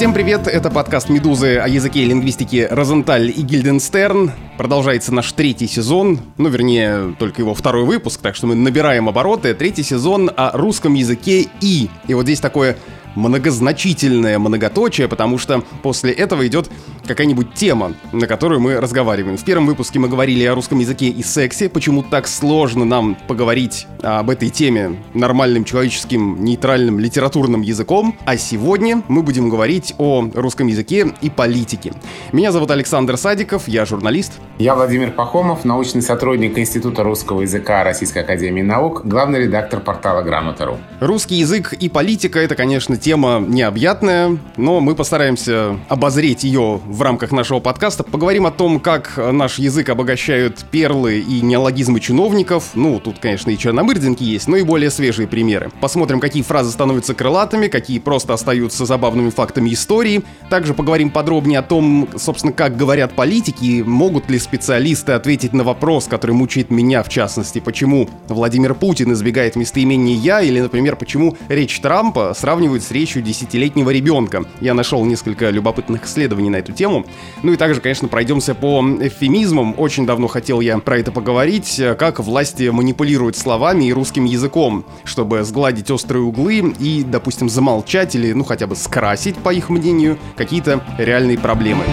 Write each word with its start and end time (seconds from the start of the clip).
Всем 0.00 0.14
привет, 0.14 0.46
это 0.48 0.70
подкаст 0.70 1.10
«Медузы» 1.10 1.58
о 1.58 1.68
языке 1.68 2.00
и 2.00 2.04
лингвистике 2.06 2.68
Розенталь 2.68 3.28
и 3.28 3.42
Гильденстерн. 3.42 4.32
Продолжается 4.56 5.12
наш 5.12 5.30
третий 5.32 5.66
сезон, 5.66 6.20
ну, 6.38 6.48
вернее, 6.48 7.14
только 7.18 7.42
его 7.42 7.52
второй 7.52 7.84
выпуск, 7.84 8.18
так 8.22 8.34
что 8.34 8.46
мы 8.46 8.54
набираем 8.54 9.10
обороты. 9.10 9.52
Третий 9.52 9.82
сезон 9.82 10.30
о 10.34 10.56
русском 10.56 10.94
языке 10.94 11.48
«и». 11.60 11.90
И 12.06 12.14
вот 12.14 12.22
здесь 12.22 12.40
такое 12.40 12.78
многозначительное 13.14 14.38
многоточие, 14.38 15.08
потому 15.08 15.38
что 15.38 15.62
после 15.82 16.12
этого 16.12 16.46
идет 16.46 16.70
какая-нибудь 17.06 17.54
тема, 17.54 17.94
на 18.12 18.26
которую 18.26 18.60
мы 18.60 18.80
разговариваем. 18.80 19.36
В 19.36 19.44
первом 19.44 19.66
выпуске 19.66 19.98
мы 19.98 20.08
говорили 20.08 20.44
о 20.44 20.54
русском 20.54 20.78
языке 20.78 21.08
и 21.08 21.22
сексе, 21.22 21.68
почему 21.68 22.02
так 22.02 22.28
сложно 22.28 22.84
нам 22.84 23.16
поговорить 23.26 23.86
об 24.02 24.30
этой 24.30 24.48
теме 24.50 25.02
нормальным 25.14 25.64
человеческим 25.64 26.44
нейтральным 26.44 26.98
литературным 26.98 27.62
языком, 27.62 28.16
а 28.24 28.36
сегодня 28.36 29.02
мы 29.08 29.22
будем 29.22 29.48
говорить 29.48 29.94
о 29.98 30.28
русском 30.34 30.66
языке 30.68 31.12
и 31.20 31.30
политике. 31.30 31.92
Меня 32.32 32.52
зовут 32.52 32.70
Александр 32.70 33.16
Садиков, 33.16 33.66
я 33.66 33.84
журналист. 33.84 34.34
Я 34.58 34.74
Владимир 34.74 35.10
Пахомов, 35.10 35.64
научный 35.64 36.02
сотрудник 36.02 36.58
Института 36.58 37.02
русского 37.02 37.42
языка 37.42 37.82
Российской 37.82 38.20
Академии 38.20 38.62
Наук, 38.62 39.02
главный 39.04 39.40
редактор 39.40 39.80
портала 39.80 40.22
Грамота.ру. 40.22 40.78
Русский 41.00 41.36
язык 41.36 41.72
и 41.72 41.88
политика— 41.88 42.38
это, 42.40 42.54
конечно, 42.54 42.96
тема 43.00 43.42
необъятная, 43.46 44.38
но 44.56 44.80
мы 44.80 44.94
постараемся 44.94 45.78
обозреть 45.88 46.44
ее 46.44 46.80
в 46.84 47.02
рамках 47.02 47.32
нашего 47.32 47.60
подкаста. 47.60 48.04
Поговорим 48.04 48.46
о 48.46 48.50
том, 48.50 48.78
как 48.78 49.16
наш 49.16 49.58
язык 49.58 49.88
обогащают 49.88 50.64
перлы 50.70 51.18
и 51.18 51.40
неологизмы 51.40 52.00
чиновников. 52.00 52.70
Ну, 52.74 53.00
тут, 53.00 53.18
конечно, 53.18 53.50
и 53.50 53.58
черномырдинки 53.58 54.22
есть, 54.22 54.46
но 54.48 54.56
и 54.56 54.62
более 54.62 54.90
свежие 54.90 55.26
примеры. 55.26 55.70
Посмотрим, 55.80 56.20
какие 56.20 56.42
фразы 56.42 56.70
становятся 56.70 57.14
крылатыми, 57.14 57.68
какие 57.68 57.98
просто 57.98 58.34
остаются 58.34 58.84
забавными 58.84 59.30
фактами 59.30 59.72
истории. 59.72 60.22
Также 60.48 60.74
поговорим 60.74 61.10
подробнее 61.10 61.60
о 61.60 61.62
том, 61.62 62.08
собственно, 62.16 62.52
как 62.52 62.76
говорят 62.76 63.12
политики, 63.12 63.82
могут 63.84 64.28
ли 64.30 64.38
специалисты 64.38 65.12
ответить 65.12 65.52
на 65.52 65.64
вопрос, 65.64 66.06
который 66.06 66.32
мучает 66.32 66.70
меня 66.70 67.02
в 67.02 67.08
частности, 67.08 67.60
почему 67.60 68.08
Владимир 68.28 68.74
Путин 68.74 69.12
избегает 69.12 69.56
местоимения 69.56 70.16
«я» 70.16 70.40
или, 70.42 70.60
например, 70.60 70.96
почему 70.96 71.36
речь 71.48 71.80
Трампа 71.80 72.34
сравнивают 72.36 72.82
с 72.90 72.92
речью 72.92 73.22
десятилетнего 73.22 73.90
ребенка. 73.90 74.44
Я 74.60 74.74
нашел 74.74 75.04
несколько 75.04 75.50
любопытных 75.50 76.06
исследований 76.06 76.50
на 76.50 76.56
эту 76.56 76.72
тему. 76.72 77.06
Ну 77.44 77.52
и 77.52 77.56
также, 77.56 77.80
конечно, 77.80 78.08
пройдемся 78.08 78.52
по 78.56 78.80
эвфемизмам. 78.80 79.76
Очень 79.78 80.06
давно 80.06 80.26
хотел 80.26 80.60
я 80.60 80.76
про 80.78 80.98
это 80.98 81.12
поговорить, 81.12 81.80
как 81.96 82.18
власти 82.18 82.68
манипулируют 82.68 83.36
словами 83.36 83.84
и 83.84 83.92
русским 83.92 84.24
языком, 84.24 84.84
чтобы 85.04 85.44
сгладить 85.44 85.88
острые 85.92 86.24
углы 86.24 86.74
и, 86.80 87.04
допустим, 87.04 87.48
замолчать 87.48 88.16
или, 88.16 88.32
ну, 88.32 88.42
хотя 88.42 88.66
бы 88.66 88.74
скрасить, 88.74 89.36
по 89.36 89.54
их 89.54 89.70
мнению, 89.70 90.18
какие-то 90.36 90.84
реальные 90.98 91.38
проблемы. 91.38 91.84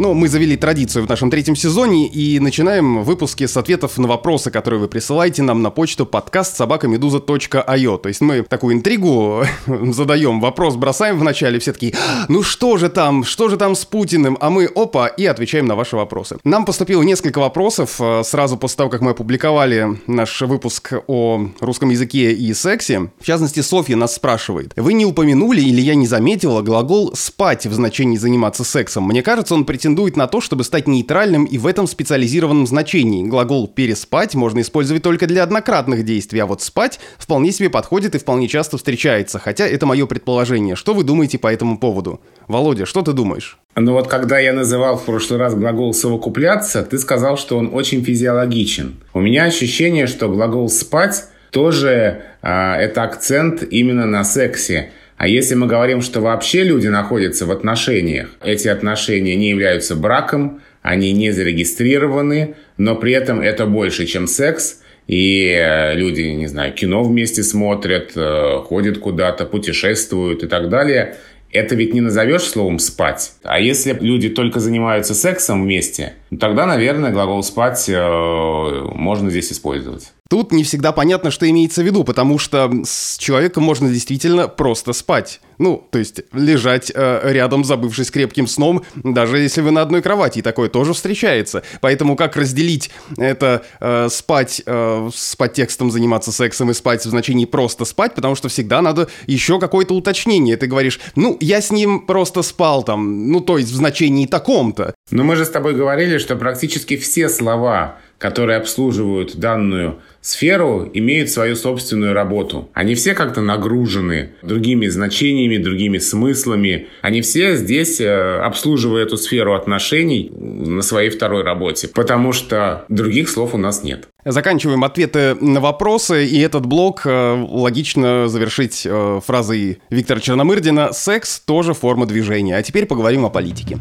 Ну, 0.00 0.14
мы 0.14 0.28
завели 0.28 0.56
традицию 0.56 1.04
в 1.04 1.10
нашем 1.10 1.30
третьем 1.30 1.54
сезоне 1.54 2.08
и 2.08 2.40
начинаем 2.40 3.02
выпуски 3.02 3.44
с 3.44 3.54
ответов 3.58 3.98
на 3.98 4.08
вопросы, 4.08 4.50
которые 4.50 4.80
вы 4.80 4.88
присылаете 4.88 5.42
нам 5.42 5.60
на 5.60 5.68
почту 5.68 6.06
подкаст 6.06 6.56
собакамедуза.io. 6.56 7.98
То 7.98 8.08
есть 8.08 8.22
мы 8.22 8.40
такую 8.44 8.76
интригу 8.76 9.44
задаем, 9.66 10.40
вопрос 10.40 10.76
бросаем 10.76 11.18
в 11.18 11.22
начале, 11.22 11.58
все 11.58 11.74
такие, 11.74 11.94
ну 12.28 12.42
что 12.42 12.78
же 12.78 12.88
там, 12.88 13.24
что 13.24 13.50
же 13.50 13.58
там 13.58 13.74
с 13.74 13.84
Путиным? 13.84 14.38
А 14.40 14.48
мы, 14.48 14.70
опа, 14.74 15.06
и 15.06 15.26
отвечаем 15.26 15.66
на 15.66 15.76
ваши 15.76 15.96
вопросы. 15.96 16.38
Нам 16.44 16.64
поступило 16.64 17.02
несколько 17.02 17.38
вопросов 17.38 18.00
э, 18.00 18.22
сразу 18.24 18.56
после 18.56 18.78
того, 18.78 18.88
как 18.88 19.02
мы 19.02 19.10
опубликовали 19.10 20.00
наш 20.06 20.40
выпуск 20.40 20.94
о 21.08 21.46
русском 21.60 21.90
языке 21.90 22.32
и 22.32 22.54
сексе. 22.54 23.10
В 23.20 23.26
частности, 23.26 23.60
Софья 23.60 23.96
нас 23.96 24.14
спрашивает, 24.14 24.72
вы 24.76 24.94
не 24.94 25.04
упомянули 25.04 25.60
или 25.60 25.82
я 25.82 25.94
не 25.94 26.06
заметила 26.06 26.62
глагол 26.62 27.12
«спать» 27.14 27.66
в 27.66 27.74
значении 27.74 28.16
«заниматься 28.16 28.64
сексом». 28.64 29.04
Мне 29.04 29.22
кажется, 29.22 29.54
он 29.54 29.66
претендует 29.66 29.89
претендует 29.90 30.16
на 30.16 30.28
то, 30.28 30.40
чтобы 30.40 30.62
стать 30.62 30.86
нейтральным 30.86 31.44
и 31.44 31.58
в 31.58 31.66
этом 31.66 31.88
специализированном 31.88 32.66
значении. 32.66 33.26
Глагол 33.26 33.66
«переспать» 33.66 34.36
можно 34.36 34.60
использовать 34.60 35.02
только 35.02 35.26
для 35.26 35.42
однократных 35.42 36.04
действий, 36.04 36.38
а 36.38 36.46
вот 36.46 36.62
«спать» 36.62 37.00
вполне 37.18 37.50
себе 37.50 37.70
подходит 37.70 38.14
и 38.14 38.18
вполне 38.18 38.46
часто 38.46 38.76
встречается, 38.76 39.40
хотя 39.40 39.66
это 39.66 39.86
мое 39.86 40.06
предположение. 40.06 40.76
Что 40.76 40.94
вы 40.94 41.02
думаете 41.02 41.38
по 41.38 41.52
этому 41.52 41.76
поводу? 41.76 42.20
Володя, 42.46 42.86
что 42.86 43.02
ты 43.02 43.12
думаешь? 43.12 43.58
Ну 43.74 43.92
вот 43.94 44.06
когда 44.06 44.38
я 44.38 44.52
называл 44.52 44.96
в 44.96 45.04
прошлый 45.04 45.40
раз 45.40 45.54
глагол 45.54 45.92
«совокупляться», 45.92 46.84
ты 46.84 46.96
сказал, 46.98 47.36
что 47.36 47.58
он 47.58 47.70
очень 47.74 48.04
физиологичен. 48.04 48.94
У 49.12 49.20
меня 49.20 49.44
ощущение, 49.44 50.06
что 50.06 50.28
глагол 50.28 50.68
«спать» 50.68 51.24
тоже 51.50 52.22
а, 52.42 52.76
это 52.76 53.02
акцент 53.02 53.64
именно 53.64 54.06
на 54.06 54.22
сексе. 54.22 54.90
А 55.20 55.28
если 55.28 55.54
мы 55.54 55.66
говорим, 55.66 56.00
что 56.00 56.22
вообще 56.22 56.62
люди 56.62 56.86
находятся 56.86 57.44
в 57.44 57.50
отношениях, 57.50 58.30
эти 58.42 58.68
отношения 58.68 59.36
не 59.36 59.50
являются 59.50 59.94
браком, 59.94 60.62
они 60.80 61.12
не 61.12 61.30
зарегистрированы, 61.30 62.54
но 62.78 62.96
при 62.96 63.12
этом 63.12 63.42
это 63.42 63.66
больше, 63.66 64.06
чем 64.06 64.26
секс, 64.26 64.80
и 65.06 65.44
э, 65.44 65.94
люди, 65.94 66.22
не 66.22 66.46
знаю, 66.46 66.72
кино 66.72 67.02
вместе 67.04 67.42
смотрят, 67.42 68.12
э, 68.16 68.60
ходят 68.64 68.96
куда-то, 68.96 69.44
путешествуют 69.44 70.42
и 70.42 70.46
так 70.46 70.70
далее. 70.70 71.16
Это 71.52 71.74
ведь 71.74 71.92
не 71.92 72.00
назовешь 72.00 72.44
словом 72.44 72.78
«спать». 72.78 73.32
А 73.42 73.60
если 73.60 73.94
люди 74.00 74.30
только 74.30 74.58
занимаются 74.58 75.14
сексом 75.14 75.64
вместе, 75.64 76.14
тогда, 76.38 76.64
наверное, 76.64 77.12
глагол 77.12 77.42
«спать» 77.42 77.90
э, 77.90 78.88
можно 78.94 79.28
здесь 79.28 79.52
использовать. 79.52 80.12
Тут 80.30 80.52
не 80.52 80.62
всегда 80.62 80.92
понятно, 80.92 81.32
что 81.32 81.50
имеется 81.50 81.82
в 81.82 81.84
виду, 81.84 82.04
потому 82.04 82.38
что 82.38 82.70
с 82.84 83.18
человеком 83.18 83.64
можно 83.64 83.88
действительно 83.88 84.46
просто 84.46 84.92
спать. 84.92 85.40
Ну, 85.58 85.84
то 85.90 85.98
есть 85.98 86.22
лежать 86.32 86.92
э, 86.94 87.20
рядом, 87.32 87.64
забывшись 87.64 88.12
крепким 88.12 88.46
сном, 88.46 88.84
даже 88.94 89.40
если 89.40 89.60
вы 89.60 89.72
на 89.72 89.82
одной 89.82 90.02
кровати, 90.02 90.38
и 90.38 90.42
такое 90.42 90.68
тоже 90.68 90.94
встречается. 90.94 91.64
Поэтому 91.80 92.14
как 92.14 92.36
разделить 92.36 92.92
это 93.18 93.64
э, 93.80 94.06
спать 94.08 94.62
э, 94.64 95.10
с 95.12 95.34
подтекстом 95.34 95.90
заниматься 95.90 96.30
сексом 96.30 96.70
и 96.70 96.74
спать 96.74 97.04
в 97.04 97.10
значении 97.10 97.44
просто 97.44 97.84
спать, 97.84 98.14
потому 98.14 98.36
что 98.36 98.48
всегда 98.48 98.82
надо 98.82 99.08
еще 99.26 99.58
какое-то 99.58 99.94
уточнение. 99.94 100.56
Ты 100.56 100.68
говоришь, 100.68 101.00
ну, 101.16 101.36
я 101.40 101.60
с 101.60 101.72
ним 101.72 102.06
просто 102.06 102.42
спал 102.42 102.84
там, 102.84 103.32
ну, 103.32 103.40
то 103.40 103.58
есть 103.58 103.72
в 103.72 103.74
значении 103.74 104.26
таком-то. 104.26 104.94
Но 105.10 105.24
мы 105.24 105.34
же 105.34 105.44
с 105.44 105.50
тобой 105.50 105.74
говорили, 105.74 106.18
что 106.18 106.36
практически 106.36 106.96
все 106.96 107.28
слова, 107.28 107.98
которые 108.20 108.58
обслуживают 108.58 109.36
данную 109.36 109.98
сферу 110.20 110.88
имеют 110.92 111.30
свою 111.30 111.56
собственную 111.56 112.12
работу. 112.12 112.68
Они 112.74 112.94
все 112.94 113.14
как-то 113.14 113.40
нагружены 113.40 114.32
другими 114.42 114.88
значениями, 114.88 115.56
другими 115.56 115.96
смыслами. 115.96 116.88
Они 117.00 117.22
все 117.22 117.56
здесь 117.56 117.98
э, 117.98 118.38
обслуживают 118.40 119.08
эту 119.08 119.16
сферу 119.16 119.54
отношений 119.54 120.30
на 120.36 120.82
своей 120.82 121.08
второй 121.08 121.42
работе, 121.42 121.88
потому 121.88 122.32
что 122.32 122.84
других 122.90 123.30
слов 123.30 123.54
у 123.54 123.58
нас 123.58 123.82
нет. 123.82 124.08
Заканчиваем 124.22 124.84
ответы 124.84 125.34
на 125.40 125.60
вопросы, 125.60 126.26
и 126.26 126.38
этот 126.40 126.66
блок 126.66 127.06
э, 127.06 127.46
логично 127.48 128.28
завершить 128.28 128.82
э, 128.84 129.20
фразой 129.26 129.80
Виктора 129.88 130.20
Черномырдина 130.20 130.92
«Секс 130.92 131.40
тоже 131.40 131.72
форма 131.72 132.04
движения». 132.04 132.58
А 132.58 132.62
теперь 132.62 132.84
поговорим 132.84 133.24
о 133.24 133.30
политике 133.30 133.78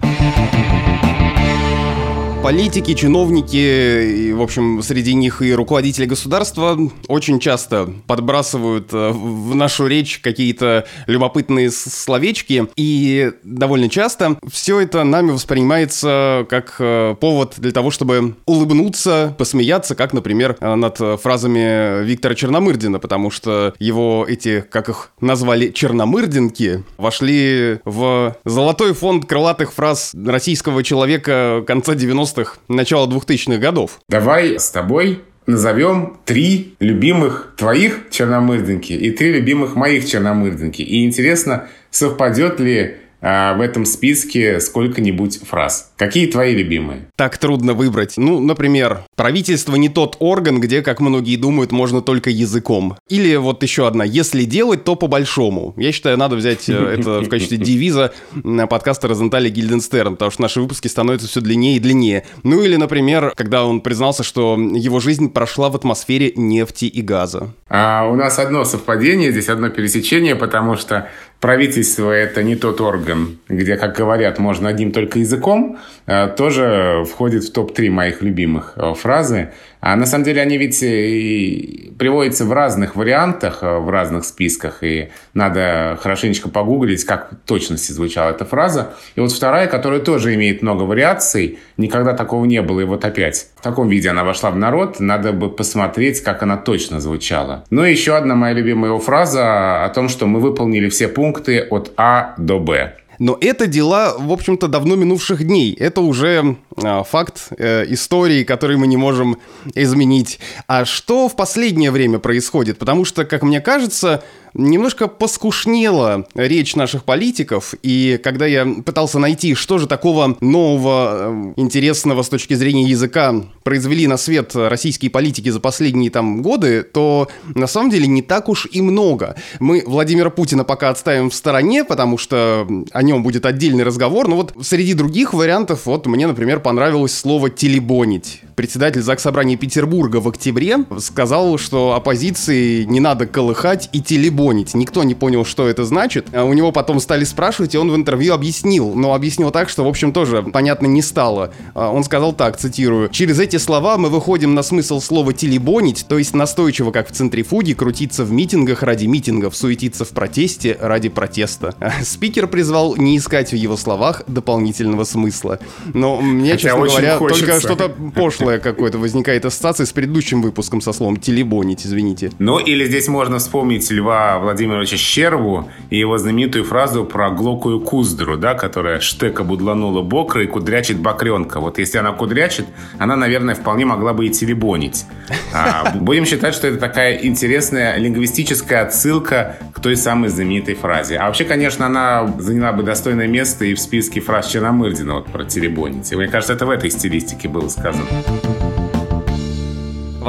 политики, 2.43 2.93
чиновники, 2.93 3.57
и, 3.57 4.33
в 4.33 4.41
общем, 4.41 4.81
среди 4.81 5.13
них 5.13 5.41
и 5.41 5.53
руководители 5.53 6.05
государства 6.05 6.77
очень 7.07 7.39
часто 7.39 7.93
подбрасывают 8.07 8.93
э, 8.93 9.09
в 9.09 9.55
нашу 9.55 9.87
речь 9.87 10.19
какие-то 10.19 10.85
любопытные 11.05 11.69
словечки, 11.69 12.67
и 12.75 13.31
довольно 13.43 13.89
часто 13.89 14.37
все 14.49 14.79
это 14.79 15.03
нами 15.03 15.31
воспринимается 15.31 16.45
как 16.49 16.75
э, 16.79 17.15
повод 17.19 17.55
для 17.57 17.71
того, 17.71 17.91
чтобы 17.91 18.35
улыбнуться, 18.45 19.35
посмеяться, 19.37 19.95
как, 19.95 20.13
например, 20.13 20.55
э, 20.59 20.75
над 20.75 20.97
фразами 21.21 22.03
Виктора 22.03 22.35
Черномырдина, 22.35 22.99
потому 22.99 23.31
что 23.31 23.73
его 23.79 24.25
эти, 24.27 24.61
как 24.61 24.89
их 24.89 25.11
назвали, 25.19 25.71
черномырдинки, 25.71 26.83
вошли 26.97 27.79
в 27.83 28.35
золотой 28.45 28.93
фонд 28.93 29.25
крылатых 29.25 29.73
фраз 29.73 30.15
российского 30.25 30.83
человека 30.83 31.63
конца 31.67 31.95
90 31.95 32.28
90-х, 32.33 32.57
начала 32.67 33.07
2000-х 33.07 33.57
годов. 33.57 33.99
Давай 34.09 34.59
с 34.59 34.69
тобой 34.69 35.21
назовем 35.45 36.17
три 36.25 36.75
любимых 36.79 37.53
твоих 37.57 38.09
черномырдинки 38.11 38.93
и 38.93 39.11
три 39.11 39.33
любимых 39.33 39.75
моих 39.75 40.05
черномырдинки. 40.07 40.81
И 40.81 41.05
интересно, 41.05 41.67
совпадет 41.89 42.59
ли 42.59 42.97
в 43.21 43.61
этом 43.61 43.85
списке 43.85 44.59
сколько-нибудь 44.59 45.41
фраз. 45.47 45.91
Какие 45.97 46.27
твои 46.27 46.55
любимые? 46.55 47.07
Так 47.15 47.37
трудно 47.37 47.73
выбрать. 47.73 48.15
Ну, 48.17 48.39
например, 48.39 49.01
правительство 49.15 49.75
не 49.75 49.89
тот 49.89 50.15
орган, 50.19 50.59
где, 50.61 50.81
как 50.81 50.99
многие 50.99 51.35
думают, 51.35 51.71
можно 51.71 52.01
только 52.01 52.29
языком. 52.29 52.97
Или 53.09 53.35
вот 53.35 53.61
еще 53.63 53.87
одна. 53.87 54.05
Если 54.05 54.43
делать, 54.45 54.83
то 54.83 54.95
по-большому. 54.95 55.73
Я 55.77 55.91
считаю, 55.91 56.17
надо 56.17 56.35
взять 56.35 56.69
э, 56.69 56.73
это 56.73 57.19
в 57.21 57.29
качестве 57.29 57.57
девиза 57.69 58.13
на 58.33 58.67
подкаста 58.67 59.07
Розентали 59.07 59.49
Гильденстерн, 59.49 60.13
потому 60.13 60.31
что 60.31 60.41
наши 60.41 60.61
выпуски 60.61 60.87
становятся 60.87 61.27
все 61.27 61.41
длиннее 61.41 61.77
и 61.77 61.79
длиннее. 61.79 62.25
Ну 62.43 62.63
или, 62.63 62.75
например, 62.75 63.33
когда 63.35 63.65
он 63.65 63.81
признался, 63.81 64.23
что 64.23 64.57
его 64.57 64.99
жизнь 64.99 65.29
прошла 65.29 65.69
в 65.69 65.75
атмосфере 65.75 66.31
нефти 66.35 66.85
и 66.85 67.01
газа. 67.01 67.53
А 67.67 68.07
у 68.09 68.15
нас 68.15 68.39
одно 68.39 68.63
совпадение, 68.63 69.31
здесь 69.31 69.49
одно 69.49 69.69
пересечение, 69.69 70.35
потому 70.35 70.77
что 70.77 71.09
правительство 71.39 72.11
это 72.11 72.43
не 72.43 72.55
тот 72.55 72.81
орган, 72.81 73.39
где, 73.47 73.77
как 73.77 73.95
говорят, 73.95 74.39
можно 74.39 74.69
одним 74.69 74.91
только 74.91 75.19
языком, 75.19 75.79
э, 76.05 76.27
тоже 76.27 77.03
входит 77.09 77.43
в 77.43 77.53
топ-3 77.53 77.89
моих 77.89 78.21
любимых 78.21 78.73
э, 78.75 78.93
фразы. 78.93 79.51
А 79.81 79.95
на 79.95 80.05
самом 80.05 80.25
деле 80.25 80.41
они 80.41 80.57
ведь 80.57 80.83
и 80.83 81.93
приводятся 81.97 82.45
в 82.45 82.51
разных 82.51 82.95
вариантах, 82.95 83.59
э, 83.61 83.77
в 83.77 83.89
разных 83.89 84.25
списках, 84.25 84.83
и 84.83 85.09
надо 85.33 85.97
хорошенечко 86.01 86.49
погуглить, 86.49 87.03
как 87.03 87.31
в 87.31 87.47
точности 87.47 87.91
звучала 87.91 88.31
эта 88.31 88.45
фраза. 88.45 88.93
И 89.15 89.19
вот 89.19 89.31
вторая, 89.31 89.67
которая 89.67 89.99
тоже 89.99 90.33
имеет 90.35 90.61
много 90.61 90.83
вариаций, 90.83 91.59
никогда 91.77 92.13
такого 92.13 92.45
не 92.45 92.61
было, 92.61 92.81
и 92.81 92.85
вот 92.85 93.05
опять 93.05 93.47
в 93.55 93.61
таком 93.61 93.89
виде 93.89 94.09
она 94.09 94.23
вошла 94.23 94.51
в 94.51 94.57
народ, 94.57 94.99
надо 94.99 95.33
бы 95.33 95.49
посмотреть, 95.49 96.21
как 96.21 96.43
она 96.43 96.57
точно 96.57 96.99
звучала. 96.99 97.63
Ну 97.69 97.85
и 97.85 97.91
еще 97.91 98.15
одна 98.15 98.35
моя 98.35 98.53
любимая 98.53 98.97
фраза 98.99 99.85
о 99.85 99.89
том, 99.89 100.09
что 100.09 100.25
мы 100.25 100.39
выполнили 100.39 100.89
все 100.89 101.07
пункты 101.07 101.61
от 101.61 101.93
А 101.97 102.33
до 102.37 102.59
Б. 102.59 102.98
Но 103.19 103.37
это 103.39 103.67
дела, 103.67 104.15
в 104.17 104.31
общем-то, 104.31 104.67
давно 104.67 104.95
минувших 104.95 105.43
дней. 105.43 105.73
Это 105.73 106.01
уже 106.01 106.55
э, 106.77 107.03
факт 107.03 107.49
э, 107.57 107.85
истории, 107.89 108.43
который 108.45 108.77
мы 108.77 108.87
не 108.87 108.97
можем 108.97 109.37
изменить. 109.75 110.39
А 110.67 110.85
что 110.85 111.27
в 111.27 111.35
последнее 111.35 111.91
время 111.91 112.19
происходит? 112.19 112.77
Потому 112.77 113.03
что, 113.03 113.25
как 113.25 113.43
мне 113.43 113.59
кажется, 113.59 114.23
немножко 114.59 115.07
поскушнела 115.07 116.27
речь 116.35 116.75
наших 116.75 117.03
политиков, 117.03 117.73
и 117.81 118.19
когда 118.23 118.45
я 118.45 118.65
пытался 118.85 119.19
найти, 119.19 119.55
что 119.55 119.77
же 119.77 119.87
такого 119.87 120.37
нового, 120.41 121.53
э, 121.53 121.53
интересного 121.55 122.21
с 122.23 122.29
точки 122.29 122.53
зрения 122.53 122.83
языка 122.83 123.35
произвели 123.63 124.07
на 124.07 124.17
свет 124.17 124.55
российские 124.55 125.11
политики 125.11 125.49
за 125.49 125.59
последние 125.59 126.11
там 126.11 126.41
годы, 126.41 126.83
то 126.83 127.27
на 127.55 127.67
самом 127.67 127.89
деле 127.89 128.07
не 128.07 128.21
так 128.21 128.49
уж 128.49 128.67
и 128.71 128.81
много. 128.81 129.35
Мы 129.59 129.83
Владимира 129.85 130.29
Путина 130.29 130.63
пока 130.63 130.89
отставим 130.89 131.29
в 131.29 131.35
стороне, 131.35 131.83
потому 131.83 132.17
что 132.17 132.67
о 132.91 133.03
нем 133.03 133.23
будет 133.23 133.45
отдельный 133.45 133.83
разговор, 133.83 134.27
но 134.27 134.35
вот 134.35 134.53
среди 134.61 134.93
других 134.93 135.33
вариантов, 135.33 135.85
вот 135.85 136.05
мне, 136.05 136.27
например, 136.27 136.59
понравилось 136.59 137.17
слово 137.17 137.49
«телебонить». 137.49 138.41
Председатель 138.59 139.01
Заксобрания 139.01 139.55
Петербурга 139.55 140.17
в 140.17 140.27
октябре 140.27 140.79
сказал, 140.97 141.57
что 141.57 141.93
оппозиции 141.93 142.83
не 142.83 142.99
надо 142.99 143.25
колыхать 143.25 143.87
и 143.93 144.01
телебонить. 144.01 144.73
Никто 144.73 145.05
не 145.05 145.15
понял, 145.15 145.45
что 145.45 145.69
это 145.69 145.85
значит. 145.85 146.27
А 146.33 146.43
у 146.43 146.51
него 146.51 146.73
потом 146.73 146.99
стали 146.99 147.23
спрашивать, 147.23 147.73
и 147.73 147.77
он 147.77 147.89
в 147.89 147.95
интервью 147.95 148.33
объяснил. 148.33 148.95
Но 148.95 149.13
объяснил 149.13 149.51
так, 149.51 149.69
что, 149.69 149.85
в 149.85 149.87
общем, 149.87 150.11
тоже 150.11 150.43
понятно 150.43 150.87
не 150.87 151.01
стало. 151.01 151.53
А 151.73 151.89
он 151.89 152.03
сказал 152.03 152.33
так, 152.33 152.57
цитирую. 152.57 153.07
«Через 153.07 153.39
эти 153.39 153.55
слова 153.55 153.97
мы 153.97 154.09
выходим 154.09 154.53
на 154.53 154.61
смысл 154.61 154.99
слова 154.99 155.31
«телебонить», 155.31 156.05
то 156.09 156.17
есть 156.17 156.35
настойчиво, 156.35 156.91
как 156.91 157.07
в 157.07 157.13
центрифуге, 157.13 157.75
крутиться 157.75 158.25
в 158.25 158.33
митингах 158.33 158.83
ради 158.83 159.05
митингов, 159.05 159.55
суетиться 159.55 160.03
в 160.03 160.09
протесте 160.09 160.77
ради 160.81 161.07
протеста». 161.07 161.75
Спикер 162.03 162.47
призвал 162.47 162.97
не 162.97 163.17
искать 163.17 163.53
в 163.53 163.55
его 163.55 163.77
словах 163.77 164.23
дополнительного 164.27 165.05
смысла. 165.05 165.59
Но 165.93 166.19
мне, 166.19 166.51
Хотя 166.51 166.71
честно 166.71 166.85
говоря, 166.85 167.17
хочется. 167.17 167.45
только 167.45 167.61
что-то 167.61 167.89
пошлое 168.13 168.48
прошлое 168.49 168.59
какое-то 168.59 168.97
возникает 168.97 169.45
ассоциация 169.45 169.85
с 169.85 169.91
предыдущим 169.91 170.41
выпуском 170.41 170.81
со 170.81 170.93
словом 170.93 171.17
«телебонить», 171.17 171.85
извините. 171.85 172.31
Ну, 172.39 172.57
или 172.57 172.85
здесь 172.85 173.07
можно 173.07 173.37
вспомнить 173.37 173.91
Льва 173.91 174.39
Владимировича 174.39 174.97
Щербу 174.97 175.69
и 175.91 175.99
его 175.99 176.17
знаменитую 176.17 176.63
фразу 176.63 177.05
про 177.05 177.29
глокую 177.29 177.79
куздру, 177.79 178.37
да, 178.37 178.55
которая 178.55 178.99
штека 178.99 179.43
будланула 179.43 180.01
бокра 180.01 180.43
и 180.43 180.47
кудрячит 180.47 180.99
бакренка. 180.99 181.59
Вот 181.59 181.79
если 181.79 181.99
она 181.99 182.11
кудрячит, 182.11 182.65
она, 182.97 183.15
наверное, 183.15 183.53
вполне 183.55 183.85
могла 183.85 184.13
бы 184.13 184.25
и 184.25 184.29
телебонить. 184.29 185.05
А, 185.53 185.91
будем 185.95 186.25
считать, 186.25 186.55
что 186.55 186.67
это 186.67 186.77
такая 186.77 187.19
интересная 187.23 187.97
лингвистическая 187.97 188.81
отсылка 188.83 189.57
к 189.73 189.79
той 189.79 189.95
самой 189.95 190.29
знаменитой 190.29 190.75
фразе. 190.75 191.17
А 191.17 191.25
вообще, 191.25 191.45
конечно, 191.45 191.85
она 191.85 192.27
заняла 192.39 192.73
бы 192.73 192.83
достойное 192.83 193.27
место 193.27 193.65
и 193.65 193.73
в 193.73 193.79
списке 193.79 194.21
фраз 194.21 194.47
Черномырдина 194.47 195.15
вот 195.15 195.27
про 195.27 195.45
телебонить. 195.45 196.11
И 196.11 196.15
мне 196.15 196.27
кажется, 196.27 196.53
это 196.53 196.65
в 196.65 196.69
этой 196.69 196.89
стилистике 196.89 197.47
было 197.47 197.69
сказано. 197.69 198.07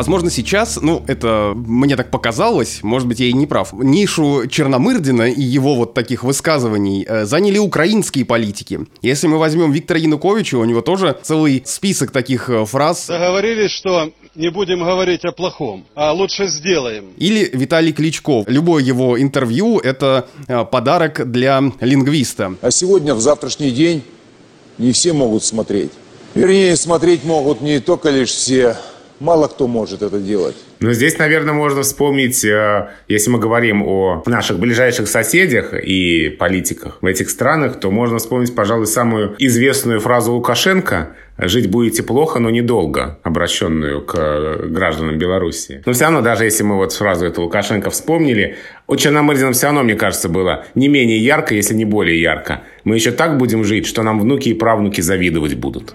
Возможно, 0.00 0.30
сейчас, 0.30 0.78
ну, 0.80 1.02
это 1.08 1.52
мне 1.54 1.94
так 1.94 2.10
показалось, 2.10 2.78
может 2.82 3.06
быть, 3.06 3.20
я 3.20 3.26
и 3.26 3.34
не 3.34 3.46
прав, 3.46 3.74
нишу 3.74 4.46
Черномырдина 4.48 5.30
и 5.30 5.42
его 5.42 5.74
вот 5.74 5.92
таких 5.92 6.24
высказываний 6.24 7.04
э, 7.06 7.26
заняли 7.26 7.58
украинские 7.58 8.24
политики. 8.24 8.86
Если 9.02 9.26
мы 9.26 9.36
возьмем 9.36 9.72
Виктора 9.72 10.00
Януковича, 10.00 10.56
у 10.56 10.64
него 10.64 10.80
тоже 10.80 11.18
целый 11.22 11.62
список 11.66 12.12
таких 12.12 12.48
э, 12.48 12.64
фраз. 12.64 13.08
Договорились, 13.08 13.72
что 13.72 14.10
не 14.34 14.50
будем 14.50 14.78
говорить 14.78 15.26
о 15.26 15.32
плохом, 15.32 15.84
а 15.94 16.12
лучше 16.12 16.46
сделаем. 16.46 17.10
Или 17.18 17.50
Виталий 17.52 17.92
Кличков. 17.92 18.48
Любое 18.48 18.82
его 18.82 19.20
интервью— 19.20 19.78
это 19.84 20.28
э, 20.48 20.64
подарок 20.64 21.30
для 21.30 21.62
лингвиста. 21.80 22.54
А 22.62 22.70
сегодня, 22.70 23.14
в 23.14 23.20
завтрашний 23.20 23.70
день, 23.70 24.02
не 24.78 24.92
все 24.92 25.12
могут 25.12 25.44
смотреть. 25.44 25.90
Вернее, 26.34 26.76
смотреть 26.76 27.24
могут 27.24 27.60
не 27.60 27.80
только 27.80 28.10
лишь 28.10 28.30
все 28.30 28.76
мало 29.20 29.48
кто 29.48 29.68
может 29.68 30.02
это 30.02 30.18
делать. 30.18 30.56
Но 30.80 30.92
здесь, 30.92 31.18
наверное, 31.18 31.52
можно 31.52 31.82
вспомнить, 31.82 32.44
э, 32.44 32.88
если 33.06 33.30
мы 33.30 33.38
говорим 33.38 33.82
о 33.82 34.22
наших 34.26 34.58
ближайших 34.58 35.08
соседях 35.08 35.74
и 35.74 36.30
политиках 36.30 36.98
в 37.00 37.06
этих 37.06 37.30
странах, 37.30 37.78
то 37.78 37.90
можно 37.90 38.18
вспомнить, 38.18 38.54
пожалуй, 38.54 38.86
самую 38.86 39.36
известную 39.38 40.00
фразу 40.00 40.32
Лукашенко 40.32 41.14
«Жить 41.42 41.70
будете 41.70 42.02
плохо, 42.02 42.38
но 42.38 42.50
недолго», 42.50 43.18
обращенную 43.22 44.02
к 44.02 44.66
гражданам 44.66 45.18
Беларуси. 45.18 45.82
Но 45.86 45.92
все 45.92 46.04
равно, 46.04 46.20
даже 46.20 46.44
если 46.44 46.64
мы 46.64 46.76
вот 46.76 46.92
фразу 46.92 47.24
эту 47.24 47.42
Лукашенко 47.42 47.88
вспомнили, 47.90 48.56
у 48.86 48.96
Черномырдина 48.96 49.52
все 49.52 49.66
равно, 49.66 49.82
мне 49.82 49.94
кажется, 49.94 50.28
было 50.28 50.64
не 50.74 50.88
менее 50.88 51.18
ярко, 51.18 51.54
если 51.54 51.74
не 51.74 51.86
более 51.86 52.20
ярко. 52.20 52.62
Мы 52.84 52.96
еще 52.96 53.10
так 53.10 53.38
будем 53.38 53.64
жить, 53.64 53.86
что 53.86 54.02
нам 54.02 54.20
внуки 54.20 54.50
и 54.50 54.54
правнуки 54.54 55.00
завидовать 55.00 55.54
будут. 55.54 55.94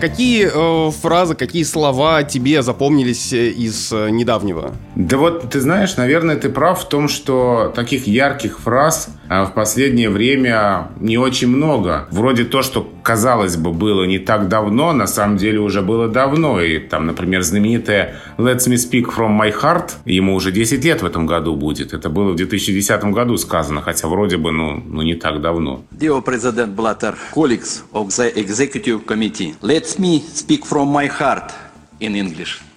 Какие 0.00 0.48
э, 0.52 0.90
фразы, 0.92 1.34
какие 1.34 1.64
слова 1.64 2.22
тебе 2.22 2.62
запомнились 2.62 3.32
э, 3.32 3.48
из 3.48 3.92
э, 3.92 4.10
недавнего? 4.10 4.72
Да 4.94 5.16
вот, 5.16 5.50
ты 5.50 5.60
знаешь, 5.60 5.96
наверное, 5.96 6.36
ты 6.36 6.50
прав 6.50 6.80
в 6.80 6.88
том, 6.88 7.08
что 7.08 7.72
таких 7.74 8.06
ярких 8.06 8.60
фраз 8.60 9.08
в 9.28 9.52
последнее 9.54 10.10
время 10.10 10.88
не 11.00 11.18
очень 11.18 11.48
много. 11.48 12.08
Вроде 12.10 12.44
то, 12.44 12.62
что, 12.62 12.88
казалось 13.02 13.56
бы, 13.56 13.72
было 13.72 14.04
не 14.04 14.18
так 14.18 14.48
давно, 14.48 14.92
на 14.92 15.06
самом 15.06 15.36
деле 15.36 15.60
уже 15.60 15.82
было 15.82 16.08
давно. 16.08 16.60
И 16.60 16.78
там, 16.78 17.06
например, 17.06 17.42
знаменитая 17.42 18.16
«Let's 18.38 18.68
me 18.68 18.76
speak 18.76 19.06
from 19.14 19.38
my 19.38 19.52
heart», 19.52 19.92
ему 20.04 20.34
уже 20.34 20.52
10 20.52 20.84
лет 20.84 21.02
в 21.02 21.06
этом 21.06 21.26
году 21.26 21.54
будет. 21.54 21.92
Это 21.92 22.08
было 22.08 22.32
в 22.32 22.36
2010 22.36 23.04
году 23.04 23.36
сказано, 23.36 23.82
хотя 23.82 24.08
вроде 24.08 24.36
бы, 24.36 24.50
ну, 24.50 24.82
ну 24.86 25.02
не 25.02 25.14
так 25.14 25.40
давно. 25.40 25.82
Dear 25.92 26.24
President 26.24 26.74
Blatter, 26.74 27.14
colleagues 27.34 27.82
of 27.92 28.08
the 28.08 28.32
Executive 28.34 29.04
Committee, 29.04 29.54
Let 29.62 29.98
me 29.98 30.20
speak 30.20 30.64
from 30.64 30.88
my 30.92 31.06
heart 31.06 31.52
in 32.00 32.14
English. 32.14 32.67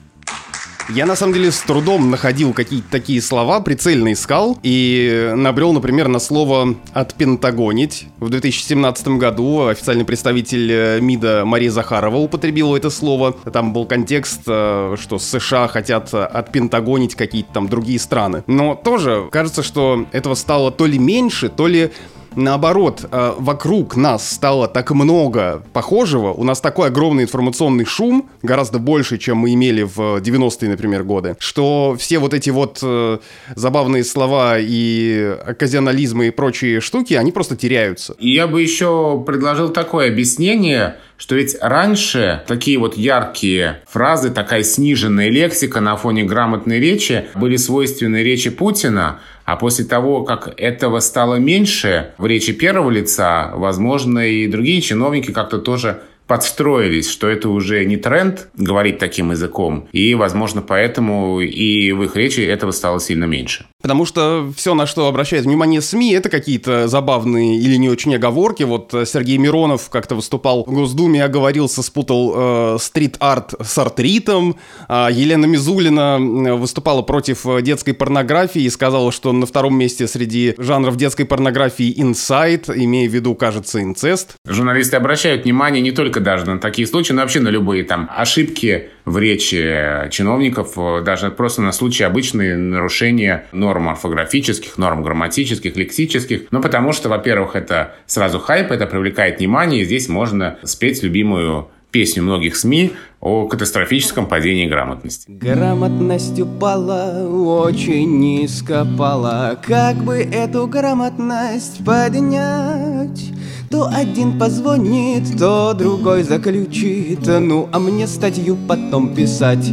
Я 0.94 1.06
на 1.06 1.16
самом 1.16 1.34
деле 1.34 1.52
с 1.52 1.60
трудом 1.62 2.12
находил 2.12 2.52
какие-то 2.52 2.90
такие 2.92 3.22
слова, 3.22 3.62
прицельно 3.62 4.12
искал 4.12 4.60
и 4.62 5.32
набрел, 5.36 5.72
например, 5.72 6.10
на 6.10 6.20
слово 6.20 6.76
«отпентагонить». 6.92 8.08
В 8.20 8.30
2017 8.30 9.08
году 9.10 9.68
официальный 9.68 10.04
представитель 10.04 10.70
э, 10.70 11.00
МИДа 11.00 11.44
Мария 11.46 11.72
Захарова 11.72 12.18
употребила 12.18 12.76
это 12.76 12.90
слово. 12.90 13.32
Там 13.32 13.72
был 13.72 13.86
контекст, 13.86 14.42
э, 14.48 14.98
что 15.00 15.18
США 15.18 15.70
хотят 15.70 16.14
отпентагонить 16.14 17.16
какие-то 17.16 17.54
там 17.54 17.70
другие 17.70 18.00
страны. 18.00 18.44
Но 18.48 18.76
тоже 18.76 19.30
кажется, 19.32 19.64
что 19.64 20.06
этого 20.12 20.36
стало 20.36 20.72
то 20.72 20.86
ли 20.86 21.00
меньше, 21.00 21.48
то 21.48 21.68
ли 21.68 21.92
наоборот, 22.36 23.06
э, 23.12 23.34
вокруг 23.38 23.96
нас 23.96 24.30
стало 24.30 24.68
так 24.68 24.92
много 24.92 25.64
похожего, 25.74 26.32
у 26.32 26.44
нас 26.44 26.62
такой 26.62 26.88
огромный 26.88 27.24
информационный 27.24 27.86
шум, 27.86 28.30
гораздо 28.42 28.80
больше, 28.80 29.18
чем 29.18 29.38
мы 29.38 29.54
имели 29.54 29.84
в 29.84 30.18
90-е, 30.20 30.70
например, 30.70 31.04
годы, 31.04 31.36
что 31.40 31.96
все 31.98 32.20
вот 32.20 32.34
эти 32.34 32.50
вот 32.50 32.80
э, 32.82 33.20
забавные 33.56 34.04
слова 34.04 34.56
и 34.60 35.38
оказионализмы 35.46 36.28
и 36.28 36.32
прочие 36.32 36.82
штуки, 36.82 37.14
они 37.14 37.32
просто 37.32 37.56
теряются. 37.56 38.16
Я 38.20 38.48
бы 38.48 38.62
еще 38.62 39.22
предложил 39.26 39.70
такое 39.70 40.10
объяснение, 40.10 40.98
что 41.22 41.36
ведь 41.36 41.56
раньше 41.62 42.42
такие 42.48 42.80
вот 42.80 42.98
яркие 42.98 43.82
фразы, 43.88 44.32
такая 44.32 44.64
сниженная 44.64 45.30
лексика 45.30 45.80
на 45.80 45.96
фоне 45.96 46.24
грамотной 46.24 46.80
речи 46.80 47.26
были 47.36 47.58
свойственны 47.58 48.24
речи 48.24 48.50
Путина, 48.50 49.20
а 49.46 49.56
после 49.56 49.86
того, 49.86 50.24
как 50.24 50.52
этого 50.58 51.00
стало 51.00 51.36
меньше 51.36 52.14
в 52.18 52.26
речи 52.26 52.54
первого 52.54 52.90
лица, 52.90 53.52
возможно, 53.54 54.28
и 54.28 54.48
другие 54.48 54.82
чиновники 54.82 55.32
как-то 55.32 55.60
тоже 55.60 56.02
подстроились, 56.32 57.10
что 57.10 57.28
это 57.28 57.50
уже 57.50 57.84
не 57.84 57.98
тренд 57.98 58.48
говорить 58.56 59.00
таким 59.00 59.32
языком, 59.32 59.90
и, 59.92 60.16
возможно, 60.16 60.62
поэтому 60.62 61.42
и 61.42 61.92
в 61.92 62.04
их 62.04 62.16
речи 62.16 62.40
этого 62.40 62.72
стало 62.72 63.02
сильно 63.02 63.26
меньше. 63.26 63.66
Потому 63.82 64.06
что 64.06 64.52
все, 64.56 64.74
на 64.74 64.86
что 64.86 65.08
обращает 65.08 65.44
внимание 65.44 65.82
СМИ, 65.82 66.14
это 66.14 66.30
какие-то 66.30 66.88
забавные 66.88 67.58
или 67.58 67.76
не 67.76 67.90
очень 67.90 68.16
оговорки. 68.16 68.64
Вот 68.64 68.94
э, 68.94 69.06
Сергей 69.06 69.38
Миронов 69.38 69.90
как-то 69.90 70.16
выступал 70.16 70.64
в 70.64 70.72
Госдуме, 70.72 71.24
оговорился, 71.24 71.82
спутал 71.82 72.34
э, 72.36 72.78
стрит-арт 72.80 73.56
с 73.60 73.78
артритом. 73.78 74.56
А 74.88 75.10
Елена 75.12 75.46
Мизулина 75.46 76.18
выступала 76.56 77.02
против 77.02 77.46
э, 77.46 77.62
детской 77.62 77.94
порнографии 77.94 78.62
и 78.62 78.70
сказала, 78.70 79.12
что 79.12 79.34
на 79.34 79.46
втором 79.46 79.76
месте 79.76 80.08
среди 80.08 80.54
жанров 80.58 80.96
детской 80.96 81.26
порнографии 81.26 81.94
инсайт, 81.98 82.70
имея 82.70 83.10
в 83.10 83.14
виду, 83.14 83.34
кажется, 83.36 83.82
инцест. 83.82 84.36
Журналисты 84.46 84.96
обращают 84.96 85.44
внимание 85.44 85.82
не 85.82 85.92
только 85.92 86.20
даже 86.22 86.46
на 86.46 86.60
такие 86.60 86.88
случаи, 86.88 87.14
но 87.14 87.22
вообще 87.22 87.40
на 87.40 87.50
любые 87.50 87.84
там 87.84 88.10
ошибки 88.16 88.90
в 89.06 89.18
речи 89.18 90.10
чиновников, 90.12 90.76
даже 91.04 91.32
просто 91.32 91.62
на 91.62 91.72
случай 91.72 92.04
обычные 92.04 92.56
нарушения 92.56 93.46
норм 93.52 93.90
орфографических, 93.90 94.78
норм 94.78 95.04
грамматических, 95.04 95.76
лексических. 95.76 96.44
Ну, 96.52 96.62
потому 96.62 96.94
что, 96.94 97.10
во-первых, 97.10 97.56
это 97.56 97.96
сразу 98.06 98.40
хайп, 98.40 98.72
это 98.72 98.86
привлекает 98.86 99.40
внимание, 99.40 99.82
и 99.82 99.86
здесь 99.86 100.08
можно 100.08 100.58
спеть 100.64 101.04
любимую 101.04 101.70
песню 101.92 102.24
многих 102.24 102.56
СМИ 102.56 102.94
о 103.20 103.48
катастрофическом 103.48 104.26
падении 104.26 104.66
грамотности. 104.66 105.30
Грамотность 105.30 106.40
упала, 106.40 107.28
очень 107.28 108.20
низко 108.20 108.88
пала. 108.98 109.60
Как 109.62 109.98
бы 109.98 110.18
эту 110.18 110.68
грамотность 110.68 111.84
поднять? 111.86 113.32
То 113.70 113.90
один 113.94 114.38
позвонит, 114.38 115.38
то 115.40 115.74
другой 115.74 116.24
заключит 116.24 117.26
Ну, 117.26 117.70
а 117.72 117.80
мне 117.80 118.06
статью 118.06 118.58
потом 118.68 119.16
писать 119.16 119.72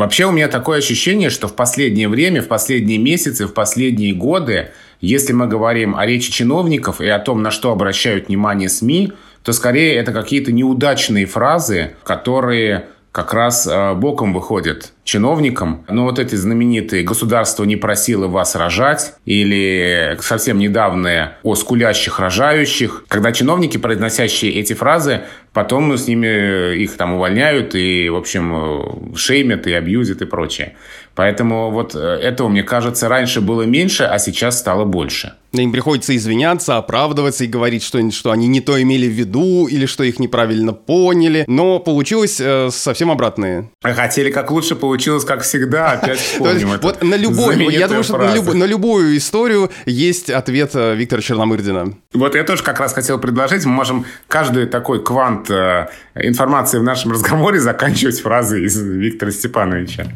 Вообще 0.00 0.24
у 0.24 0.32
меня 0.32 0.48
такое 0.48 0.78
ощущение, 0.78 1.28
что 1.28 1.46
в 1.46 1.54
последнее 1.54 2.08
время, 2.08 2.40
в 2.40 2.48
последние 2.48 2.96
месяцы, 2.96 3.46
в 3.46 3.52
последние 3.52 4.14
годы, 4.14 4.70
если 5.02 5.34
мы 5.34 5.46
говорим 5.46 5.94
о 5.94 6.06
речи 6.06 6.32
чиновников 6.32 7.02
и 7.02 7.06
о 7.06 7.18
том, 7.18 7.42
на 7.42 7.50
что 7.50 7.70
обращают 7.70 8.28
внимание 8.28 8.70
СМИ, 8.70 9.12
то 9.42 9.52
скорее 9.52 9.96
это 9.96 10.12
какие-то 10.12 10.52
неудачные 10.52 11.26
фразы, 11.26 11.92
которые 12.04 12.86
как 13.12 13.34
раз 13.34 13.66
э, 13.66 13.94
боком 13.94 14.32
выходят 14.32 14.92
чиновникам. 15.10 15.84
Но 15.88 16.04
вот 16.04 16.20
эти 16.20 16.36
знаменитые 16.36 17.02
«государство 17.02 17.64
не 17.64 17.74
просило 17.74 18.28
вас 18.28 18.54
рожать» 18.54 19.14
или 19.24 20.16
совсем 20.20 20.58
недавние 20.58 21.36
о 21.42 21.56
скулящих 21.56 22.20
рожающих, 22.20 23.04
когда 23.08 23.32
чиновники, 23.32 23.76
произносящие 23.76 24.52
эти 24.52 24.72
фразы, 24.72 25.22
потом 25.52 25.96
с 25.96 26.06
ними 26.06 26.76
их 26.76 26.96
там 26.96 27.14
увольняют 27.14 27.74
и, 27.74 28.08
в 28.08 28.16
общем, 28.16 29.16
шеймят 29.16 29.66
и 29.66 29.72
абьюзят 29.72 30.22
и 30.22 30.26
прочее. 30.26 30.76
Поэтому 31.14 31.70
вот 31.70 31.94
э, 31.94 31.98
этого, 31.98 32.48
мне 32.48 32.62
кажется, 32.62 33.08
раньше 33.08 33.40
было 33.40 33.62
меньше, 33.62 34.04
а 34.04 34.18
сейчас 34.18 34.58
стало 34.58 34.84
больше. 34.84 35.34
Им 35.52 35.72
приходится 35.72 36.14
извиняться, 36.14 36.76
оправдываться 36.76 37.44
и 37.44 37.48
говорить, 37.48 37.82
что, 37.82 38.10
что 38.12 38.30
они 38.30 38.46
не 38.46 38.60
то 38.60 38.80
имели 38.80 39.06
в 39.06 39.12
виду 39.12 39.66
или 39.66 39.86
что 39.86 40.04
их 40.04 40.20
неправильно 40.20 40.72
поняли. 40.72 41.44
Но 41.48 41.80
получилось 41.80 42.40
э, 42.40 42.68
совсем 42.70 43.10
обратное. 43.10 43.68
Хотели 43.82 44.30
как 44.30 44.50
лучше, 44.52 44.76
получилось 45.00 45.24
как 45.24 45.42
всегда. 45.42 45.92
Опять 45.92 46.18
вспомним 46.32 46.78
Вот 46.82 47.02
на 47.02 47.14
любую, 47.14 47.70
я 47.70 47.88
думаю, 47.88 48.04
что 48.04 48.18
на, 48.18 48.34
люб, 48.34 48.52
на 48.52 48.64
любую 48.64 49.16
историю 49.16 49.70
есть 49.86 50.30
ответ 50.30 50.72
э, 50.74 50.94
Виктора 50.94 51.22
Черномырдина. 51.22 51.94
Вот 52.12 52.34
я 52.34 52.44
тоже 52.44 52.62
как 52.62 52.80
раз 52.80 52.92
хотел 52.92 53.18
предложить. 53.18 53.64
Мы 53.64 53.72
можем 53.72 54.04
каждый 54.28 54.66
такой 54.66 55.02
квант 55.02 55.50
э, 55.50 55.88
информации 56.14 56.78
в 56.78 56.82
нашем 56.82 57.12
разговоре 57.12 57.60
заканчивать 57.60 58.20
фразой 58.20 58.64
из 58.64 58.76
Виктора 58.80 59.32
Степановича. 59.32 60.06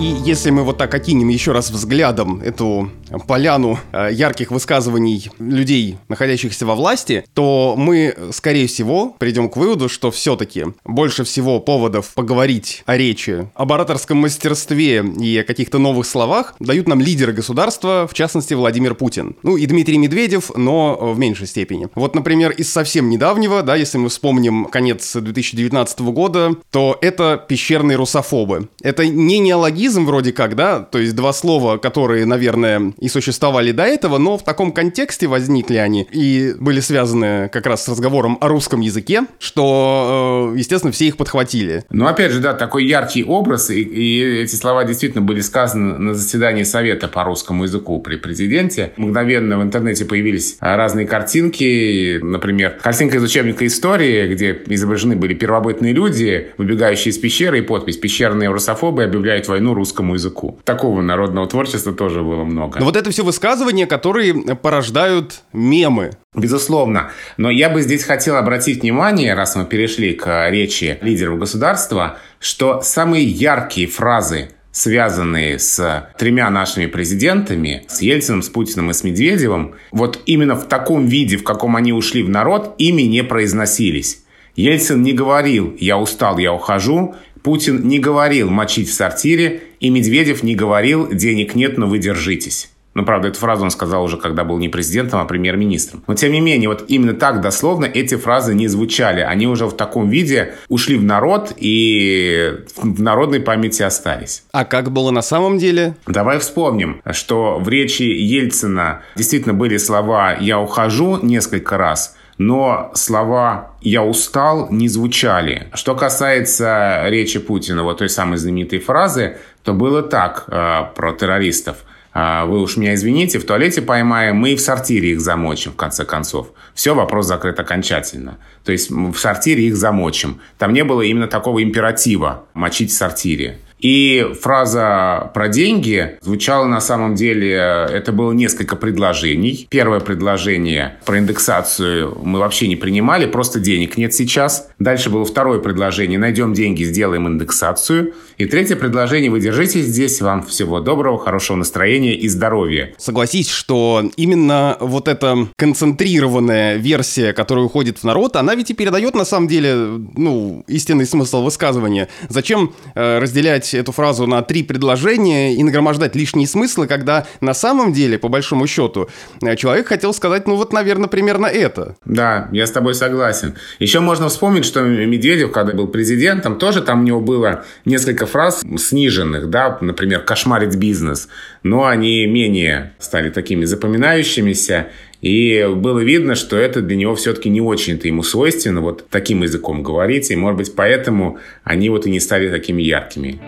И 0.00 0.16
если 0.24 0.48
мы 0.48 0.62
вот 0.62 0.78
так 0.78 0.94
окинем 0.94 1.28
еще 1.28 1.52
раз 1.52 1.70
взглядом 1.70 2.40
эту 2.40 2.90
поляну 3.26 3.78
э, 3.92 4.08
ярких 4.12 4.50
высказываний 4.50 5.30
людей, 5.38 5.98
находящихся 6.08 6.64
во 6.64 6.74
власти, 6.74 7.22
то 7.34 7.74
мы, 7.76 8.16
скорее 8.32 8.66
всего, 8.66 9.14
придем 9.18 9.50
к 9.50 9.58
выводу, 9.58 9.90
что 9.90 10.10
все-таки 10.10 10.68
больше 10.86 11.24
всего 11.24 11.60
поводов 11.60 12.14
поговорить 12.14 12.82
о 12.86 12.96
речи, 12.96 13.50
об 13.54 13.74
ораторском 13.74 14.16
мастерстве 14.16 15.04
и 15.20 15.36
о 15.36 15.44
каких-то 15.44 15.78
новых 15.78 16.06
словах 16.06 16.54
дают 16.60 16.88
нам 16.88 17.00
лидеры 17.00 17.34
государства, 17.34 18.08
в 18.10 18.14
частности, 18.14 18.54
Владимир 18.54 18.94
Путин. 18.94 19.36
Ну 19.42 19.58
и 19.58 19.66
Дмитрий 19.66 19.98
Медведев, 19.98 20.50
но 20.56 21.12
в 21.12 21.18
меньшей 21.18 21.46
степени. 21.46 21.88
Вот, 21.94 22.14
например, 22.14 22.52
из 22.52 22.72
совсем 22.72 23.10
недавнего, 23.10 23.62
да, 23.62 23.76
если 23.76 23.98
мы 23.98 24.08
вспомним 24.08 24.64
конец 24.64 25.14
2019 25.14 26.00
года, 26.00 26.54
то 26.70 26.96
это 27.02 27.36
пещерные 27.36 27.98
русофобы. 27.98 28.70
Это 28.80 29.06
не 29.06 29.40
неологизм, 29.40 29.89
неологизм 29.90 30.06
вроде 30.06 30.32
как, 30.32 30.54
да, 30.54 30.80
то 30.80 30.98
есть 30.98 31.14
два 31.14 31.32
слова, 31.32 31.76
которые, 31.78 32.26
наверное, 32.26 32.92
и 32.98 33.08
существовали 33.08 33.72
до 33.72 33.84
этого, 33.84 34.18
но 34.18 34.38
в 34.38 34.44
таком 34.44 34.72
контексте 34.72 35.26
возникли 35.26 35.76
они 35.76 36.06
и 36.12 36.54
были 36.58 36.80
связаны 36.80 37.48
как 37.48 37.66
раз 37.66 37.84
с 37.84 37.88
разговором 37.88 38.38
о 38.40 38.48
русском 38.48 38.80
языке, 38.80 39.22
что, 39.38 40.52
э, 40.54 40.58
естественно, 40.58 40.92
все 40.92 41.06
их 41.06 41.16
подхватили. 41.16 41.84
Ну, 41.90 42.06
опять 42.06 42.32
же, 42.32 42.40
да, 42.40 42.54
такой 42.54 42.84
яркий 42.84 43.24
образ, 43.24 43.70
и, 43.70 43.82
и 43.82 44.42
эти 44.42 44.54
слова 44.54 44.84
действительно 44.84 45.22
были 45.22 45.40
сказаны 45.40 45.98
на 45.98 46.14
заседании 46.14 46.62
Совета 46.62 47.08
по 47.08 47.24
русскому 47.24 47.64
языку 47.64 48.00
при 48.00 48.16
президенте. 48.16 48.92
Мгновенно 48.96 49.58
в 49.58 49.62
интернете 49.62 50.04
появились 50.04 50.56
разные 50.60 51.06
картинки, 51.06 52.18
например, 52.22 52.78
картинка 52.82 53.16
из 53.16 53.22
учебника 53.22 53.66
истории, 53.66 54.32
где 54.32 54.58
изображены 54.66 55.16
были 55.16 55.34
первобытные 55.34 55.92
люди, 55.92 56.48
выбегающие 56.58 57.10
из 57.10 57.18
пещеры, 57.18 57.58
и 57.58 57.62
подпись 57.62 57.96
«Пещерные 57.96 58.50
русофобы 58.50 59.04
объявляют 59.04 59.48
войну 59.48 59.74
русскому 59.80 60.14
языку. 60.14 60.58
Такого 60.64 61.00
народного 61.00 61.46
творчества 61.48 61.92
тоже 61.92 62.22
было 62.22 62.44
много. 62.44 62.78
Но 62.78 62.84
вот 62.84 62.96
это 62.96 63.10
все 63.10 63.24
высказывания, 63.24 63.86
которые 63.86 64.34
порождают 64.56 65.42
мемы. 65.52 66.12
Безусловно. 66.34 67.10
Но 67.36 67.50
я 67.50 67.68
бы 67.70 67.82
здесь 67.82 68.04
хотел 68.04 68.36
обратить 68.36 68.82
внимание, 68.82 69.34
раз 69.34 69.56
мы 69.56 69.64
перешли 69.64 70.14
к 70.14 70.48
речи 70.50 70.98
лидеров 71.00 71.38
государства, 71.38 72.18
что 72.38 72.80
самые 72.82 73.24
яркие 73.24 73.88
фразы 73.88 74.50
связанные 74.72 75.58
с 75.58 76.08
тремя 76.16 76.48
нашими 76.48 76.86
президентами, 76.86 77.84
с 77.88 78.02
Ельциным, 78.02 78.40
с 78.40 78.48
Путиным 78.48 78.90
и 78.90 78.94
с 78.94 79.02
Медведевым, 79.02 79.74
вот 79.90 80.20
именно 80.26 80.54
в 80.54 80.68
таком 80.68 81.06
виде, 81.06 81.36
в 81.36 81.42
каком 81.42 81.74
они 81.74 81.92
ушли 81.92 82.22
в 82.22 82.28
народ, 82.28 82.76
ими 82.78 83.02
не 83.02 83.24
произносились. 83.24 84.22
Ельцин 84.56 85.02
не 85.02 85.12
говорил 85.12 85.76
«я 85.78 85.98
устал, 85.98 86.38
я 86.38 86.52
ухожу», 86.52 87.14
Путин 87.42 87.86
не 87.88 87.98
говорил 87.98 88.50
«мочить 88.50 88.88
в 88.88 88.94
сортире», 88.94 89.62
и 89.80 89.90
Медведев 89.90 90.42
не 90.42 90.54
говорил 90.54 91.08
«денег 91.12 91.54
нет, 91.54 91.78
но 91.78 91.86
вы 91.86 91.98
держитесь». 91.98 92.70
Ну, 92.94 93.04
правда, 93.04 93.28
эту 93.28 93.38
фразу 93.38 93.62
он 93.62 93.70
сказал 93.70 94.02
уже, 94.02 94.16
когда 94.16 94.42
был 94.42 94.58
не 94.58 94.68
президентом, 94.68 95.20
а 95.20 95.24
премьер-министром. 95.24 96.02
Но, 96.08 96.14
тем 96.14 96.32
не 96.32 96.40
менее, 96.40 96.68
вот 96.68 96.84
именно 96.88 97.14
так 97.14 97.40
дословно 97.40 97.84
эти 97.84 98.16
фразы 98.16 98.52
не 98.52 98.66
звучали. 98.66 99.20
Они 99.20 99.46
уже 99.46 99.66
в 99.66 99.72
таком 99.72 100.08
виде 100.08 100.54
ушли 100.68 100.96
в 100.96 101.04
народ 101.04 101.52
и 101.56 102.64
в 102.76 103.00
народной 103.00 103.40
памяти 103.40 103.82
остались. 103.82 104.42
А 104.50 104.64
как 104.64 104.90
было 104.90 105.12
на 105.12 105.22
самом 105.22 105.58
деле? 105.58 105.94
Давай 106.08 106.40
вспомним, 106.40 107.00
что 107.12 107.60
в 107.60 107.68
речи 107.68 108.02
Ельцина 108.02 109.02
действительно 109.14 109.54
были 109.54 109.76
слова 109.76 110.36
«я 110.40 110.58
ухожу» 110.58 111.18
несколько 111.22 111.78
раз– 111.78 112.16
но 112.40 112.90
слова 112.94 113.72
«я 113.82 114.02
устал» 114.02 114.68
не 114.70 114.88
звучали. 114.88 115.68
Что 115.74 115.94
касается 115.94 117.02
речи 117.08 117.38
Путина, 117.38 117.82
вот 117.82 117.98
той 117.98 118.08
самой 118.08 118.38
знаменитой 118.38 118.78
фразы, 118.78 119.36
то 119.62 119.74
было 119.74 120.02
так 120.02 120.44
э, 120.48 120.84
про 120.94 121.12
террористов. 121.12 121.84
Э, 122.14 122.46
вы 122.46 122.62
уж 122.62 122.78
меня 122.78 122.94
извините, 122.94 123.38
в 123.38 123.44
туалете 123.44 123.82
поймаем, 123.82 124.36
мы 124.36 124.52
и 124.52 124.56
в 124.56 124.60
сортире 124.62 125.10
их 125.10 125.20
замочим, 125.20 125.72
в 125.72 125.76
конце 125.76 126.06
концов. 126.06 126.52
Все, 126.72 126.94
вопрос 126.94 127.26
закрыт 127.26 127.60
окончательно. 127.60 128.38
То 128.64 128.72
есть 128.72 128.90
в 128.90 129.16
сортире 129.16 129.64
их 129.64 129.76
замочим. 129.76 130.40
Там 130.56 130.72
не 130.72 130.82
было 130.82 131.02
именно 131.02 131.28
такого 131.28 131.62
императива 131.62 132.46
мочить 132.54 132.90
в 132.90 132.94
сортире. 132.94 133.58
И 133.80 134.32
фраза 134.40 135.30
про 135.34 135.48
деньги 135.48 136.18
звучала 136.20 136.66
на 136.66 136.80
самом 136.80 137.14
деле, 137.14 137.54
это 137.90 138.12
было 138.12 138.32
несколько 138.32 138.76
предложений. 138.76 139.66
Первое 139.70 140.00
предложение 140.00 140.98
про 141.04 141.18
индексацию 141.18 142.18
мы 142.22 142.38
вообще 142.38 142.68
не 142.68 142.76
принимали, 142.76 143.26
просто 143.26 143.58
денег 143.60 143.96
нет 143.96 144.14
сейчас. 144.14 144.68
Дальше 144.78 145.10
было 145.10 145.24
второе 145.24 145.58
предложение, 145.60 146.18
найдем 146.18 146.52
деньги, 146.52 146.84
сделаем 146.84 147.26
индексацию. 147.26 148.14
И 148.38 148.46
третье 148.46 148.76
предложение, 148.76 149.30
вы 149.30 149.40
держитесь 149.40 149.86
здесь, 149.86 150.20
вам 150.20 150.42
всего 150.44 150.80
доброго, 150.80 151.18
хорошего 151.18 151.56
настроения 151.56 152.14
и 152.14 152.28
здоровья. 152.28 152.94
Согласись, 152.98 153.50
что 153.50 154.02
именно 154.16 154.76
вот 154.80 155.08
эта 155.08 155.48
концентрированная 155.56 156.76
версия, 156.76 157.32
которая 157.32 157.64
уходит 157.64 157.98
в 157.98 158.04
народ, 158.04 158.36
она 158.36 158.54
ведь 158.54 158.70
и 158.70 158.74
передает 158.74 159.14
на 159.14 159.24
самом 159.24 159.48
деле, 159.48 159.74
ну, 160.16 160.64
истинный 160.66 161.06
смысл 161.06 161.42
высказывания. 161.42 162.08
Зачем 162.28 162.72
э, 162.94 163.18
разделять 163.18 163.69
сжать 163.70 163.74
эту 163.74 163.92
фразу 163.92 164.26
на 164.26 164.42
три 164.42 164.62
предложения 164.62 165.54
и 165.54 165.62
нагромождать 165.62 166.16
лишние 166.16 166.46
смыслы, 166.46 166.86
когда 166.86 167.26
на 167.40 167.54
самом 167.54 167.92
деле, 167.92 168.18
по 168.18 168.28
большому 168.28 168.66
счету, 168.66 169.08
э, 169.42 169.56
человек 169.56 169.88
хотел 169.88 170.12
сказать, 170.12 170.46
ну 170.46 170.56
вот, 170.56 170.72
наверное, 170.72 171.08
примерно 171.08 171.46
это. 171.46 171.96
Да, 172.04 172.48
я 172.52 172.66
с 172.66 172.70
тобой 172.70 172.94
согласен. 172.94 173.54
Еще 173.80 174.00
можно 174.00 174.28
вспомнить, 174.28 174.64
что 174.64 174.80
Медведев, 174.82 175.52
когда 175.52 175.72
был 175.72 175.88
президентом, 175.88 176.58
тоже 176.58 176.80
там 176.82 177.00
у 177.00 177.04
него 177.04 177.20
было 177.20 177.64
несколько 177.84 178.26
фраз 178.26 178.62
сниженных, 178.78 179.48
да, 179.50 179.78
например, 179.80 180.20
«кошмарить 180.20 180.76
бизнес», 180.76 181.28
но 181.62 181.84
они 181.84 182.26
менее 182.26 182.92
стали 182.98 183.30
такими 183.30 183.66
запоминающимися, 183.66 184.86
и 185.20 185.66
было 185.74 186.00
видно, 186.00 186.34
что 186.34 186.56
это 186.56 186.80
для 186.80 186.96
него 186.96 187.14
все-таки 187.14 187.48
не 187.48 187.60
очень-то 187.60 188.08
ему 188.08 188.22
свойственно 188.22 188.80
вот 188.80 189.06
таким 189.10 189.42
языком 189.42 189.82
говорить, 189.82 190.30
и, 190.30 190.36
может 190.36 190.58
быть, 190.58 190.74
поэтому 190.74 191.38
они 191.64 191.90
вот 191.90 192.06
и 192.06 192.10
не 192.10 192.20
стали 192.20 192.48
такими 192.48 192.82
яркими. 192.82 193.40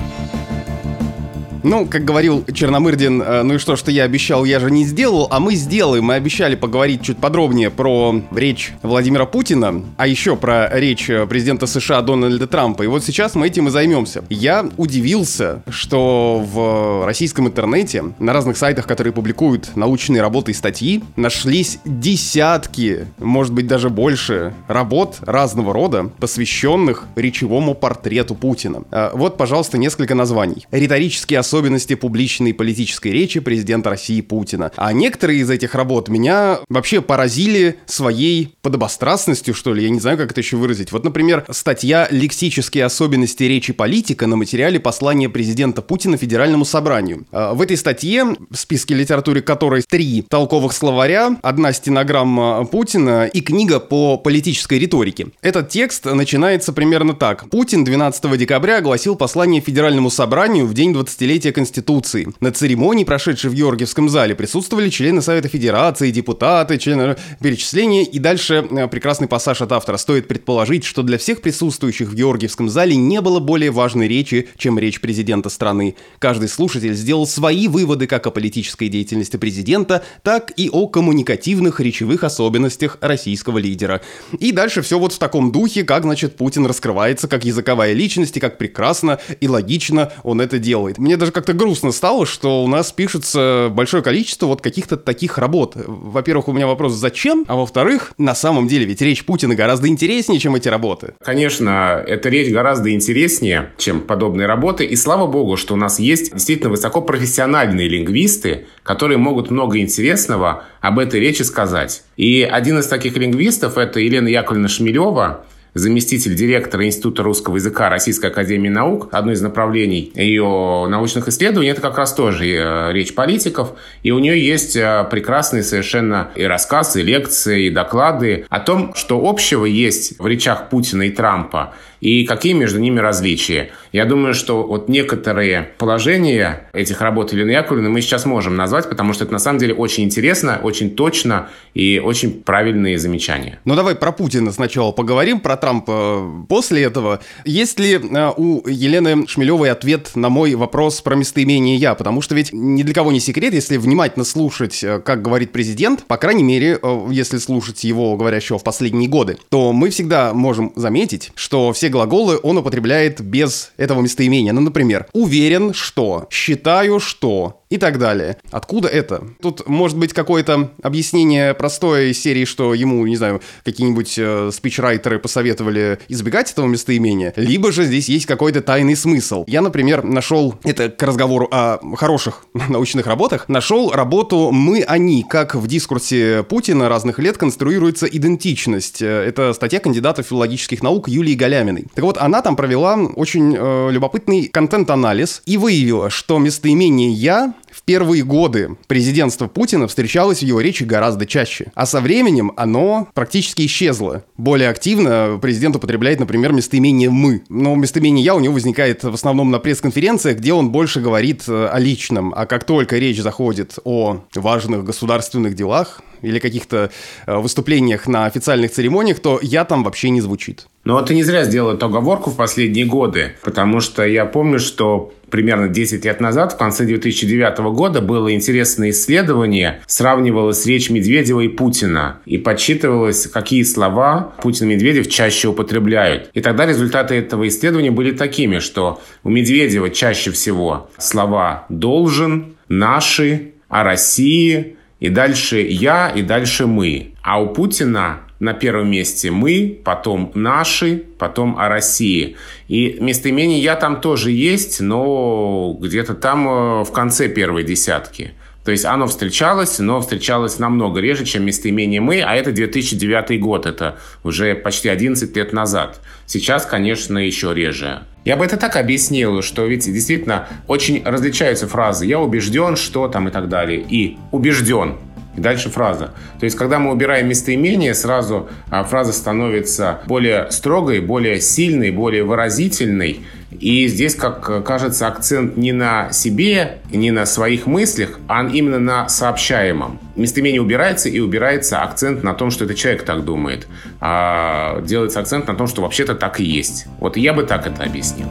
Ну, 1.62 1.86
как 1.86 2.04
говорил 2.04 2.44
Черномырдин, 2.52 3.22
э, 3.22 3.42
ну 3.44 3.54
и 3.54 3.58
что, 3.58 3.76
что 3.76 3.90
я 3.90 4.02
обещал, 4.02 4.44
я 4.44 4.58
же 4.58 4.70
не 4.70 4.84
сделал, 4.84 5.28
а 5.30 5.38
мы 5.38 5.54
сделаем. 5.54 6.04
Мы 6.04 6.14
обещали 6.14 6.56
поговорить 6.56 7.02
чуть 7.02 7.18
подробнее 7.18 7.70
про 7.70 8.20
речь 8.32 8.72
Владимира 8.82 9.26
Путина, 9.26 9.82
а 9.96 10.06
еще 10.08 10.34
про 10.36 10.68
речь 10.78 11.06
президента 11.28 11.66
США 11.66 12.02
Дональда 12.02 12.48
Трампа. 12.48 12.82
И 12.82 12.88
вот 12.88 13.04
сейчас 13.04 13.36
мы 13.36 13.46
этим 13.46 13.68
и 13.68 13.70
займемся. 13.70 14.24
Я 14.28 14.68
удивился, 14.76 15.62
что 15.68 16.44
в 16.44 17.06
российском 17.06 17.46
интернете, 17.46 18.04
на 18.18 18.32
разных 18.32 18.56
сайтах, 18.56 18.88
которые 18.88 19.12
публикуют 19.12 19.76
научные 19.76 20.20
работы 20.20 20.50
и 20.50 20.54
статьи, 20.54 21.04
нашлись 21.14 21.78
десятки, 21.84 23.06
может 23.18 23.52
быть 23.52 23.68
даже 23.68 23.88
больше, 23.88 24.52
работ 24.66 25.18
разного 25.20 25.72
рода, 25.72 26.10
посвященных 26.18 27.06
речевому 27.14 27.74
портрету 27.74 28.34
Путина. 28.34 28.82
Э, 28.90 29.10
вот, 29.14 29.36
пожалуйста, 29.36 29.78
несколько 29.78 30.16
названий. 30.16 30.66
Риторические 30.72 31.38
особенности 31.38 31.51
публичной 31.96 32.54
политической 32.54 33.08
речи 33.08 33.40
президента 33.40 33.90
России 33.90 34.20
Путина. 34.20 34.72
А 34.76 34.92
некоторые 34.92 35.40
из 35.40 35.50
этих 35.50 35.74
работ 35.74 36.08
меня 36.08 36.60
вообще 36.68 37.00
поразили 37.00 37.76
своей 37.86 38.54
подобострастностью, 38.62 39.54
что 39.54 39.74
ли, 39.74 39.84
я 39.84 39.90
не 39.90 40.00
знаю, 40.00 40.16
как 40.18 40.30
это 40.32 40.40
еще 40.40 40.56
выразить. 40.56 40.92
Вот, 40.92 41.04
например, 41.04 41.44
статья 41.50 42.08
«Лексические 42.10 42.84
особенности 42.84 43.44
речи 43.44 43.72
политика» 43.72 44.26
на 44.26 44.36
материале 44.36 44.80
послания 44.80 45.28
президента 45.28 45.82
Путина 45.82 46.16
Федеральному 46.16 46.64
собранию. 46.64 47.26
А, 47.32 47.54
в 47.54 47.60
этой 47.60 47.76
статье, 47.76 48.36
в 48.50 48.56
списке 48.56 48.94
литературы 48.94 49.42
которой 49.42 49.82
три 49.82 50.22
толковых 50.28 50.72
словаря, 50.72 51.36
одна 51.42 51.72
стенограмма 51.72 52.64
Путина 52.64 53.26
и 53.26 53.40
книга 53.40 53.80
по 53.80 54.16
политической 54.16 54.78
риторике. 54.78 55.28
Этот 55.42 55.68
текст 55.68 56.04
начинается 56.04 56.72
примерно 56.72 57.14
так. 57.14 57.50
Путин 57.50 57.84
12 57.84 58.38
декабря 58.38 58.78
огласил 58.78 59.16
послание 59.16 59.60
Федеральному 59.60 60.10
собранию 60.10 60.66
в 60.66 60.74
день 60.74 60.92
20-летия 60.92 61.41
столетия 61.42 61.52
Конституции. 61.52 62.28
На 62.40 62.52
церемонии, 62.52 63.04
прошедшей 63.04 63.50
в 63.50 63.54
Георгиевском 63.54 64.08
зале, 64.08 64.34
присутствовали 64.36 64.90
члены 64.90 65.22
Совета 65.22 65.48
Федерации, 65.48 66.12
депутаты, 66.12 66.78
члены 66.78 67.16
перечисления 67.40 68.04
и 68.04 68.18
дальше 68.20 68.64
э, 68.70 68.86
прекрасный 68.86 69.26
пассаж 69.26 69.60
от 69.60 69.72
автора. 69.72 69.96
Стоит 69.96 70.28
предположить, 70.28 70.84
что 70.84 71.02
для 71.02 71.18
всех 71.18 71.40
присутствующих 71.40 72.08
в 72.08 72.14
Георгиевском 72.14 72.68
зале 72.68 72.94
не 72.94 73.20
было 73.20 73.40
более 73.40 73.72
важной 73.72 74.06
речи, 74.06 74.48
чем 74.56 74.78
речь 74.78 75.00
президента 75.00 75.48
страны. 75.48 75.96
Каждый 76.20 76.48
слушатель 76.48 76.94
сделал 76.94 77.26
свои 77.26 77.66
выводы 77.66 78.06
как 78.06 78.26
о 78.26 78.30
политической 78.30 78.88
деятельности 78.88 79.36
президента, 79.36 80.04
так 80.22 80.52
и 80.56 80.70
о 80.70 80.86
коммуникативных 80.86 81.80
речевых 81.80 82.22
особенностях 82.22 82.98
российского 83.00 83.58
лидера. 83.58 84.00
И 84.38 84.52
дальше 84.52 84.82
все 84.82 84.96
вот 84.96 85.12
в 85.12 85.18
таком 85.18 85.50
духе, 85.50 85.82
как, 85.82 86.04
значит, 86.04 86.36
Путин 86.36 86.66
раскрывается 86.66 87.26
как 87.26 87.44
языковая 87.44 87.94
личность 87.94 88.36
и 88.36 88.40
как 88.40 88.58
прекрасно 88.58 89.18
и 89.40 89.48
логично 89.48 90.12
он 90.22 90.40
это 90.40 90.60
делает. 90.60 90.98
Мне 90.98 91.16
даже 91.16 91.31
как-то 91.32 91.52
грустно 91.52 91.92
стало, 91.92 92.26
что 92.26 92.62
у 92.62 92.68
нас 92.68 92.92
пишется 92.92 93.68
большое 93.70 94.02
количество 94.02 94.46
вот 94.46 94.60
каких-то 94.60 94.96
таких 94.96 95.38
работ. 95.38 95.72
Во-первых, 95.74 96.48
у 96.48 96.52
меня 96.52 96.66
вопрос 96.66 96.92
«зачем?», 96.92 97.44
а 97.48 97.56
во-вторых, 97.56 98.12
на 98.18 98.34
самом 98.34 98.68
деле 98.68 98.84
ведь 98.84 99.00
речь 99.02 99.24
Путина 99.24 99.54
гораздо 99.54 99.88
интереснее, 99.88 100.38
чем 100.38 100.54
эти 100.54 100.68
работы. 100.68 101.14
Конечно, 101.24 102.02
эта 102.06 102.28
речь 102.28 102.52
гораздо 102.52 102.92
интереснее, 102.92 103.72
чем 103.78 104.00
подобные 104.00 104.46
работы, 104.46 104.84
и 104.84 104.96
слава 104.96 105.26
богу, 105.26 105.56
что 105.56 105.74
у 105.74 105.76
нас 105.76 105.98
есть 105.98 106.32
действительно 106.32 106.70
высокопрофессиональные 106.70 107.88
лингвисты, 107.88 108.66
которые 108.82 109.18
могут 109.18 109.50
много 109.50 109.78
интересного 109.78 110.64
об 110.80 110.98
этой 110.98 111.20
речи 111.20 111.42
сказать. 111.42 112.02
И 112.16 112.42
один 112.42 112.78
из 112.78 112.86
таких 112.86 113.16
лингвистов– 113.16 113.76
это 113.78 114.00
Елена 114.00 114.28
Яковлевна 114.28 114.68
Шмелева, 114.68 115.44
заместитель 115.74 116.34
директора 116.34 116.86
Института 116.86 117.22
русского 117.22 117.56
языка 117.56 117.88
Российской 117.88 118.26
Академии 118.26 118.68
Наук. 118.68 119.08
Одно 119.12 119.32
из 119.32 119.40
направлений 119.40 120.12
ее 120.14 120.86
научных 120.88 121.28
исследований– 121.28 121.70
это 121.70 121.80
как 121.80 121.96
раз 121.96 122.12
тоже 122.14 122.46
э, 122.46 122.92
речь 122.92 123.14
политиков. 123.14 123.72
И 124.02 124.10
у 124.10 124.18
нее 124.18 124.44
есть 124.44 124.76
э, 124.76 125.06
прекрасные 125.10 125.62
совершенно 125.62 126.30
и 126.34 126.44
рассказы, 126.44 127.00
и 127.00 127.04
лекции, 127.04 127.66
и 127.66 127.70
доклады 127.70 128.46
о 128.48 128.60
том, 128.60 128.94
что 128.94 129.28
общего 129.28 129.64
есть 129.64 130.18
в 130.18 130.26
речах 130.26 130.68
Путина 130.68 131.02
и 131.02 131.10
Трампа– 131.10 131.74
и 132.02 132.24
какие 132.24 132.52
между 132.52 132.80
ними 132.80 132.98
различия. 132.98 133.70
Я 133.92 134.04
думаю, 134.06 134.34
что 134.34 134.64
вот 134.64 134.88
некоторые 134.88 135.70
положения 135.78 136.68
этих 136.72 137.00
работ 137.00 137.32
Елены 137.32 137.52
Яковлевны 137.52 137.90
мы 137.90 138.00
сейчас 138.02 138.26
можем 138.26 138.56
назвать, 138.56 138.88
потому 138.88 139.12
что 139.12 139.22
это 139.22 139.32
на 139.32 139.38
самом 139.38 139.60
деле 139.60 139.72
очень 139.72 140.02
интересно, 140.02 140.58
очень 140.62 140.90
точно 140.96 141.48
и 141.74 142.00
очень 142.04 142.42
правильные 142.42 142.98
замечания. 142.98 143.60
Ну 143.64 143.76
давай 143.76 143.94
про 143.94 144.10
Путина 144.10 144.50
сначала 144.50 144.90
поговорим, 144.90 145.38
про 145.38 145.56
Трампа 145.56 146.44
после 146.48 146.82
этого. 146.82 147.20
Есть 147.44 147.78
ли 147.78 147.94
э, 147.94 148.32
у 148.36 148.66
Елены 148.66 149.28
Шмелевой 149.28 149.70
ответ 149.70 150.10
на 150.16 150.28
мой 150.28 150.56
вопрос 150.56 151.02
про 151.02 151.14
местоимение 151.14 151.76
«я»? 151.76 151.94
Потому 151.94 152.20
что 152.20 152.34
ведь 152.34 152.52
ни 152.52 152.82
для 152.82 152.94
кого 152.94 153.12
не 153.12 153.20
секрет, 153.20 153.54
если 153.54 153.76
внимательно 153.76 154.24
слушать, 154.24 154.82
э, 154.82 154.98
как 154.98 155.22
говорит 155.22 155.52
президент, 155.52 156.04
по 156.08 156.16
крайней 156.16 156.42
мере, 156.42 156.80
э, 156.82 157.06
если 157.12 157.38
слушать 157.38 157.84
его 157.84 158.16
говорящего 158.16 158.58
в 158.58 158.64
последние 158.64 159.08
годы, 159.08 159.38
то 159.50 159.72
мы 159.72 159.90
всегда 159.90 160.34
можем 160.34 160.72
заметить, 160.74 161.30
что 161.36 161.72
все 161.72 161.91
глаголы 161.92 162.40
он 162.42 162.58
употребляет 162.58 163.20
без 163.20 163.72
этого 163.76 164.00
местоимения. 164.00 164.52
Ну, 164.52 164.60
например, 164.60 165.06
уверен, 165.12 165.72
что, 165.72 166.26
считаю, 166.30 166.98
что, 166.98 167.61
и 167.72 167.78
так 167.78 167.98
далее. 167.98 168.36
Откуда 168.50 168.86
это? 168.88 169.24
Тут 169.40 169.66
может 169.66 169.96
быть 169.96 170.12
какое-то 170.12 170.72
объяснение 170.82 171.54
простое 171.54 172.08
из 172.08 172.20
серии, 172.20 172.44
что 172.44 172.74
ему, 172.74 173.06
не 173.06 173.16
знаю, 173.16 173.40
какие-нибудь 173.64 174.14
э, 174.18 174.50
спичрайтеры 174.52 175.18
посоветовали 175.18 175.98
избегать 176.08 176.52
этого 176.52 176.66
местоимения, 176.66 177.32
либо 177.36 177.72
же 177.72 177.84
здесь 177.84 178.10
есть 178.10 178.26
какой-то 178.26 178.60
тайный 178.60 178.94
смысл. 178.94 179.44
Я, 179.46 179.62
например, 179.62 180.04
нашел, 180.04 180.54
это 180.64 180.90
к 180.90 181.02
разговору 181.02 181.48
о 181.50 181.78
хороших 181.96 182.44
научных 182.68 183.06
работах, 183.06 183.48
нашел 183.48 183.90
работу 183.90 184.50
«Мы, 184.52 184.82
они», 184.82 185.24
как 185.26 185.54
в 185.54 185.66
дискурсе 185.66 186.42
Путина 186.42 186.90
разных 186.90 187.18
лет 187.18 187.38
конструируется 187.38 188.04
идентичность. 188.04 189.00
Э, 189.00 189.24
это 189.26 189.54
статья 189.54 189.80
кандидата 189.80 190.22
филологических 190.22 190.82
наук 190.82 191.08
Юлии 191.08 191.34
Галяминой. 191.34 191.86
Так 191.94 192.04
вот, 192.04 192.18
она 192.18 192.42
там 192.42 192.54
провела 192.54 192.96
очень 193.16 193.56
э, 193.58 193.88
любопытный 193.90 194.48
контент-анализ 194.48 195.40
и 195.46 195.56
выявила, 195.56 196.10
что 196.10 196.38
местоимение 196.38 197.10
«я» 197.10 197.54
в 197.72 197.82
первые 197.82 198.22
годы 198.22 198.76
президентства 198.86 199.48
Путина 199.48 199.88
встречалось 199.88 200.40
в 200.40 200.42
его 200.42 200.60
речи 200.60 200.84
гораздо 200.84 201.26
чаще. 201.26 201.72
А 201.74 201.86
со 201.86 202.00
временем 202.00 202.52
оно 202.56 203.08
практически 203.14 203.66
исчезло. 203.66 204.24
Более 204.36 204.68
активно 204.68 205.38
президент 205.40 205.76
употребляет, 205.76 206.20
например, 206.20 206.52
местоимение 206.52 207.10
«мы». 207.10 207.42
Но 207.48 207.74
местоимение 207.74 208.24
«я» 208.24 208.34
у 208.34 208.40
него 208.40 208.54
возникает 208.54 209.02
в 209.02 209.14
основном 209.14 209.50
на 209.50 209.58
пресс-конференциях, 209.58 210.38
где 210.38 210.52
он 210.52 210.70
больше 210.70 211.00
говорит 211.00 211.44
э, 211.48 211.66
о 211.66 211.78
личном. 211.78 212.32
А 212.36 212.46
как 212.46 212.64
только 212.64 212.98
речь 212.98 213.20
заходит 213.20 213.78
о 213.84 214.24
важных 214.34 214.84
государственных 214.84 215.54
делах, 215.54 216.02
или 216.22 216.38
каких-то 216.38 216.90
э, 217.26 217.36
выступлениях 217.36 218.06
на 218.06 218.26
официальных 218.26 218.70
церемониях, 218.70 219.20
то 219.20 219.38
я 219.42 219.64
там 219.64 219.84
вообще 219.84 220.10
не 220.10 220.20
звучит. 220.20 220.66
Но 220.84 221.00
ты 221.02 221.14
не 221.14 221.22
зря 221.22 221.44
сделал 221.44 221.74
эту 221.74 221.86
оговорку 221.86 222.30
в 222.30 222.36
последние 222.36 222.86
годы, 222.86 223.34
потому 223.42 223.80
что 223.80 224.04
я 224.04 224.24
помню, 224.24 224.58
что 224.58 225.12
примерно 225.30 225.68
10 225.68 226.04
лет 226.04 226.20
назад, 226.20 226.52
в 226.52 226.58
конце 226.58 226.84
2009 226.84 227.58
года, 227.74 228.00
было 228.00 228.34
интересное 228.34 228.90
исследование, 228.90 229.80
сравнивалось 229.86 230.66
речь 230.66 230.90
Медведева 230.90 231.40
и 231.40 231.48
Путина, 231.48 232.18
и 232.26 232.36
подсчитывалось, 232.36 233.28
какие 233.28 233.62
слова 233.62 234.34
Путин 234.42 234.70
и 234.70 234.74
Медведев 234.74 235.08
чаще 235.08 235.48
употребляют. 235.48 236.30
И 236.34 236.40
тогда 236.40 236.66
результаты 236.66 237.14
этого 237.14 237.48
исследования 237.48 237.90
были 237.90 238.10
такими, 238.10 238.58
что 238.58 239.00
у 239.22 239.30
Медведева 239.30 239.88
чаще 239.90 240.32
всего 240.32 240.90
слова 240.98 241.64
«должен», 241.68 242.56
«наши», 242.68 243.52
«о 243.68 243.84
России», 243.84 244.76
и 245.00 245.08
дальше 245.08 245.60
«я», 245.60 246.10
и 246.10 246.22
дальше 246.22 246.66
«мы». 246.66 247.14
А 247.22 247.40
у 247.40 247.54
Путина 247.54 248.20
на 248.42 248.54
первом 248.54 248.90
месте 248.90 249.30
мы, 249.30 249.80
потом 249.84 250.32
наши, 250.34 251.04
потом 251.16 251.56
о 251.60 251.68
России. 251.68 252.36
И 252.66 252.98
местоимение 253.00 253.60
«я» 253.60 253.76
там 253.76 254.00
тоже 254.00 254.32
есть, 254.32 254.80
но 254.80 255.78
где-то 255.80 256.14
там 256.14 256.48
э, 256.48 256.82
в 256.82 256.90
конце 256.90 257.28
первой 257.28 257.62
десятки. 257.62 258.32
То 258.64 258.72
есть 258.72 258.84
оно 258.84 259.06
встречалось, 259.06 259.78
но 259.78 260.00
встречалось 260.00 260.58
намного 260.58 260.98
реже, 260.98 261.24
чем 261.24 261.44
местоимение 261.44 262.00
«мы», 262.00 262.20
а 262.20 262.34
это 262.34 262.50
2009 262.50 263.40
год, 263.40 263.64
это 263.64 263.98
уже 264.24 264.56
почти 264.56 264.88
11 264.88 265.36
лет 265.36 265.52
назад. 265.52 266.00
Сейчас, 266.26 266.66
конечно, 266.66 267.18
еще 267.18 267.54
реже. 267.54 268.02
Я 268.24 268.36
бы 268.36 268.44
это 268.44 268.56
так 268.56 268.74
объяснил, 268.74 269.42
что 269.42 269.66
ведь 269.66 269.84
действительно 269.84 270.48
очень 270.66 271.04
различаются 271.04 271.68
фразы 271.68 272.06
«я 272.06 272.18
убежден», 272.18 272.74
«что» 272.74 273.06
там 273.06 273.28
и 273.28 273.30
так 273.30 273.48
далее, 273.48 273.84
и 273.88 274.16
«убежден». 274.32 274.96
И 275.36 275.40
дальше 275.40 275.70
фраза. 275.70 276.12
То 276.38 276.44
есть, 276.44 276.56
когда 276.56 276.78
мы 276.78 276.92
убираем 276.92 277.28
местоимение, 277.28 277.94
сразу 277.94 278.48
а, 278.70 278.84
фраза 278.84 279.12
становится 279.12 280.00
более 280.06 280.50
строгой, 280.50 281.00
более 281.00 281.40
сильной, 281.40 281.90
более 281.90 282.24
выразительной. 282.24 283.20
И 283.50 283.86
здесь, 283.86 284.14
как 284.14 284.64
кажется, 284.64 285.06
акцент 285.06 285.56
не 285.56 285.72
на 285.72 286.10
себе, 286.12 286.78
не 286.90 287.10
на 287.10 287.26
своих 287.26 287.66
мыслях, 287.66 288.18
а 288.28 288.46
именно 288.46 288.78
на 288.78 289.08
сообщаемом. 289.08 289.98
Местоимение 290.16 290.60
убирается, 290.60 291.08
и 291.08 291.18
убирается 291.18 291.82
акцент 291.82 292.22
на 292.22 292.34
том, 292.34 292.50
что 292.50 292.64
этот 292.64 292.76
человек 292.76 293.04
так 293.04 293.24
думает. 293.24 293.66
А 294.00 294.80
делается 294.82 295.20
акцент 295.20 295.46
на 295.48 295.54
том, 295.54 295.66
что 295.66 295.82
вообще-то 295.82 296.14
так 296.14 296.40
и 296.40 296.44
есть. 296.44 296.86
Вот 296.98 297.16
я 297.16 297.32
бы 297.32 297.44
так 297.44 297.66
это 297.66 297.84
объяснил. 297.84 298.28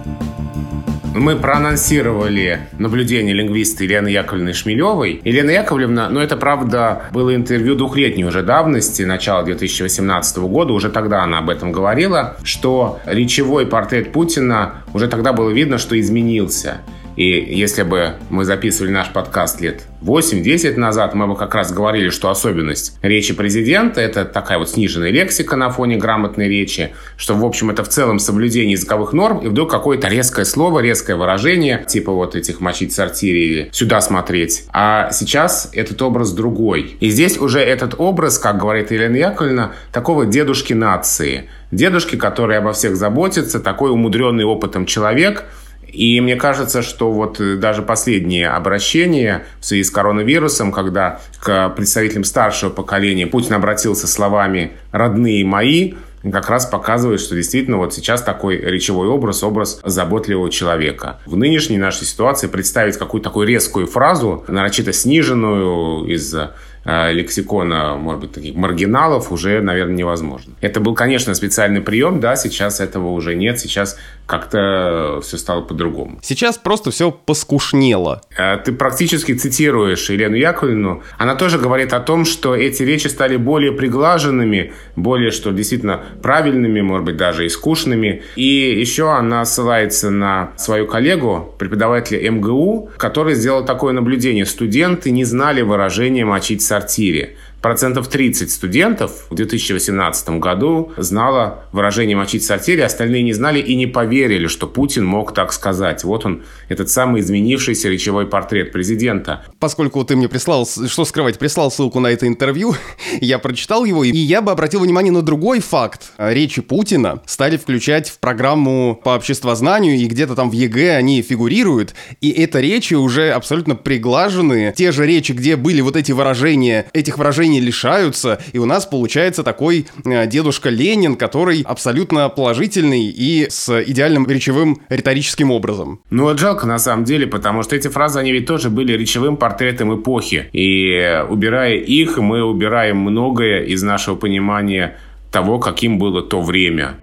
Мы 1.14 1.36
проанонсировали 1.36 2.62
наблюдение 2.80 3.34
лингвиста 3.34 3.84
Елены 3.84 4.08
Яковлевны 4.08 4.54
Шмелевой. 4.54 5.20
Елена 5.26 5.52
Яковлевна, 5.52 6.08
ну 6.10 6.22
это 6.22 6.38
правда 6.38 7.04
было 7.12 7.36
интервью 7.36 7.76
двухлетней 7.76 8.24
уже 8.24 8.44
давности, 8.44 9.02
начала 9.04 9.44
2018 9.44 10.38
года, 10.38 10.72
уже 10.72 10.90
тогда 10.90 11.24
она 11.24 11.40
об 11.40 11.50
этом 11.50 11.74
говорила, 11.74 12.38
что 12.44 13.00
речевой 13.06 13.66
портрет 13.66 14.14
Путина 14.14 14.84
уже 14.94 15.10
тогда 15.10 15.34
было 15.34 15.50
видно, 15.50 15.78
что 15.80 16.00
изменился. 16.00 16.78
И 17.16 17.26
если 17.26 17.84
бы 17.84 18.14
мы 18.30 18.46
записывали 18.46 18.92
наш 18.92 19.12
подкаст 19.12 19.62
лет 19.62 19.84
8-10 20.02 20.78
назад, 20.78 21.14
мы 21.14 21.28
бы 21.28 21.36
как 21.36 21.54
раз 21.54 21.72
говорили, 21.72 22.10
что 22.10 22.30
особенность 22.30 22.98
речи 23.02 23.34
президента– 23.34 24.02
это 24.02 24.26
такая 24.26 24.58
вот 24.58 24.70
сниженная 24.70 25.12
лексика 25.12 25.56
на 25.56 25.70
фоне 25.70 25.98
грамотной 25.98 26.48
речи, 26.48 26.94
что, 27.18 27.36
в 27.36 27.46
общем, 27.46 27.70
это 27.70 27.84
в 27.84 27.90
целом 27.90 28.20
соблюдение 28.20 28.72
языковых 28.74 29.14
норм, 29.14 29.40
и 29.40 29.48
вдруг 29.48 29.70
какое-то 29.70 30.08
резкое 30.08 30.46
слово, 30.46 30.80
резкое 30.80 31.16
выражение, 31.16 31.84
типа 31.88 32.12
вот 32.12 32.36
этих 32.36 32.62
мочить 32.62 32.94
сортире 32.94 33.46
или 33.46 33.70
сюда 33.72 34.02
смотреть. 34.02 34.66
А 34.74 35.12
сейчас 35.12 35.70
этот 35.74 36.02
образ 36.02 36.32
другой. 36.32 36.96
И 37.00 37.10
здесь 37.10 37.38
уже 37.38 37.60
этот 37.60 37.96
образ, 37.98 38.40
как 38.40 38.58
говорит 38.58 38.92
Елена 38.92 39.16
Яковлевна, 39.16 39.74
такого 39.92 40.26
дедушки 40.26 40.74
нации. 40.74 41.50
Дедушки, 41.72 42.16
который 42.16 42.58
обо 42.58 42.74
всех 42.74 42.96
заботится, 42.96 43.60
такой 43.60 43.92
умудренный 43.92 44.46
опытом 44.46 44.86
человек– 44.86 45.46
и 45.92 46.22
мне 46.22 46.36
кажется, 46.36 46.82
что 46.82 47.12
вот 47.12 47.40
э, 47.40 47.56
даже 47.56 47.82
последние 47.82 48.50
обращения 48.50 49.46
в 49.60 49.66
связи 49.66 49.84
с 49.84 49.92
коронавирусом, 49.92 50.72
когда 50.72 51.20
к 51.40 51.70
представителям 51.70 52.24
старшего 52.24 52.70
поколения 52.70 53.28
Путин 53.28 53.56
обратился 53.56 54.08
словами 54.08 54.74
«родные 54.92 55.46
мои», 55.46 55.94
как 56.24 56.50
раз 56.50 56.68
показывает, 56.68 57.20
что 57.20 57.36
действительно 57.36 57.78
вот 57.78 57.96
сейчас 57.96 58.22
такой 58.22 58.58
речевой 58.58 59.08
образ, 59.08 59.44
образ 59.44 59.82
заботливого 59.84 60.52
человека. 60.52 61.20
В 61.26 61.36
нынешней 61.36 61.80
нашей 61.80 62.06
ситуации 62.06 62.46
представить 62.46 62.98
какую-то 62.98 63.30
такую 63.30 63.48
резкую 63.48 63.88
фразу, 63.88 64.46
нарочито 64.48 64.94
сниженную 64.94 66.06
из 66.06 66.36
Э, 66.84 67.12
лексикона, 67.12 67.96
может 67.96 68.22
быть, 68.22 68.32
таких 68.32 68.56
маргиналов 68.56 69.32
уже, 69.32 69.62
наверное, 69.62 69.98
невозможно. 69.98 70.54
Это 70.62 70.80
был, 70.80 70.96
конечно, 70.96 71.36
специальный 71.36 71.80
прием, 71.80 72.20
да, 72.20 72.36
сейчас 72.36 72.80
этого 72.80 73.10
уже 73.10 73.36
нет, 73.36 73.60
сейчас 73.60 74.00
как-то 74.32 75.20
все 75.22 75.38
стало 75.38 75.62
по-другому. 75.62 76.20
Сейчас 76.22 76.58
просто 76.58 76.90
все 76.90 77.12
поскушнело. 77.12 78.22
Э, 78.38 78.58
ты 78.64 78.72
практически 78.72 79.34
цитируешь 79.34 80.10
Елену 80.10 80.38
Яковлевну. 80.38 81.04
Она 81.18 81.36
тоже 81.36 81.60
говорит 81.60 81.92
о 81.92 82.00
том, 82.00 82.24
что 82.24 82.56
эти 82.56 82.82
речи 82.84 83.08
стали 83.08 83.36
более 83.36 83.74
приглаженными, 83.74 84.72
более, 84.96 85.32
что 85.32 85.52
действительно 85.52 86.00
правильными, 86.22 86.80
может 86.80 87.06
быть, 87.06 87.18
даже 87.18 87.46
и 87.46 87.50
скучными. 87.50 88.24
И 88.38 88.46
еще 88.80 89.12
она 89.12 89.44
ссылается 89.44 90.10
на 90.10 90.54
свою 90.56 90.88
коллегу, 90.88 91.54
преподавателя 91.60 92.32
МГУ, 92.32 92.90
который 92.96 93.36
сделал 93.36 93.66
такое 93.66 93.92
наблюдение. 93.92 94.46
Студенты 94.46 95.12
не 95.12 95.26
знали 95.26 95.62
выражения 95.62 96.24
«мочить 96.24 96.62
сортире. 96.62 97.36
Процентов 97.62 98.08
30 98.08 98.52
студентов 98.52 99.12
в 99.30 99.36
2018 99.36 100.40
году 100.40 100.92
знало 100.98 101.66
выражение 101.72 102.18
«мочить 102.18 102.42
в 102.42 102.46
сортире», 102.48 102.84
остальные 102.84 103.22
не 103.22 103.34
знали 103.34 103.60
и 103.60 103.76
не 103.76 103.86
поверили, 103.86 104.48
что 104.48 104.66
Путин 104.66 105.06
мог 105.06 105.36
так 105.36 105.54
сказать. 105.54 106.04
Вот 106.04 106.26
он, 106.26 106.42
этот 106.70 106.90
самый 106.90 107.22
изменившийся 107.22 107.88
речевой 107.88 108.26
портрет 108.26 108.72
президента. 108.72 109.46
Поскольку 109.60 110.04
ты 110.04 110.16
мне 110.16 110.28
прислал, 110.28 110.66
что 110.66 111.06
скрывать, 111.06 111.38
прислал 111.38 111.70
ссылку 111.70 112.00
на 112.00 112.08
это 112.08 112.28
интервью, 112.28 112.74
я 113.22 113.38
прочитал 113.38 113.86
его, 113.86 114.04
и 114.04 114.10
я 114.10 114.42
бы 114.42 114.52
обратил 114.52 114.80
внимание 114.80 115.12
на 115.12 115.22
другой 115.22 115.60
факт. 115.60 116.14
Речи 116.18 116.64
Путина 116.64 117.22
стали 117.28 117.58
включать 117.58 118.10
в 118.10 118.18
программу 118.18 119.00
по 119.04 119.12
обществознанию, 119.16 119.98
и 119.98 120.08
где-то 120.08 120.34
там 120.34 120.50
в 120.50 120.54
ЕГЭ 120.54 120.96
они 120.96 121.22
фигурируют, 121.22 121.94
и 122.22 122.32
это 122.32 122.60
речи 122.60 122.96
уже 122.96 123.30
абсолютно 123.30 123.76
приглаженные. 123.76 124.74
Те 124.76 124.92
же 124.92 125.06
речи, 125.06 125.34
где 125.34 125.56
были 125.56 125.82
вот 125.82 125.96
эти 125.96 126.12
выражения, 126.12 126.88
этих 126.94 127.20
выражений 127.20 127.51
не 127.52 127.62
лишаются, 127.62 128.40
и 128.54 128.58
у 128.58 128.66
нас 128.66 128.86
получается 128.86 129.44
такой 129.44 129.86
э, 130.06 130.28
дедушка 130.28 130.70
Ленин, 130.70 131.16
который 131.16 131.62
абсолютно 131.62 132.30
положительный 132.30 133.06
и 133.06 133.48
с 133.50 133.84
идеальным 133.84 134.26
речевым 134.28 134.82
риторическим 134.90 135.52
образом. 135.52 136.02
Ну 136.10 136.24
вот 136.24 136.40
жалко 136.40 136.66
на 136.66 136.80
самом 136.80 137.04
деле, 137.04 137.28
потому 137.28 137.64
что 137.64 137.76
эти 137.76 137.88
фразы, 137.88 138.20
они 138.20 138.32
ведь 138.32 138.48
тоже 138.48 138.70
были 138.70 138.94
речевым 138.94 139.38
портретом 139.38 139.96
эпохи. 140.00 140.50
И 140.54 141.24
убирая 141.30 141.76
их, 141.76 142.18
мы 142.18 142.44
убираем 142.44 142.98
многое 142.98 143.64
из 143.64 143.84
нашего 143.84 144.16
понимания 144.16 144.98
того, 145.32 145.60
каким 145.60 145.98
было 145.98 146.22
то 146.22 146.42
время. 146.42 146.96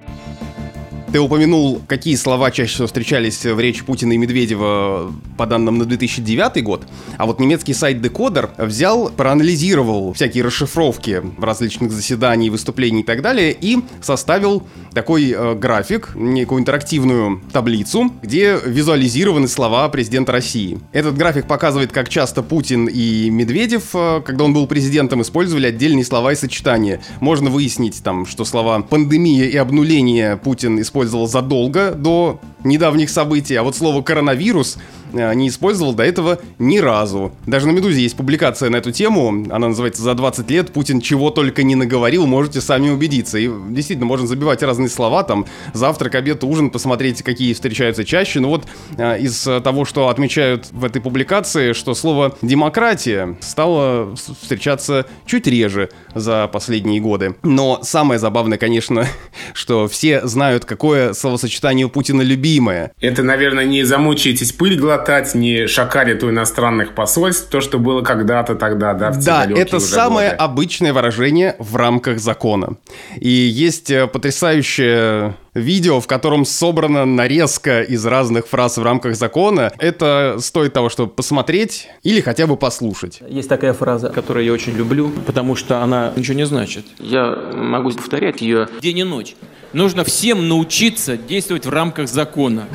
Ты 1.10 1.20
упомянул, 1.20 1.80
какие 1.86 2.16
слова 2.16 2.50
чаще 2.50 2.74
всего 2.74 2.86
встречались 2.86 3.42
в 3.42 3.58
речи 3.58 3.82
Путина 3.82 4.12
и 4.12 4.18
Медведева 4.18 5.10
по 5.38 5.46
данным 5.46 5.78
на 5.78 5.86
2009 5.86 6.62
год. 6.62 6.86
А 7.16 7.24
вот 7.24 7.40
немецкий 7.40 7.72
сайт 7.72 8.04
Decoder 8.04 8.50
взял, 8.58 9.08
проанализировал 9.08 10.12
всякие 10.12 10.44
расшифровки 10.44 11.22
различных 11.38 11.92
заседаний, 11.92 12.50
выступлений 12.50 13.00
и 13.00 13.04
так 13.04 13.22
далее 13.22 13.56
и 13.58 13.78
составил 14.02 14.64
такой 14.92 15.30
э, 15.30 15.54
график, 15.54 16.10
некую 16.14 16.60
интерактивную 16.60 17.40
таблицу, 17.52 18.12
где 18.22 18.58
визуализированы 18.62 19.48
слова 19.48 19.88
президента 19.88 20.32
России. 20.32 20.78
Этот 20.92 21.16
график 21.16 21.46
показывает, 21.46 21.90
как 21.90 22.10
часто 22.10 22.42
Путин 22.42 22.86
и 22.86 23.30
Медведев, 23.30 23.94
э, 23.94 24.20
когда 24.26 24.44
он 24.44 24.52
был 24.52 24.66
президентом, 24.66 25.22
использовали 25.22 25.68
отдельные 25.68 26.04
слова 26.04 26.32
и 26.32 26.36
сочетания. 26.36 27.00
Можно 27.20 27.48
выяснить 27.48 28.02
там, 28.02 28.26
что 28.26 28.44
слова 28.44 28.82
«пандемия» 28.82 29.46
и 29.46 29.56
«обнуление» 29.56 30.36
Путин 30.36 30.78
использовал 30.78 30.97
использовал 30.98 31.28
задолго 31.28 31.92
до 31.92 32.40
недавних 32.64 33.10
событий, 33.10 33.54
а 33.54 33.62
вот 33.62 33.76
слово 33.76 34.02
«коронавирус» 34.02 34.78
не 35.12 35.48
использовал 35.48 35.94
до 35.94 36.02
этого 36.02 36.38
ни 36.58 36.78
разу. 36.78 37.32
Даже 37.46 37.66
на 37.66 37.72
«Медузе» 37.72 38.00
есть 38.00 38.16
публикация 38.16 38.70
на 38.70 38.76
эту 38.76 38.92
тему, 38.92 39.46
она 39.50 39.68
называется 39.68 40.02
«За 40.02 40.14
20 40.14 40.50
лет 40.50 40.72
Путин 40.72 41.00
чего 41.00 41.30
только 41.30 41.62
не 41.62 41.74
наговорил, 41.74 42.26
можете 42.26 42.60
сами 42.60 42.90
убедиться». 42.90 43.38
И 43.38 43.48
действительно, 43.70 44.06
можно 44.06 44.26
забивать 44.26 44.62
разные 44.62 44.88
слова, 44.88 45.22
там, 45.22 45.46
завтрак, 45.74 46.14
обед, 46.14 46.44
ужин, 46.44 46.70
посмотреть, 46.70 47.22
какие 47.22 47.52
встречаются 47.54 48.04
чаще. 48.04 48.40
Но 48.40 48.48
вот 48.48 48.66
э, 48.96 49.20
из 49.20 49.42
того, 49.42 49.84
что 49.84 50.08
отмечают 50.08 50.68
в 50.70 50.84
этой 50.84 51.00
публикации, 51.00 51.72
что 51.72 51.94
слово 51.94 52.36
«демократия» 52.42 53.36
стало 53.40 54.14
встречаться 54.16 55.06
чуть 55.26 55.46
реже 55.46 55.90
за 56.14 56.48
последние 56.48 57.00
годы. 57.00 57.36
Но 57.42 57.80
самое 57.82 58.18
забавное, 58.18 58.58
конечно, 58.58 59.06
что 59.52 59.88
все 59.88 60.26
знают, 60.26 60.64
какое 60.64 61.12
словосочетание 61.12 61.86
у 61.86 61.90
Путина 61.90 62.22
любимое. 62.22 62.92
Это, 63.00 63.22
наверное, 63.22 63.64
не 63.64 63.84
замучаетесь 63.84 64.52
пыль 64.52 64.78
глотать, 64.98 65.34
не 65.34 65.66
шакалит 65.66 66.22
у 66.24 66.30
иностранных 66.30 66.94
посольств, 66.94 67.48
то, 67.50 67.60
что 67.60 67.78
было 67.78 68.02
когда-то 68.02 68.54
тогда, 68.54 68.94
да, 68.94 69.12
в 69.12 69.24
Да, 69.24 69.44
это 69.44 69.78
самое 69.80 70.30
годы. 70.30 70.42
обычное 70.42 70.92
выражение 70.92 71.56
в 71.58 71.76
рамках 71.76 72.18
закона. 72.18 72.76
И 73.16 73.28
есть 73.28 73.90
э, 73.90 74.06
потрясающее 74.06 75.36
видео, 75.54 76.00
в 76.00 76.06
котором 76.06 76.44
собрана 76.44 77.04
нарезка 77.04 77.82
из 77.82 78.04
разных 78.06 78.46
фраз 78.46 78.78
в 78.78 78.82
рамках 78.82 79.16
закона. 79.16 79.72
Это 79.78 80.36
стоит 80.40 80.72
того, 80.72 80.88
чтобы 80.88 81.10
посмотреть 81.12 81.88
или 82.02 82.20
хотя 82.20 82.46
бы 82.46 82.56
послушать. 82.56 83.20
Есть 83.28 83.48
такая 83.48 83.72
фраза, 83.72 84.08
которую 84.08 84.44
я 84.44 84.52
очень 84.52 84.74
люблю, 84.74 85.10
потому 85.26 85.56
что 85.56 85.82
она 85.82 86.12
ничего 86.16 86.36
не 86.36 86.46
значит. 86.46 86.84
Я 86.98 87.36
могу 87.54 87.90
повторять 87.90 88.40
ее 88.40 88.68
день 88.80 88.98
и 88.98 89.04
ночь. 89.04 89.34
Нужно 89.72 90.04
всем 90.04 90.48
научиться 90.48 91.16
действовать 91.16 91.66
в 91.66 91.70
рамках 91.70 92.08
закона. 92.08 92.66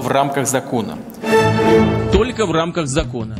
В 0.00 0.08
рамках 0.08 0.46
закона. 0.46 0.96
Только 2.10 2.46
в 2.46 2.52
рамках 2.52 2.86
закона. 2.86 3.36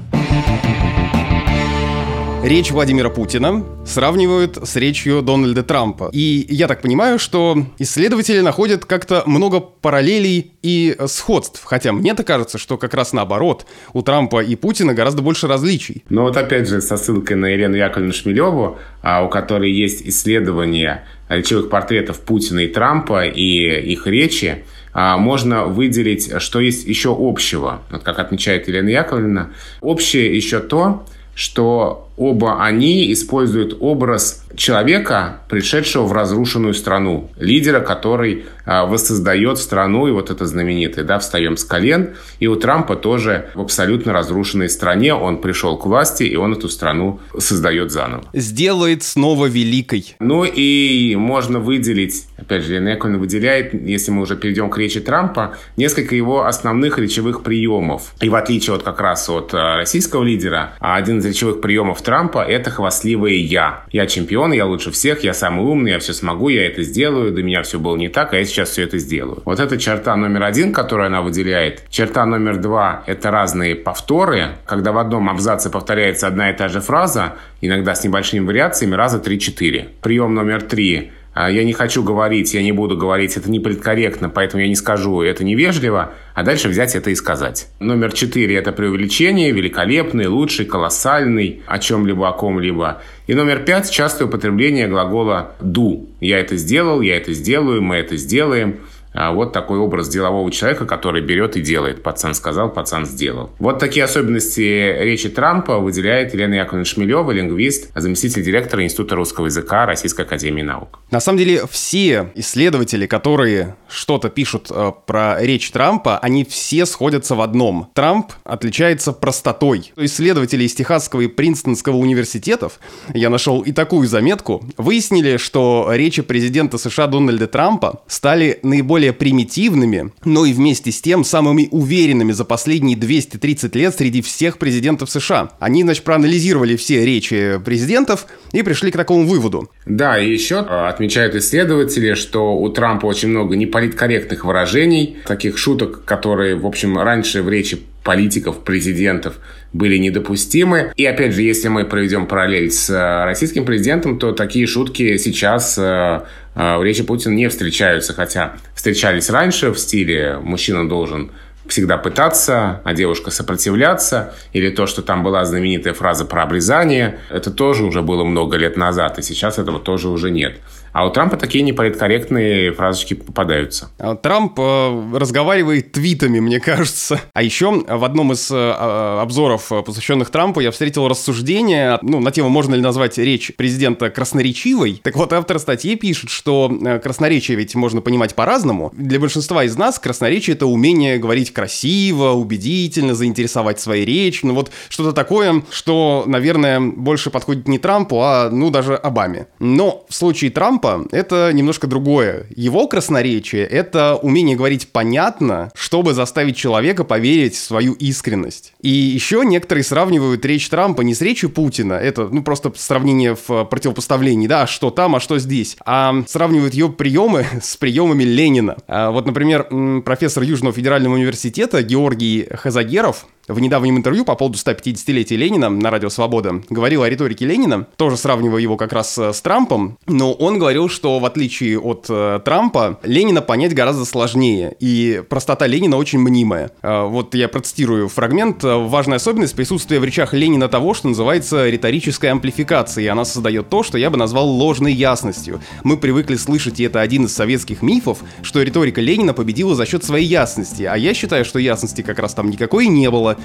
Речь 2.45 2.71
Владимира 2.71 3.09
Путина 3.09 3.65
сравнивают 3.87 4.59
с 4.63 4.77
речью 4.77 5.23
Дональда 5.23 5.63
Трампа. 5.63 6.11
И 6.13 6.47
я 6.51 6.69
так 6.69 6.83
понимаю, 6.83 7.19
что 7.19 7.57
исследователи 7.79 8.41
находят 8.41 8.85
как-то 8.85 9.23
много 9.25 9.61
параллелей 9.61 10.53
и 10.63 10.97
сходств. 11.07 11.63
Хотя 11.65 11.93
мне-то 11.93 12.25
кажется, 12.25 12.59
что 12.59 12.77
как 12.77 12.93
раз 12.93 13.15
наоборот, 13.15 13.65
у 13.95 14.03
Трампа 14.03 14.43
и 14.43 14.55
Путина 14.55 14.93
гораздо 14.93 15.23
больше 15.23 15.49
различий. 15.49 16.05
Но 16.11 16.25
вот 16.25 16.37
опять 16.37 16.69
же 16.69 16.83
со 16.83 16.99
ссылкой 16.99 17.37
на 17.37 17.47
Елену 17.47 17.77
Яковлевну 17.77 18.13
Шмелеву, 18.13 18.77
а, 19.01 19.25
у 19.25 19.31
которой 19.31 19.73
есть 19.73 20.03
исследование 20.07 21.05
речевых 21.31 21.71
портретов 21.71 22.21
Путина 22.21 22.61
и 22.61 22.69
Трампа 22.69 23.25
и 23.25 23.93
их 23.93 24.07
речи, 24.07 24.65
можно 24.95 25.65
выделить, 25.65 26.41
что 26.41 26.61
есть 26.61 26.87
еще 26.87 27.17
общего. 27.19 27.83
Вот 27.91 28.03
как 28.03 28.19
отмечает 28.19 28.69
Елена 28.69 28.89
Яковлевна. 28.89 29.51
Общее 29.81 30.35
еще 30.35 30.61
то, 30.61 31.07
что 31.35 32.10
оба 32.21 32.63
они 32.63 33.11
используют 33.15 33.79
образ 33.81 34.45
человека, 34.55 35.41
пришедшего 35.49 36.05
в 36.05 36.13
разрушенную 36.13 36.75
страну, 36.75 37.31
лидера, 37.39 37.81
который 37.81 38.45
а, 38.67 38.85
воссоздает 38.85 39.59
страну, 39.59 40.07
и 40.07 40.11
вот 40.11 40.31
это 40.31 40.45
знаменитое, 40.45 41.05
да, 41.05 41.19
«Встаем 41.19 41.57
с 41.57 41.65
колен», 41.65 42.11
и 42.41 42.47
у 42.47 42.57
Трампа 42.57 42.97
тоже 42.97 43.49
в 43.55 43.61
абсолютно 43.63 44.13
разрушенной 44.13 44.69
стране 44.69 45.15
он 45.15 45.41
пришел 45.41 45.79
к 45.79 45.87
власти, 45.87 46.25
и 46.25 46.37
он 46.37 46.53
эту 46.53 46.69
страну 46.69 47.21
создает 47.39 47.91
заново. 47.91 48.25
Сделает 48.35 49.03
снова 49.03 49.47
великой. 49.47 50.17
Ну 50.21 50.45
и 50.45 51.17
можно 51.17 51.59
выделить, 51.59 52.27
опять 52.37 52.65
же, 52.65 52.75
Яковлевна 52.75 53.19
выделяет, 53.19 53.73
если 53.73 54.11
мы 54.11 54.23
уже 54.23 54.37
перейдем 54.37 54.69
к 54.69 54.77
речи 54.77 55.01
Трампа, 55.01 55.57
несколько 55.77 56.15
его 56.15 56.45
основных 56.45 56.99
речевых 56.99 57.43
приемов. 57.43 58.13
И 58.21 58.29
в 58.29 58.35
отличие 58.35 58.75
вот 58.75 58.83
как 58.83 59.01
раз 59.01 59.29
от 59.31 59.55
а, 59.55 59.77
российского 59.77 60.23
лидера, 60.23 60.75
один 60.81 61.19
из 61.19 61.25
речевых 61.25 61.61
приемов 61.61 62.03
Трампа– 62.11 62.45
это 62.49 62.71
хвастливое 62.71 63.35
«я». 63.35 63.85
«Я 63.93 64.09
чемпион, 64.09 64.51
я 64.51 64.67
лучше 64.67 64.91
всех, 64.91 65.23
я 65.23 65.33
самый 65.33 65.65
умный, 65.65 65.93
я 65.93 66.01
все 66.01 66.13
смогу, 66.13 66.49
я 66.49 66.67
это 66.67 66.83
сделаю, 66.83 67.31
до 67.31 67.41
меня 67.45 67.63
все 67.63 67.79
было 67.79 67.97
не 67.97 68.09
так, 68.09 68.33
а 68.33 68.37
я 68.37 68.45
сейчас 68.45 68.71
все 68.71 68.83
это 68.83 68.99
сделаю». 68.99 69.43
Вот 69.45 69.61
это 69.61 69.79
черта 69.79 70.17
номер 70.17 70.43
один, 70.43 70.73
которую 70.73 71.07
она 71.07 71.23
выделяет. 71.23 71.85
Черта 71.89 72.27
номер 72.27 72.57
два– 72.57 73.05
это 73.07 73.31
разные 73.31 73.77
повторы, 73.77 74.57
когда 74.67 74.91
в 74.91 74.99
одном 74.99 75.31
абзаце 75.31 75.71
повторяется 75.71 76.27
одна 76.27 76.51
и 76.51 76.57
та 76.57 76.67
же 76.67 76.81
фраза, 76.81 77.35
иногда 77.61 77.95
с 77.95 78.03
небольшими 78.03 78.45
вариациями, 78.45 78.97
раза 78.97 79.19
3-4. 79.19 79.91
Прием 80.03 80.35
номер 80.35 80.63
три 80.63 81.13
я 81.35 81.65
не 81.65 81.73
хочу 81.73 82.03
говорить, 82.03 82.55
я 82.55 82.63
не 82.63 82.73
буду 82.73 82.97
говорить, 82.97 83.37
это 83.37 83.51
не 83.51 83.61
политкорректно, 83.61 84.29
поэтому 84.29 84.63
я 84.63 84.69
не 84.69 84.75
скажу, 84.75 85.23
это 85.23 85.45
невежливо, 85.45 86.13
а 86.35 86.43
дальше 86.43 86.69
взять 86.69 86.97
это 86.97 87.11
и 87.11 87.15
сказать. 87.15 87.69
Номер 87.79 88.13
четыре– 88.13 88.55
это 88.57 88.73
преувеличение, 88.73 89.53
великолепный, 89.53 90.27
лучший, 90.27 90.67
колоссальный, 90.67 91.63
о 91.67 91.79
чем-либо, 91.79 92.29
о 92.29 92.33
ком-либо. 92.33 93.03
И 93.29 93.35
номер 93.35 93.61
пять– 93.61 93.91
частое 93.93 94.27
употребление 94.27 94.89
глагола 94.89 95.53
«do». 95.61 96.09
Я 96.21 96.41
это 96.41 96.57
сделал, 96.57 97.01
я 97.01 97.17
это 97.17 97.33
сделаю, 97.33 97.81
мы 97.81 97.97
это 97.97 98.17
сделаем– 98.17 98.81
а 99.00 99.00
вот 99.15 99.53
такой 99.53 99.79
образ 99.79 100.09
делового 100.09 100.51
человека, 100.51 100.87
который 100.87 101.23
берет 101.23 101.57
и 101.57 101.61
делает. 101.61 102.03
Пацан 102.03 102.35
сказал, 102.35 102.71
пацан 102.71 103.07
сделал. 103.07 103.51
Вот 103.59 103.79
такие 103.79 104.05
особенности 104.05 104.97
речи 105.01 105.29
Трампа 105.29 105.79
выделяет 105.79 106.33
Елена 106.35 106.55
Яковлевна 106.55 106.85
Шмелева, 106.85 107.31
лингвист, 107.33 107.91
заместитель 107.95 108.43
директора 108.43 108.85
Института 108.85 109.17
русского 109.17 109.47
языка 109.47 109.87
Российской 109.87 110.23
Академии 110.23 110.63
Наук. 110.63 111.01
На 111.11 111.21
самом 111.21 111.39
деле 111.39 111.67
все 111.71 112.31
исследователи, 112.35 113.07
которые 113.07 113.77
что-то 113.89 114.29
пишут 114.29 114.69
э, 114.71 114.93
про 115.07 115.37
речь 115.41 115.71
Трампа, 115.71 116.19
они 116.19 116.45
все 116.45 116.87
сходятся 116.87 117.35
в 117.35 117.41
одном. 117.41 117.91
Трамп 117.95 118.33
отличается 118.45 119.13
простотой. 119.13 119.93
Исследователи 119.97 120.65
из 120.65 120.75
Техасского 120.75 121.23
и 121.23 121.27
Принстонского 121.27 121.97
университетов, 121.97 122.79
я 123.13 123.31
нашел 123.31 123.61
и 123.63 123.73
такую 123.73 124.07
заметку, 124.09 124.65
выяснили, 124.77 125.37
что 125.37 125.89
речи 125.91 126.23
президента 126.23 126.79
США 126.79 127.07
Дональда 127.07 127.47
Трампа 127.47 128.03
стали 128.07 128.61
наиболее 128.63 129.00
более 129.01 129.15
примитивными, 129.15 130.13
но 130.27 130.45
и 130.45 130.53
вместе 130.53 130.93
с 130.93 131.01
тем 131.01 131.25
самыми 131.25 131.69
уверенными 131.71 132.33
за 132.33 132.45
последние 132.45 132.99
230 132.99 133.75
лет 133.75 133.95
среди 133.95 134.21
всех 134.21 134.59
президентов 134.59 135.09
США. 135.09 135.53
Они, 135.59 135.83
значит, 135.83 136.05
проанализировали 136.05 136.77
все 136.77 137.03
речи 137.07 137.59
президентов 137.65 138.27
и 138.53 138.63
пришли 138.63 138.91
к 138.91 138.99
такому 138.99 139.27
выводу. 139.27 139.71
Да, 139.87 140.19
и 140.19 140.31
еще 140.31 140.57
э, 140.57 140.89
отмечают 140.89 141.35
исследователи, 141.35 142.13
что 142.13 142.55
у 142.55 142.69
Трампа 142.69 143.07
очень 143.07 143.31
много 143.31 143.57
неполиткорректных 143.57 144.45
выражений, 144.45 145.17
таких 145.27 145.57
шуток, 145.57 146.05
которые, 146.05 146.57
в 146.57 146.67
общем, 146.67 146.99
раньше 146.99 147.43
в 147.43 147.49
речи 147.49 147.79
политиков, 148.05 148.65
президентов 148.65 149.39
были 149.73 149.97
недопустимы. 149.97 150.93
И 150.97 151.07
опять 151.07 151.35
же, 151.35 151.43
если 151.43 151.69
мы 151.69 151.85
проведем 151.85 152.27
параллель 152.27 152.71
с 152.71 152.91
э, 152.91 153.25
российским 153.25 153.65
президентом, 153.65 154.19
то 154.19 154.33
такие 154.33 154.67
шутки 154.67 155.17
сейчас 155.17 155.79
э, 155.79 156.21
в 156.55 156.83
речи 156.83 157.03
Путина 157.03 157.35
не 157.35 157.49
встречаются, 157.49 158.13
хотя 158.13 158.57
встречались 158.75 159.31
раньше 159.31 159.71
в 159.73 159.79
стиле 159.79 160.39
«мужчина 160.43 160.89
должен 160.89 161.31
всегда 161.71 161.97
пытаться, 161.99 162.81
а 162.85 162.95
девушка 162.95 163.31
сопротивляться, 163.31 164.35
или 164.53 164.71
то, 164.71 164.87
что 164.87 165.03
там 165.03 165.23
была 165.23 165.45
знаменитая 165.45 165.95
фраза 165.95 166.25
про 166.25 166.43
обрезание, 166.43 167.19
это 167.31 167.51
тоже 167.51 167.85
уже 167.85 168.03
было 168.03 168.25
много 168.25 168.57
лет 168.57 168.77
назад, 168.77 169.19
и 169.19 169.23
сейчас 169.23 169.59
этого 169.59 169.79
тоже 169.79 170.09
уже 170.09 170.31
нет. 170.31 170.61
А 170.93 171.07
у 171.07 171.11
Трампа 171.11 171.37
такие 171.37 171.63
неполиткорректные 171.63 172.73
фразочки 172.73 173.15
попадаются. 173.15 173.91
А 173.99 174.17
Трамп 174.17 174.59
э, 174.59 175.13
разговаривает 175.15 175.93
твитами, 175.93 176.41
мне 176.41 176.59
кажется. 176.59 177.21
А 177.33 177.43
еще 177.43 177.71
в 177.71 178.05
одном 178.05 178.33
из 178.33 178.51
э, 178.51 178.55
а, 178.57 179.23
обзоров, 179.23 179.71
э, 179.71 179.83
посвященных 179.83 180.31
Трампу, 180.31 180.61
я 180.61 180.71
встретил 180.73 181.07
рассуждение 181.07 181.99
ну, 182.03 182.19
на 182.21 182.33
тему, 182.33 182.49
можно 182.49 182.75
ли 182.75 182.81
назвать 182.81 183.19
речь 183.19 183.53
президента 183.57 184.11
красноречивой. 184.11 185.01
Так 185.03 185.15
вот, 185.17 185.33
автор 185.33 185.59
статьи 185.61 185.95
пишет, 185.95 186.31
что 186.31 186.71
э, 186.85 186.99
красноречие 186.99 187.57
ведь 187.57 187.75
можно 187.77 188.01
понимать 188.01 188.35
по-разному. 188.35 188.93
Для 188.97 189.21
большинства 189.21 189.63
из 189.65 189.77
нас 189.77 189.99
красноречие— 189.99 190.57
это 190.57 190.67
умение 190.67 191.19
говорить 191.19 191.53
красиво, 191.61 192.31
убедительно, 192.31 193.15
заинтересовать 193.15 193.79
своей 193.81 194.07
речью. 194.07 194.49
Ну 194.49 194.55
вот 194.55 194.71
что-то 194.89 195.13
такое, 195.13 195.63
что, 195.71 196.25
наверное, 196.27 196.81
больше 196.81 197.29
подходит 197.29 197.69
не 197.69 197.79
Трампу, 197.79 198.19
а, 198.23 198.49
ну, 198.51 198.71
даже 198.71 198.95
Обаме. 198.95 199.47
Но 199.59 200.07
в 200.09 200.15
случае 200.15 200.51
Трампа 200.51 201.07
это 201.13 201.51
немножко 201.53 201.87
другое. 201.87 202.47
Его 202.57 202.89
красноречие— 202.89 203.67
это 203.71 204.17
умение 204.17 204.57
говорить 204.57 204.89
понятно, 204.91 205.71
чтобы 205.75 206.15
заставить 206.15 206.57
человека 206.57 207.05
поверить 207.05 207.57
в 207.57 207.63
свою 207.63 207.93
искренность. 207.93 208.73
И 208.81 208.89
еще 208.89 209.43
некоторые 209.45 209.85
сравнивают 209.85 210.43
речь 210.47 210.67
Трампа 210.71 211.03
не 211.03 211.15
с 211.15 211.21
речью 211.21 211.51
Путина, 211.51 211.93
это 211.93 212.27
ну 212.33 212.43
просто 212.43 212.73
сравнение 212.75 213.37
в 213.37 213.65
противопоставлении, 213.65 214.47
да, 214.47 214.67
что 214.67 214.91
там, 214.91 215.17
а 215.17 215.21
что 215.21 215.39
здесь, 215.39 215.77
а 215.85 216.25
сравнивают 216.27 216.73
ее 216.73 216.89
приемы 216.89 217.45
с 217.63 217.77
приемами 217.77 218.25
Ленина. 218.25 218.79
А 218.89 219.11
вот, 219.11 219.27
например, 219.27 219.69
профессор 220.07 220.43
Южного 220.43 220.73
федерального 220.73 221.15
университета 221.15 221.50
Георгий 221.83 222.49
Хазагеров 222.55 223.27
в 223.53 223.61
недавнем 223.61 223.97
интервью 223.97 224.25
по 224.25 224.35
поводу 224.35 224.57
150-летия 224.59 225.37
Ленина 225.37 225.69
на 225.71 225.91
Радио 225.91 226.09
Свобода 226.09 226.63
говорил 226.71 227.03
о 227.03 227.09
риторике 227.09 227.47
Ленина, 227.47 227.87
тоже 227.97 228.17
сравнивая 228.17 228.61
его 228.61 228.77
как 228.77 228.93
раз 228.93 229.19
с 229.19 229.41
Трампом, 229.41 229.99
но 230.07 230.33
он 230.33 230.59
говорил, 230.59 230.89
что 230.89 231.19
в 231.19 231.25
отличие 231.25 231.79
от 231.79 232.07
э, 232.09 232.41
Трампа, 232.45 233.01
Ленина 233.03 233.43
понять 233.43 233.75
гораздо 233.75 234.05
сложнее, 234.05 234.77
и 234.79 235.23
простота 235.29 235.67
Ленина 235.67 235.97
очень 235.97 236.21
мнимая. 236.21 236.71
Э, 236.83 237.07
вот 237.07 237.35
я 237.35 237.49
процитирую 237.49 238.09
фрагмент. 238.09 238.63
«Важная 238.63 239.17
особенность 239.17 239.57
присутствия 239.57 239.99
в 239.99 240.05
речах 240.05 240.33
Ленина 240.33 240.69
того, 240.69 240.95
что 240.95 241.09
называется 241.09 241.69
риторической 241.69 242.31
амплификацией. 242.31 243.09
Она 243.09 243.25
создает 243.25 243.69
то, 243.69 243.83
что 243.83 243.99
я 243.99 244.11
бы 244.11 244.17
назвал 244.17 244.49
ложной 244.49 244.93
ясностью. 244.93 245.61
Мы 245.83 245.97
привыкли 245.97 246.37
слышать, 246.37 246.81
и 246.81 246.85
это 246.85 247.01
один 247.01 247.25
из 247.25 247.35
советских 247.35 247.83
мифов, 247.83 248.19
что 248.43 248.63
риторика 248.63 249.01
Ленина 249.01 249.35
победила 249.35 249.75
за 249.75 249.87
счет 249.87 250.05
своей 250.05 250.27
ясности, 250.27 250.85
а 250.85 250.97
я 250.97 251.15
считаю, 251.15 251.45
что 251.45 251.59
ясности 251.59 252.03
как 252.03 252.19
раз 252.19 252.35
там 252.35 252.51
никакой 252.51 252.87
не 252.87 253.11
было, 253.11 253.37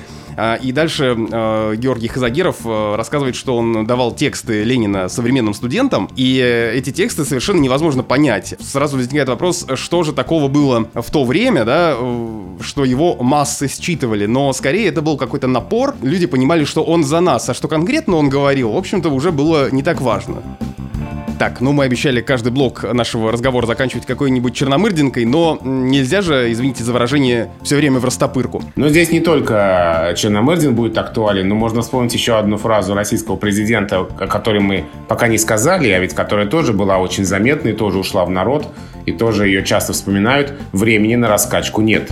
и 0.61 0.71
дальше 0.73 1.15
э, 1.15 1.75
Георгий 1.77 2.09
Хазагиров 2.09 2.57
э, 2.65 2.95
рассказывает, 2.95 3.35
что 3.35 3.55
он 3.55 3.85
давал 3.85 4.13
тексты 4.13 4.63
Ленина 4.63 5.07
современным 5.07 5.53
студентам, 5.53 6.09
и 6.17 6.37
эти 6.75 6.91
тексты 6.91 7.23
совершенно 7.23 7.61
невозможно 7.61 8.03
понять. 8.03 8.55
Сразу 8.59 8.97
возникает 8.97 9.29
вопрос, 9.29 9.65
что 9.75 10.03
же 10.03 10.11
такого 10.11 10.49
было 10.49 10.89
в 10.93 11.09
то 11.09 11.23
время, 11.23 11.63
да, 11.63 11.95
что 12.59 12.83
его 12.83 13.15
массы 13.15 13.69
считывали, 13.69 14.25
но 14.25 14.51
скорее 14.51 14.87
это 14.89 15.01
был 15.01 15.15
какой-то 15.17 15.47
напор, 15.47 15.95
люди 16.01 16.25
понимали, 16.25 16.65
что 16.65 16.83
он 16.83 17.05
за 17.05 17.21
нас, 17.21 17.47
а 17.49 17.53
что 17.53 17.69
конкретно 17.69 18.17
он 18.17 18.29
говорил, 18.29 18.71
в 18.71 18.77
общем-то, 18.77 19.09
уже 19.09 19.31
было 19.31 19.71
не 19.71 19.83
так 19.83 20.01
важно. 20.01 20.43
Так, 21.37 21.59
ну 21.59 21.73
мы 21.73 21.83
обещали 21.83 22.21
каждый 22.21 22.51
блок 22.51 22.83
нашего 22.93 23.31
разговора 23.31 23.65
заканчивать 23.65 24.05
какой-нибудь 24.05 24.55
черномырдинкой, 24.55 25.25
но 25.25 25.59
нельзя 25.63 26.21
же, 26.21 26.51
извините 26.51 26.83
за 26.83 26.93
выражение, 26.93 27.51
все 27.61 27.75
время 27.75 27.99
в 27.99 28.05
растопырку. 28.05 28.63
Но 28.75 28.89
здесь 28.89 29.11
не 29.11 29.19
только 29.19 30.13
черномырдин 30.17 30.75
будет 30.75 30.97
актуален, 30.97 31.47
но 31.47 31.55
можно 31.55 31.81
вспомнить 31.81 32.13
еще 32.13 32.37
одну 32.37 32.57
фразу 32.57 32.93
российского 32.93 33.35
президента, 33.35 33.99
о 33.99 34.27
которой 34.27 34.61
мы 34.61 34.85
пока 35.07 35.27
не 35.27 35.37
сказали, 35.37 35.89
а 35.89 35.99
ведь 35.99 36.13
которая 36.13 36.47
тоже 36.47 36.73
была 36.73 36.99
очень 36.99 37.25
заметной, 37.25 37.73
тоже 37.73 37.99
ушла 37.99 38.23
в 38.25 38.29
народ, 38.29 38.67
и 39.05 39.11
тоже 39.11 39.47
ее 39.47 39.63
часто 39.63 39.93
вспоминают. 39.93 40.53
Времени 40.71 41.15
на 41.15 41.27
раскачку 41.27 41.81
нет. 41.81 42.11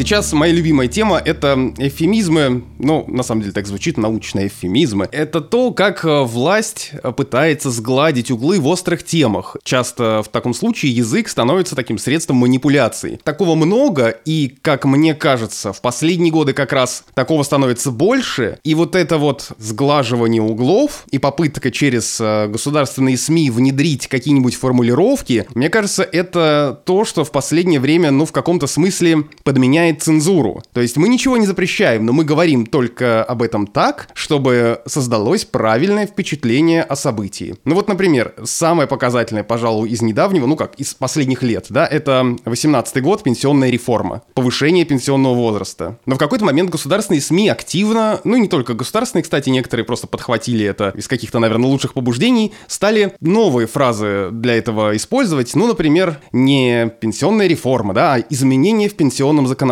Сейчас 0.00 0.32
моя 0.32 0.54
любимая 0.54 0.88
тема— 0.88 1.18
это 1.24 1.74
эвфемизмы, 1.76 2.64
ну, 2.78 3.04
на 3.06 3.22
самом 3.22 3.42
деле 3.42 3.52
так 3.52 3.66
звучит, 3.66 3.98
научные 3.98 4.46
эвфемизмы. 4.46 5.06
Это 5.12 5.42
то, 5.42 5.72
как 5.72 6.06
э, 6.06 6.22
власть 6.22 6.92
пытается 7.18 7.70
сгладить 7.70 8.30
углы 8.30 8.60
в 8.60 8.66
острых 8.66 9.04
темах. 9.04 9.58
Часто 9.62 10.22
в 10.24 10.28
таком 10.28 10.54
случае 10.54 10.92
язык 10.92 11.28
становится 11.28 11.76
таким 11.76 11.98
средством 11.98 12.38
манипуляции. 12.38 13.20
Такого 13.24 13.54
много, 13.54 14.08
и, 14.08 14.56
как 14.62 14.86
мне 14.86 15.14
кажется, 15.14 15.74
в 15.74 15.82
последние 15.82 16.32
годы 16.32 16.54
как 16.54 16.72
раз 16.72 17.04
такого 17.12 17.42
становится 17.42 17.90
больше, 17.90 18.58
и 18.64 18.74
вот 18.74 18.96
это 18.96 19.18
вот 19.18 19.52
сглаживание 19.58 20.40
углов 20.40 21.04
и 21.10 21.18
попытка 21.18 21.70
через 21.70 22.18
э, 22.22 22.46
государственные 22.46 23.18
СМИ 23.18 23.50
внедрить 23.50 24.06
какие-нибудь 24.06 24.54
формулировки, 24.54 25.46
мне 25.54 25.68
кажется, 25.68 26.04
это 26.04 26.80
то, 26.86 27.04
что 27.04 27.22
в 27.22 27.30
последнее 27.30 27.80
время, 27.80 28.10
ну, 28.10 28.24
в 28.24 28.32
каком-то 28.32 28.66
смысле 28.66 29.24
подменяет 29.44 29.89
цензуру. 29.94 30.62
То 30.72 30.80
есть 30.80 30.96
мы 30.96 31.08
ничего 31.08 31.36
не 31.36 31.46
запрещаем, 31.46 32.06
но 32.06 32.12
мы 32.12 32.24
говорим 32.24 32.66
только 32.66 33.24
об 33.24 33.42
этом 33.42 33.66
так, 33.66 34.08
чтобы 34.14 34.80
создалось 34.86 35.44
правильное 35.44 36.06
впечатление 36.06 36.82
о 36.82 36.96
событии. 36.96 37.56
Ну 37.64 37.74
вот, 37.74 37.88
например, 37.88 38.34
самое 38.44 38.88
показательное, 38.88 39.44
пожалуй, 39.44 39.90
из 39.90 40.02
недавнего, 40.02 40.46
ну 40.46 40.56
как, 40.56 40.74
из 40.76 40.94
последних 40.94 41.42
лет, 41.42 41.66
да, 41.70 41.86
это 41.86 42.36
18 42.44 43.02
год, 43.02 43.22
пенсионная 43.22 43.70
реформа, 43.70 44.22
повышение 44.34 44.84
пенсионного 44.84 45.34
возраста. 45.34 45.98
Но 46.06 46.16
в 46.16 46.18
какой-то 46.18 46.44
момент 46.44 46.70
государственные 46.70 47.20
СМИ 47.20 47.48
активно, 47.48 48.20
ну 48.24 48.36
и 48.36 48.40
не 48.40 48.48
только 48.48 48.74
государственные, 48.74 49.22
кстати, 49.22 49.50
некоторые 49.50 49.84
просто 49.84 50.06
подхватили 50.06 50.64
это 50.66 50.92
из 50.96 51.08
каких-то, 51.08 51.38
наверное, 51.38 51.68
лучших 51.68 51.94
побуждений, 51.94 52.52
стали 52.66 53.14
новые 53.20 53.66
фразы 53.66 54.28
для 54.32 54.56
этого 54.56 54.96
использовать, 54.96 55.54
ну, 55.54 55.66
например, 55.66 56.20
не 56.32 56.90
пенсионная 57.00 57.46
реформа, 57.46 57.94
да, 57.94 58.14
а 58.14 58.18
изменение 58.18 58.88
в 58.88 58.94
пенсионном 58.94 59.46
законодательстве. 59.46 59.69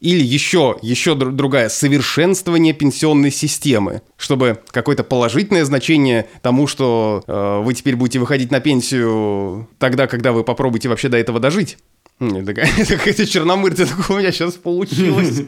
Или 0.00 0.22
еще, 0.22 0.78
еще 0.82 1.14
другая, 1.14 1.68
совершенствование 1.68 2.72
пенсионной 2.72 3.30
системы, 3.30 4.02
чтобы 4.16 4.60
какое-то 4.70 5.04
положительное 5.04 5.64
значение 5.64 6.28
тому, 6.42 6.66
что 6.66 7.22
э, 7.26 7.62
вы 7.62 7.74
теперь 7.74 7.96
будете 7.96 8.18
выходить 8.18 8.50
на 8.50 8.60
пенсию 8.60 9.68
тогда, 9.78 10.06
когда 10.06 10.32
вы 10.32 10.44
попробуете 10.44 10.88
вообще 10.88 11.08
до 11.08 11.16
этого 11.16 11.40
дожить. 11.40 11.78
Это 12.20 12.96
какая-то 12.96 13.26
черномыртия 13.26 13.88
у 14.08 14.18
меня 14.18 14.30
сейчас 14.30 14.54
получилось. 14.54 15.42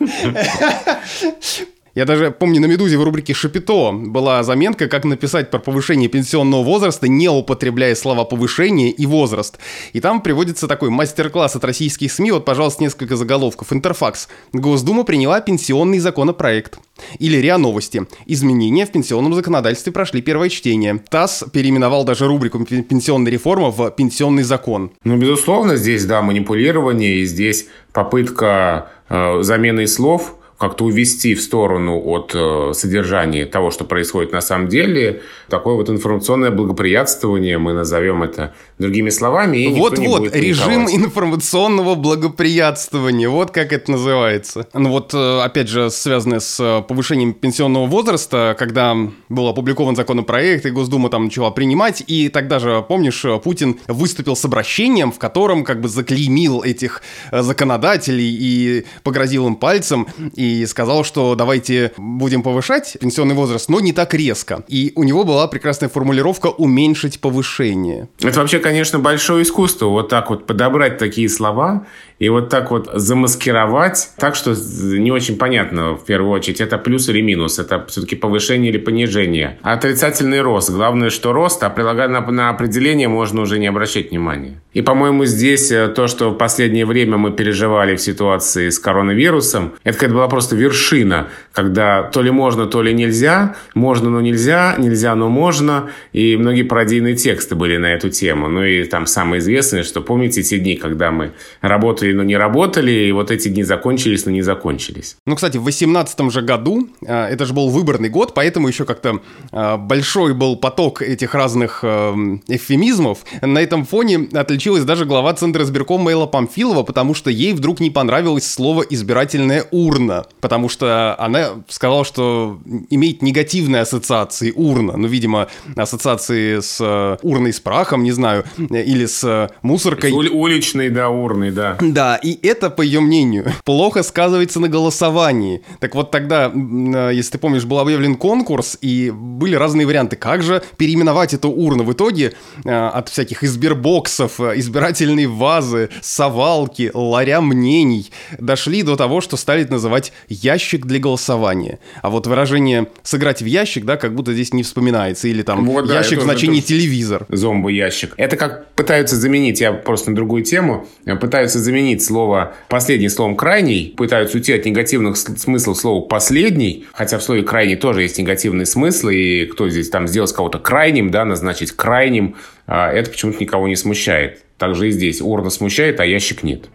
Я 1.94 2.04
даже 2.04 2.30
помню 2.30 2.60
на 2.60 2.66
«Медузе» 2.66 2.96
в 2.98 3.02
рубрике 3.02 3.34
«Шапито» 3.34 3.90
была 3.92 4.44
заметка, 4.44 4.86
как 4.86 5.04
написать 5.04 5.50
про 5.50 5.58
повышение 5.58 6.08
пенсионного 6.08 6.62
возраста, 6.62 7.08
не 7.08 7.28
употребляя 7.28 7.96
слова 7.96 8.24
«повышение» 8.24 8.90
и 8.90 9.06
«возраст». 9.06 9.58
И 9.92 10.00
там 10.00 10.22
приводится 10.22 10.68
такой 10.68 10.90
мастер-класс 10.90 11.56
от 11.56 11.64
российских 11.64 12.12
СМИ, 12.12 12.30
вот, 12.30 12.44
пожалуйста, 12.44 12.84
несколько 12.84 13.16
заголовков. 13.16 13.72
Интерфакс. 13.72 14.28
Госдума 14.52 15.02
приняла 15.02 15.40
пенсионный 15.40 15.98
законопроект. 15.98 16.78
Или 17.18 17.38
РИА 17.38 17.58
Новости. 17.58 18.06
Изменения 18.26 18.86
в 18.86 18.92
пенсионном 18.92 19.34
законодательстве 19.34 19.92
прошли 19.92 20.22
первое 20.22 20.48
чтение. 20.48 21.02
ТАСС 21.08 21.44
переименовал 21.52 22.04
даже 22.04 22.28
рубрику 22.28 22.64
«Пенсионная 22.64 23.32
реформа» 23.32 23.72
в 23.72 23.90
«Пенсионный 23.90 24.44
закон». 24.44 24.92
Ну, 25.02 25.16
безусловно, 25.16 25.74
здесь, 25.74 26.04
да, 26.04 26.22
манипулирование, 26.22 27.16
и 27.16 27.24
здесь 27.24 27.66
попытка 27.92 28.90
э, 29.08 29.42
замены 29.42 29.88
слов– 29.88 30.36
как-то 30.60 30.84
увести 30.84 31.34
в 31.34 31.40
сторону 31.40 31.98
от 32.04 32.32
э, 32.34 32.72
содержания 32.74 33.46
того, 33.46 33.70
что 33.70 33.84
происходит 33.84 34.32
на 34.32 34.42
самом 34.42 34.68
деле. 34.68 35.22
Такое 35.48 35.74
вот 35.74 35.88
информационное 35.88 36.50
благоприятствование, 36.50 37.56
мы 37.56 37.72
назовем 37.72 38.22
это 38.22 38.52
другими 38.78 39.08
словами. 39.08 39.68
Вот-вот, 39.74 40.36
режим 40.36 40.86
информационного 40.86 41.94
благоприятствования, 41.94 43.30
вот 43.30 43.52
как 43.52 43.72
это 43.72 43.92
называется. 43.92 44.68
Ну 44.74 44.90
вот, 44.90 45.14
э, 45.14 45.40
опять 45.40 45.68
же, 45.68 45.90
связанное 45.90 46.40
с 46.40 46.60
э, 46.60 46.82
повышением 46.86 47.32
пенсионного 47.32 47.86
возраста, 47.86 48.54
когда 48.58 48.94
был 49.30 49.48
опубликован 49.48 49.96
законопроект, 49.96 50.66
и 50.66 50.70
Госдума 50.70 51.08
там 51.08 51.24
начала 51.24 51.50
принимать, 51.52 52.04
и 52.06 52.28
тогда 52.28 52.58
же, 52.58 52.84
помнишь, 52.86 53.24
Путин 53.42 53.80
выступил 53.88 54.36
с 54.36 54.44
обращением, 54.44 55.10
в 55.10 55.18
котором 55.18 55.64
как 55.64 55.80
бы 55.80 55.88
заклеймил 55.88 56.62
этих 56.62 57.00
э, 57.32 57.40
законодателей 57.40 58.36
и 58.38 58.84
погрозил 59.04 59.46
им 59.46 59.56
пальцем, 59.56 60.06
и 60.36 60.49
сказал, 60.66 61.04
что 61.04 61.34
давайте 61.34 61.92
будем 61.96 62.42
повышать 62.42 62.96
пенсионный 63.00 63.34
возраст, 63.34 63.68
но 63.68 63.80
не 63.80 63.92
так 63.92 64.14
резко. 64.14 64.64
И 64.68 64.92
у 64.96 65.04
него 65.04 65.24
была 65.24 65.46
прекрасная 65.48 65.88
формулировка 65.88 66.48
«уменьшить 66.48 67.20
повышение». 67.20 68.08
Это 68.20 68.40
вообще, 68.40 68.58
конечно, 68.58 68.98
большое 68.98 69.42
искусство, 69.42 69.86
вот 69.86 70.08
так 70.08 70.30
вот 70.30 70.46
подобрать 70.46 70.98
такие 70.98 71.28
слова 71.28 71.86
и 72.20 72.28
вот 72.28 72.50
так 72.50 72.70
вот 72.70 72.88
замаскировать, 72.92 74.10
так 74.18 74.34
что 74.34 74.54
не 74.82 75.10
очень 75.10 75.38
понятно 75.38 75.94
в 75.94 76.04
первую 76.04 76.32
очередь, 76.32 76.60
это 76.60 76.76
плюс 76.76 77.08
или 77.08 77.22
минус, 77.22 77.58
это 77.58 77.84
все-таки 77.88 78.14
повышение 78.14 78.70
или 78.70 78.78
понижение. 78.78 79.58
Отрицательный 79.62 80.42
рост. 80.42 80.70
Главное, 80.70 81.08
что 81.08 81.32
рост, 81.32 81.62
а 81.62 81.70
прилагая 81.70 82.08
на, 82.08 82.50
определение 82.50 83.08
можно 83.08 83.40
уже 83.40 83.58
не 83.58 83.66
обращать 83.66 84.10
внимания. 84.10 84.60
И, 84.74 84.82
по-моему, 84.82 85.24
здесь 85.24 85.72
э, 85.72 85.88
то, 85.88 86.06
что 86.06 86.30
в 86.30 86.34
последнее 86.34 86.84
время 86.84 87.16
мы 87.16 87.32
переживали 87.32 87.96
в 87.96 88.00
ситуации 88.02 88.68
с 88.68 88.78
коронавирусом, 88.78 89.72
это 89.82 89.94
какая-то 89.94 90.14
была 90.14 90.28
просто 90.28 90.54
вершина, 90.56 91.28
когда 91.52 92.02
то 92.02 92.20
ли 92.20 92.30
можно, 92.30 92.66
то 92.66 92.82
ли 92.82 92.92
нельзя, 92.92 93.56
можно, 93.74 94.10
но 94.10 94.20
нельзя, 94.20 94.74
нельзя, 94.76 95.14
но 95.14 95.30
можно, 95.30 95.90
и 96.12 96.36
многие 96.36 96.62
пародийные 96.62 97.16
тексты 97.16 97.54
были 97.54 97.78
на 97.78 97.94
эту 97.94 98.10
тему. 98.10 98.48
Ну 98.48 98.62
и 98.62 98.84
там 98.84 99.06
самое 99.06 99.40
известное, 99.40 99.82
что 99.84 100.02
помните 100.02 100.42
те 100.42 100.58
дни, 100.58 100.76
когда 100.76 101.10
мы 101.10 101.32
работали 101.62 102.09
работали, 102.10 102.12
но 102.12 102.22
не 102.22 102.36
работали, 102.36 102.90
и 103.08 103.12
вот 103.12 103.30
эти 103.30 103.48
дни 103.48 103.64
закончились, 103.64 104.26
но 104.26 104.32
не 104.32 104.42
закончились. 104.42 105.16
Ну, 105.26 105.34
кстати, 105.34 105.58
в 105.58 105.64
18 105.64 106.30
же 106.30 106.42
году, 106.42 106.88
а, 107.06 107.28
это 107.28 107.46
же 107.46 107.54
был 107.54 107.68
выборный 107.70 108.08
год, 108.08 108.34
поэтому 108.34 108.68
еще 108.68 108.84
как-то 108.84 109.20
а, 109.52 109.76
большой 109.76 110.34
был 110.34 110.56
поток 110.56 111.02
этих 111.02 111.34
разных 111.34 111.80
а, 111.82 112.14
эвфемизмов. 112.48 113.18
На 113.42 113.60
этом 113.60 113.84
фоне 113.84 114.28
отличилась 114.32 114.84
даже 114.84 115.04
глава 115.04 115.32
Центра 115.34 115.62
избирком 115.62 116.02
Мейла 116.02 116.26
Памфилова, 116.26 116.82
потому 116.82 117.14
что 117.14 117.30
ей 117.30 117.52
вдруг 117.52 117.80
не 117.80 117.90
понравилось 117.90 118.50
слово 118.50 118.82
«избирательная 118.82 119.64
урна», 119.70 120.24
потому 120.40 120.68
что 120.68 121.16
она 121.18 121.62
сказала, 121.68 122.04
что 122.04 122.58
имеет 122.90 123.22
негативные 123.22 123.82
ассоциации 123.82 124.52
урна, 124.54 124.96
ну, 124.96 125.08
видимо, 125.08 125.48
ассоциации 125.76 126.60
с 126.60 127.18
урной 127.22 127.52
с 127.52 127.60
прахом, 127.60 128.02
не 128.02 128.12
знаю, 128.12 128.44
или 128.58 129.06
с 129.06 129.50
мусоркой. 129.62 130.10
С 130.10 130.14
уличной, 130.14 130.90
да, 130.90 131.08
урной, 131.08 131.50
да. 131.50 131.76
Да, 131.80 131.99
и 132.22 132.38
это, 132.46 132.70
по 132.70 132.82
ее 132.82 133.00
мнению, 133.00 133.52
плохо 133.64 134.02
сказывается 134.02 134.60
на 134.60 134.68
голосовании. 134.68 135.62
Так 135.80 135.94
вот 135.94 136.10
тогда, 136.10 136.50
э, 136.54 137.10
если 137.14 137.32
ты 137.32 137.38
помнишь, 137.38 137.64
был 137.64 137.78
объявлен 137.78 138.16
конкурс, 138.16 138.78
и 138.80 139.10
были 139.10 139.54
разные 139.54 139.86
варианты, 139.86 140.16
как 140.16 140.42
же 140.42 140.62
переименовать 140.76 141.34
эту 141.34 141.50
урну. 141.50 141.84
В 141.84 141.92
итоге 141.92 142.32
э, 142.64 142.70
от 142.70 143.08
всяких 143.08 143.44
избирбоксов, 143.44 144.40
э, 144.40 144.58
избирательной 144.58 145.26
вазы, 145.26 145.90
совалки, 146.00 146.90
ларя 146.94 147.40
мнений 147.40 148.10
дошли 148.38 148.82
до 148.82 148.96
того, 148.96 149.20
что 149.20 149.36
стали 149.36 149.64
называть 149.64 150.12
ящик 150.28 150.86
для 150.86 150.98
голосования. 150.98 151.78
А 152.02 152.10
вот 152.10 152.26
выражение 152.26 152.88
«сыграть 153.02 153.42
в 153.42 153.46
ящик», 153.46 153.84
да, 153.84 153.96
как 153.96 154.14
будто 154.14 154.32
здесь 154.32 154.52
не 154.52 154.62
вспоминается. 154.62 155.28
Или 155.28 155.42
там 155.42 155.66
вот, 155.66 155.86
да, 155.86 155.98
ящик 155.98 156.20
в 156.20 156.22
значении 156.22 156.60
телевизор. 156.60 157.26
Зомбо-ящик. 157.28 158.14
Это 158.16 158.36
как 158.36 158.72
пытаются 158.74 159.16
заменить, 159.16 159.60
я 159.60 159.72
просто 159.72 160.10
на 160.10 160.16
другую 160.16 160.44
тему, 160.44 160.86
пытаются 161.20 161.58
заменить 161.58 161.89
заменить 161.90 162.04
слово 162.04 162.54
«последний» 162.68 163.08
словом 163.08 163.36
«крайний», 163.36 163.94
пытаются 163.96 164.36
уйти 164.36 164.52
от 164.52 164.64
негативных 164.64 165.16
смыслов 165.16 165.76
слова 165.76 166.06
«последний», 166.06 166.86
хотя 166.92 167.18
в 167.18 167.22
слове 167.22 167.42
«крайний» 167.42 167.76
тоже 167.76 168.02
есть 168.02 168.18
негативный 168.18 168.66
смысл, 168.66 169.08
и 169.08 169.46
кто 169.46 169.68
здесь 169.68 169.90
там 169.90 170.06
сделать 170.06 170.32
кого-то 170.32 170.58
крайним, 170.58 171.10
да, 171.10 171.24
назначить 171.24 171.72
крайним, 171.72 172.36
а, 172.66 172.92
это 172.92 173.10
почему-то 173.10 173.40
никого 173.40 173.68
не 173.68 173.76
смущает. 173.76 174.42
Также 174.58 174.88
и 174.88 174.90
здесь 174.90 175.20
урна 175.20 175.50
смущает, 175.50 176.00
а 176.00 176.04
ящик 176.04 176.42
нет. 176.42 176.68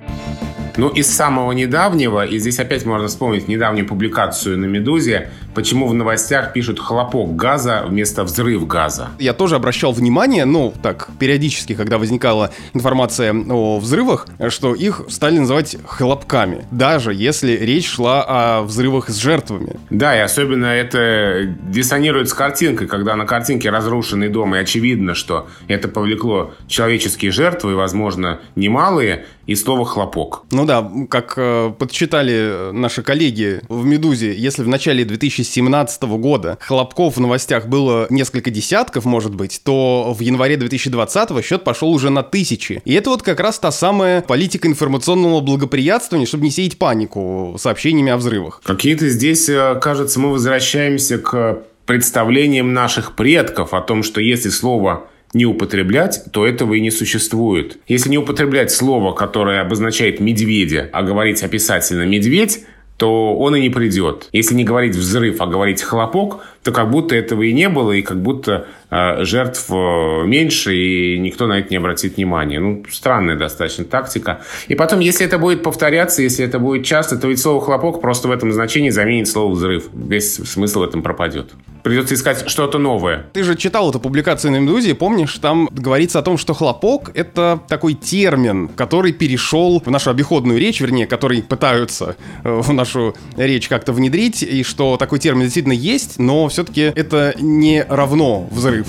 Ну, 0.77 0.89
из 0.89 1.09
самого 1.09 1.53
недавнего, 1.53 2.25
и 2.25 2.37
здесь 2.37 2.59
опять 2.59 2.85
можно 2.85 3.07
вспомнить 3.07 3.47
недавнюю 3.47 3.87
публикацию 3.87 4.57
на 4.57 4.65
«Медузе», 4.65 5.29
почему 5.53 5.87
в 5.87 5.93
новостях 5.93 6.51
пишут 6.51 6.79
«хлопок 6.79 7.35
газа» 7.35 7.85
вместо 7.87 8.23
«взрыв 8.25 8.67
газа». 8.67 9.09
Я 9.19 9.33
тоже 9.33 9.55
обращал 9.55 9.93
внимание, 9.93 10.43
ну, 10.43 10.73
так, 10.83 11.07
периодически, 11.17 11.75
когда 11.75 11.97
возникала 11.97 12.51
информация 12.73 13.33
о 13.33 13.79
взрывах, 13.79 14.27
что 14.49 14.75
их 14.75 15.03
стали 15.07 15.39
называть 15.39 15.77
хлопками, 15.87 16.65
даже 16.71 17.13
если 17.13 17.53
речь 17.53 17.89
шла 17.89 18.25
о 18.27 18.61
взрывах 18.63 19.09
с 19.09 19.15
жертвами. 19.15 19.77
Да, 19.89 20.15
и 20.15 20.19
особенно 20.19 20.65
это 20.65 21.45
диссонирует 21.69 22.27
с 22.27 22.33
картинкой, 22.33 22.87
когда 22.87 23.15
на 23.15 23.25
картинке 23.25 23.69
разрушенный 23.69 24.27
дом, 24.27 24.55
и 24.55 24.57
очевидно, 24.57 25.13
что 25.15 25.47
это 25.69 25.87
повлекло 25.87 26.53
человеческие 26.67 27.31
жертвы, 27.31 27.75
возможно, 27.75 28.41
немалые, 28.55 29.25
и 29.45 29.55
слово 29.55 29.85
«хлопок». 29.85 30.43
Ну 30.51 30.64
да, 30.65 30.89
как 31.09 31.33
э, 31.37 31.71
подсчитали 31.77 32.71
наши 32.71 33.01
коллеги 33.01 33.61
в 33.69 33.85
«Медузе», 33.85 34.33
если 34.33 34.63
в 34.63 34.67
начале 34.67 35.05
2017 35.05 35.65
2017 35.65 36.03
года 36.03 36.57
хлопков 36.61 37.17
в 37.17 37.19
новостях 37.19 37.67
было 37.67 38.07
несколько 38.09 38.49
десятков, 38.49 39.05
может 39.05 39.35
быть, 39.35 39.61
то 39.63 40.13
в 40.17 40.21
январе 40.21 40.57
2020 40.57 41.43
счет 41.43 41.63
пошел 41.63 41.91
уже 41.91 42.09
на 42.09 42.23
тысячи. 42.23 42.81
И 42.85 42.93
это 42.93 43.09
вот 43.09 43.23
как 43.23 43.39
раз 43.39 43.59
та 43.59 43.71
самая 43.71 44.21
политика 44.21 44.67
информационного 44.67 45.41
благоприятствования, 45.41 46.27
чтобы 46.27 46.45
не 46.45 46.51
сеять 46.51 46.77
панику 46.77 47.55
сообщениями 47.59 48.11
о 48.11 48.17
взрывах. 48.17 48.61
Какие-то 48.63 49.09
здесь, 49.09 49.49
э, 49.49 49.79
кажется, 49.81 50.19
мы 50.19 50.31
возвращаемся 50.31 51.17
к 51.17 51.59
представлениям 51.85 52.73
наших 52.73 53.15
предков 53.15 53.73
о 53.73 53.81
том, 53.81 54.03
что 54.03 54.19
если 54.19 54.49
слово 54.49 55.07
не 55.33 55.45
употреблять, 55.45 56.23
то 56.31 56.45
этого 56.45 56.73
и 56.73 56.81
не 56.81 56.91
существует. 56.91 57.77
Если 57.87 58.09
не 58.09 58.17
употреблять 58.17 58.71
слово, 58.71 59.13
которое 59.13 59.61
обозначает 59.61 60.19
медведя, 60.19 60.89
а 60.93 61.03
говорить 61.03 61.43
описательно 61.43 62.03
«медведь», 62.03 62.65
то 62.97 63.35
он 63.35 63.55
и 63.55 63.61
не 63.61 63.69
придет. 63.69 64.29
Если 64.31 64.55
не 64.55 64.63
говорить 64.63 64.95
взрыв, 64.95 65.41
а 65.41 65.47
говорить 65.47 65.81
хлопок, 65.81 66.45
то 66.65 66.71
как 66.71 66.89
будто 66.89 67.15
этого 67.15 67.43
и 67.43 67.53
не 67.53 67.69
было, 67.69 67.91
и 67.91 68.01
как 68.01 68.19
будто 68.19 68.65
э, 68.89 69.23
жертв 69.23 69.67
э, 69.69 70.23
меньше, 70.25 70.75
и 70.75 71.19
никто 71.19 71.45
на 71.45 71.59
это 71.59 71.69
не 71.69 71.77
обратит 71.77 72.17
внимания. 72.17 72.59
Ну, 72.59 72.83
странная 72.91 73.35
достаточно 73.35 73.85
тактика. 73.85 74.41
И 74.67 74.73
потом, 74.73 74.99
если 74.99 75.27
это 75.27 75.37
будет 75.37 75.61
повторяться, 75.61 76.23
если 76.23 76.43
это 76.43 76.57
будет 76.57 76.83
часто, 76.83 77.17
то 77.17 77.27
ведь 77.27 77.39
слово 77.39 77.61
«хлопок» 77.61 78.01
просто 78.01 78.27
в 78.27 78.31
этом 78.31 78.51
значении 78.51 78.89
заменит 78.89 79.27
слово 79.27 79.53
«взрыв». 79.53 79.89
Весь 79.93 80.37
смысл 80.37 80.79
в 80.79 80.83
этом 80.85 81.03
пропадет. 81.03 81.51
Придется 81.83 82.15
искать 82.15 82.49
что-то 82.49 82.79
новое. 82.79 83.27
Ты 83.33 83.43
же 83.43 83.55
читал 83.55 83.91
эту 83.91 83.99
публикацию 83.99 84.51
на 84.51 84.59
«Медузе», 84.59 84.95
помнишь, 84.95 85.35
там 85.35 85.69
говорится 85.71 86.17
о 86.17 86.23
том, 86.23 86.39
что 86.39 86.55
хлопок— 86.55 87.11
это 87.13 87.59
такой 87.67 87.93
термин, 87.93 88.69
который 88.69 89.13
перешел 89.13 89.83
в 89.85 89.91
нашу 89.91 90.09
обиходную 90.09 90.59
речь, 90.59 90.81
вернее, 90.81 91.05
который 91.05 91.43
пытаются 91.43 92.15
э, 92.43 92.51
в 92.51 92.73
нашу 92.73 93.15
речь 93.37 93.67
как-то 93.67 93.93
внедрить, 93.93 94.41
и 94.41 94.63
что 94.63 94.97
такой 94.97 95.19
термин 95.19 95.43
действительно 95.43 95.73
есть, 95.73 96.17
но 96.17 96.49
все-таки 96.55 96.83
это 96.95 97.35
не 97.37 97.83
равно 97.83 98.47
взрыв. 98.49 98.87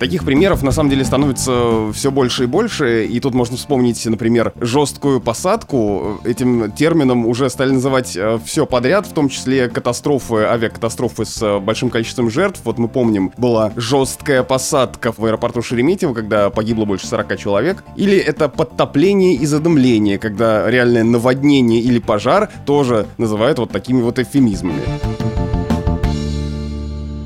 Таких 0.00 0.24
примеров 0.24 0.62
на 0.64 0.72
самом 0.72 0.90
деле 0.90 1.04
становится 1.04 1.92
все 1.92 2.10
больше 2.10 2.44
и 2.44 2.46
больше, 2.46 3.04
и 3.04 3.20
тут 3.20 3.32
можно 3.32 3.56
вспомнить, 3.56 4.04
например, 4.06 4.52
жесткую 4.60 5.20
посадку. 5.20 6.20
Этим 6.24 6.72
термином 6.72 7.26
уже 7.26 7.48
стали 7.48 7.70
называть 7.70 8.16
э, 8.16 8.40
все 8.44 8.66
подряд, 8.66 9.06
в 9.06 9.12
том 9.12 9.28
числе 9.28 9.68
катастрофы, 9.68 10.36
авиакатастрофы 10.36 11.26
с 11.26 11.40
э, 11.42 11.60
большим 11.60 11.90
количеством 11.90 12.28
жертв. 12.28 12.62
Вот 12.64 12.78
мы 12.78 12.88
помним, 12.88 13.30
была 13.36 13.72
жесткая 13.76 14.42
посадка 14.42 15.12
в 15.12 15.24
аэропорту 15.24 15.62
Шереметьево, 15.62 16.14
когда 16.14 16.50
погибло 16.50 16.86
больше 16.86 17.06
40 17.06 17.36
человек. 17.38 17.84
Или 17.94 18.16
это 18.16 18.48
подтопление 18.48 19.34
и 19.34 19.46
задымление, 19.46 20.18
когда 20.18 20.68
реальное 20.68 21.04
наводнение 21.04 21.82
или 21.82 22.00
пожар 22.00 22.50
тоже 22.64 23.06
называют 23.18 23.60
вот 23.60 23.70
такими 23.70 24.00
вот 24.00 24.18
эвфемизмами. 24.18 24.82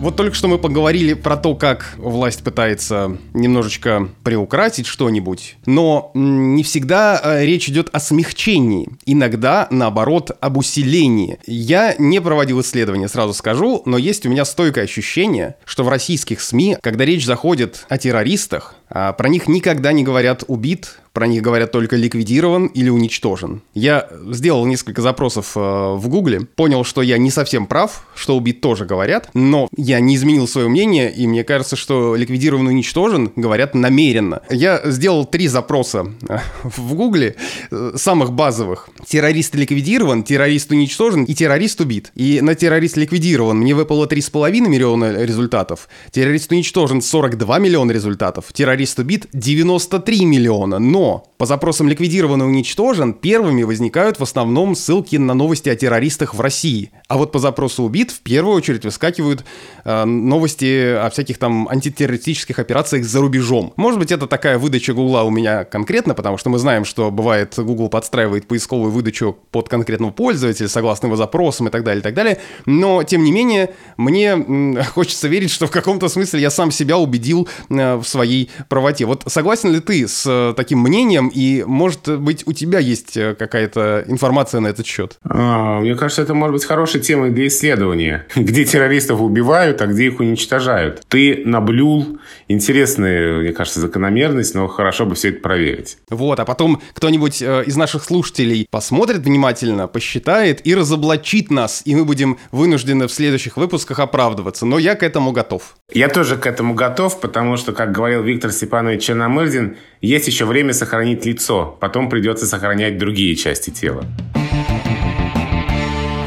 Вот 0.04 0.16
только 0.16 0.36
что 0.36 0.48
мы 0.48 0.58
поговорили 0.58 1.14
про 1.14 1.38
то, 1.38 1.54
как 1.54 1.94
власть 1.96 2.44
пытается 2.44 3.16
немножечко 3.32 4.10
приукрасить 4.22 4.86
что-нибудь, 4.86 5.56
но 5.64 6.10
не 6.12 6.62
всегда 6.62 7.18
э, 7.24 7.46
речь 7.46 7.70
идет 7.70 7.88
о 7.90 8.00
смягчении, 8.00 8.90
иногда, 9.06 9.66
наоборот, 9.70 10.30
об 10.42 10.58
усилении. 10.58 11.38
Я 11.46 11.94
не 11.98 12.20
проводил 12.20 12.60
исследования, 12.60 13.08
сразу 13.08 13.32
скажу, 13.32 13.80
но 13.86 13.96
есть 13.96 14.26
у 14.26 14.28
меня 14.28 14.44
стойкое 14.44 14.84
ощущение, 14.84 15.54
что 15.64 15.84
в 15.84 15.88
российских 15.88 16.42
СМИ, 16.42 16.76
когда 16.82 17.06
речь 17.06 17.24
заходит 17.24 17.86
о 17.88 17.96
террористах, 17.96 18.74
про 18.88 19.28
них 19.28 19.48
никогда 19.48 19.92
не 19.92 20.04
говорят 20.04 20.44
«убит», 20.46 20.98
про 21.14 21.28
них 21.28 21.42
говорят 21.42 21.70
только 21.70 21.94
ликвидирован 21.94 22.66
или 22.66 22.90
уничтожен. 22.90 23.62
Я 23.72 24.08
сделал 24.32 24.66
несколько 24.66 25.00
запросов 25.00 25.52
э, 25.54 25.60
в 25.60 26.08
Гугле, 26.08 26.40
понял, 26.40 26.82
что 26.82 27.02
я 27.02 27.18
не 27.18 27.30
совсем 27.30 27.66
прав, 27.66 28.04
что 28.16 28.36
убит 28.36 28.60
тоже 28.60 28.84
говорят, 28.84 29.30
но 29.32 29.68
я 29.76 30.00
не 30.00 30.16
изменил 30.16 30.48
свое 30.48 30.66
мнение, 30.66 31.12
и 31.12 31.28
мне 31.28 31.44
кажется, 31.44 31.76
что 31.76 32.16
ликвидирован 32.16 32.66
и 32.66 32.70
уничтожен 32.72 33.30
говорят 33.36 33.76
намеренно. 33.76 34.42
Я 34.50 34.80
сделал 34.86 35.24
три 35.24 35.46
запроса 35.46 36.06
э, 36.28 36.38
в 36.64 36.94
Гугле, 36.94 37.36
э, 37.70 37.92
самых 37.94 38.32
базовых. 38.32 38.88
Террорист 39.06 39.54
ликвидирован, 39.54 40.24
террорист 40.24 40.72
уничтожен 40.72 41.22
и 41.22 41.34
террорист 41.34 41.80
убит. 41.80 42.10
И 42.16 42.40
на 42.40 42.56
террорист 42.56 42.96
ликвидирован 42.96 43.56
мне 43.58 43.76
выпало 43.76 44.06
3,5 44.06 44.68
миллиона 44.68 45.22
результатов, 45.22 45.88
террорист 46.10 46.50
уничтожен 46.50 47.00
42 47.00 47.60
миллиона 47.60 47.92
результатов, 47.92 48.46
террорист 48.52 48.73
убит 48.98 49.26
93 49.32 50.24
миллиона, 50.24 50.78
но 50.78 51.24
по 51.38 51.46
запросам 51.46 51.88
ликвидирован 51.88 52.42
и 52.42 52.46
уничтожен 52.46 53.12
первыми 53.12 53.64
возникают 53.64 54.18
в 54.18 54.22
основном 54.22 54.74
ссылки 54.74 55.16
на 55.16 55.34
новости 55.34 55.68
о 55.68 55.76
террористах 55.76 56.34
в 56.34 56.40
России. 56.40 56.90
А 57.08 57.18
вот 57.18 57.32
по 57.32 57.38
запросу 57.38 57.82
убит 57.82 58.10
в 58.10 58.20
первую 58.20 58.56
очередь 58.56 58.84
выскакивают 58.84 59.44
э, 59.84 60.04
новости 60.04 60.94
о 60.94 61.10
всяких 61.10 61.38
там 61.38 61.68
антитеррористических 61.68 62.58
операциях 62.58 63.04
за 63.04 63.20
рубежом. 63.20 63.72
Может 63.76 63.98
быть, 63.98 64.10
это 64.10 64.26
такая 64.26 64.58
выдача 64.58 64.94
Гугла 64.94 65.22
у 65.22 65.30
меня 65.30 65.64
конкретно, 65.64 66.14
потому 66.14 66.38
что 66.38 66.50
мы 66.50 66.58
знаем, 66.58 66.84
что 66.84 67.10
бывает 67.10 67.54
Google 67.56 67.88
подстраивает 67.88 68.48
поисковую 68.48 68.90
выдачу 68.90 69.36
под 69.50 69.68
конкретного 69.68 70.12
пользователя, 70.12 70.68
согласно 70.68 71.08
его 71.08 71.16
запросам 71.16 71.68
и 71.68 71.70
так 71.70 71.84
далее, 71.84 72.00
и 72.00 72.02
так 72.02 72.14
далее. 72.14 72.38
Но, 72.64 73.02
тем 73.02 73.22
не 73.22 73.32
менее, 73.32 73.74
мне 73.96 74.82
хочется 74.94 75.28
верить, 75.28 75.50
что 75.50 75.66
в 75.66 75.70
каком-то 75.70 76.08
смысле 76.08 76.40
я 76.40 76.50
сам 76.50 76.70
себя 76.70 76.96
убедил 76.96 77.48
э, 77.68 77.96
в 77.96 78.04
своей 78.04 78.50
правоте. 78.68 79.06
Вот 79.06 79.24
согласен 79.26 79.72
ли 79.72 79.80
ты 79.80 80.06
с 80.06 80.24
э, 80.26 80.54
таким 80.56 80.80
мнением, 80.80 81.30
и, 81.32 81.64
может 81.66 82.18
быть, 82.18 82.46
у 82.46 82.52
тебя 82.52 82.78
есть 82.78 83.16
э, 83.16 83.34
какая-то 83.34 84.04
информация 84.06 84.60
на 84.60 84.68
этот 84.68 84.86
счет? 84.86 85.18
А, 85.24 85.80
мне 85.80 85.94
кажется, 85.94 86.22
это 86.22 86.34
может 86.34 86.54
быть 86.54 86.64
хорошей 86.64 87.00
темой 87.00 87.30
для 87.30 87.46
исследования. 87.46 88.26
Где 88.36 88.64
террористов 88.64 89.20
убивают, 89.20 89.80
а 89.82 89.86
где 89.86 90.06
их 90.06 90.20
уничтожают. 90.20 91.02
Ты 91.08 91.42
наблюл 91.44 92.18
интересную, 92.48 93.42
мне 93.42 93.52
кажется, 93.52 93.80
закономерность, 93.80 94.54
но 94.54 94.66
хорошо 94.68 95.06
бы 95.06 95.14
все 95.14 95.30
это 95.30 95.40
проверить. 95.40 95.98
Вот, 96.10 96.40
а 96.40 96.44
потом 96.44 96.80
кто-нибудь 96.94 97.42
э, 97.42 97.64
из 97.66 97.76
наших 97.76 98.04
слушателей 98.04 98.66
посмотрит 98.70 99.18
внимательно, 99.18 99.86
посчитает 99.86 100.66
и 100.66 100.74
разоблачит 100.74 101.50
нас, 101.50 101.82
и 101.84 101.94
мы 101.94 102.04
будем 102.04 102.38
вынуждены 102.52 103.06
в 103.06 103.12
следующих 103.12 103.56
выпусках 103.56 103.98
оправдываться. 103.98 104.66
Но 104.66 104.78
я 104.78 104.94
к 104.94 105.02
этому 105.02 105.32
готов. 105.32 105.76
Я 105.94 106.08
тоже 106.08 106.36
к 106.36 106.44
этому 106.44 106.74
готов, 106.74 107.20
потому 107.20 107.56
что, 107.56 107.72
как 107.72 107.92
говорил 107.92 108.20
Виктор 108.24 108.50
Степанович 108.50 109.04
Черномырдин, 109.04 109.76
есть 110.00 110.26
еще 110.26 110.44
время 110.44 110.72
сохранить 110.72 111.24
лицо, 111.24 111.78
потом 111.80 112.10
придется 112.10 112.46
сохранять 112.46 112.98
другие 112.98 113.36
части 113.36 113.70
тела. 113.70 114.04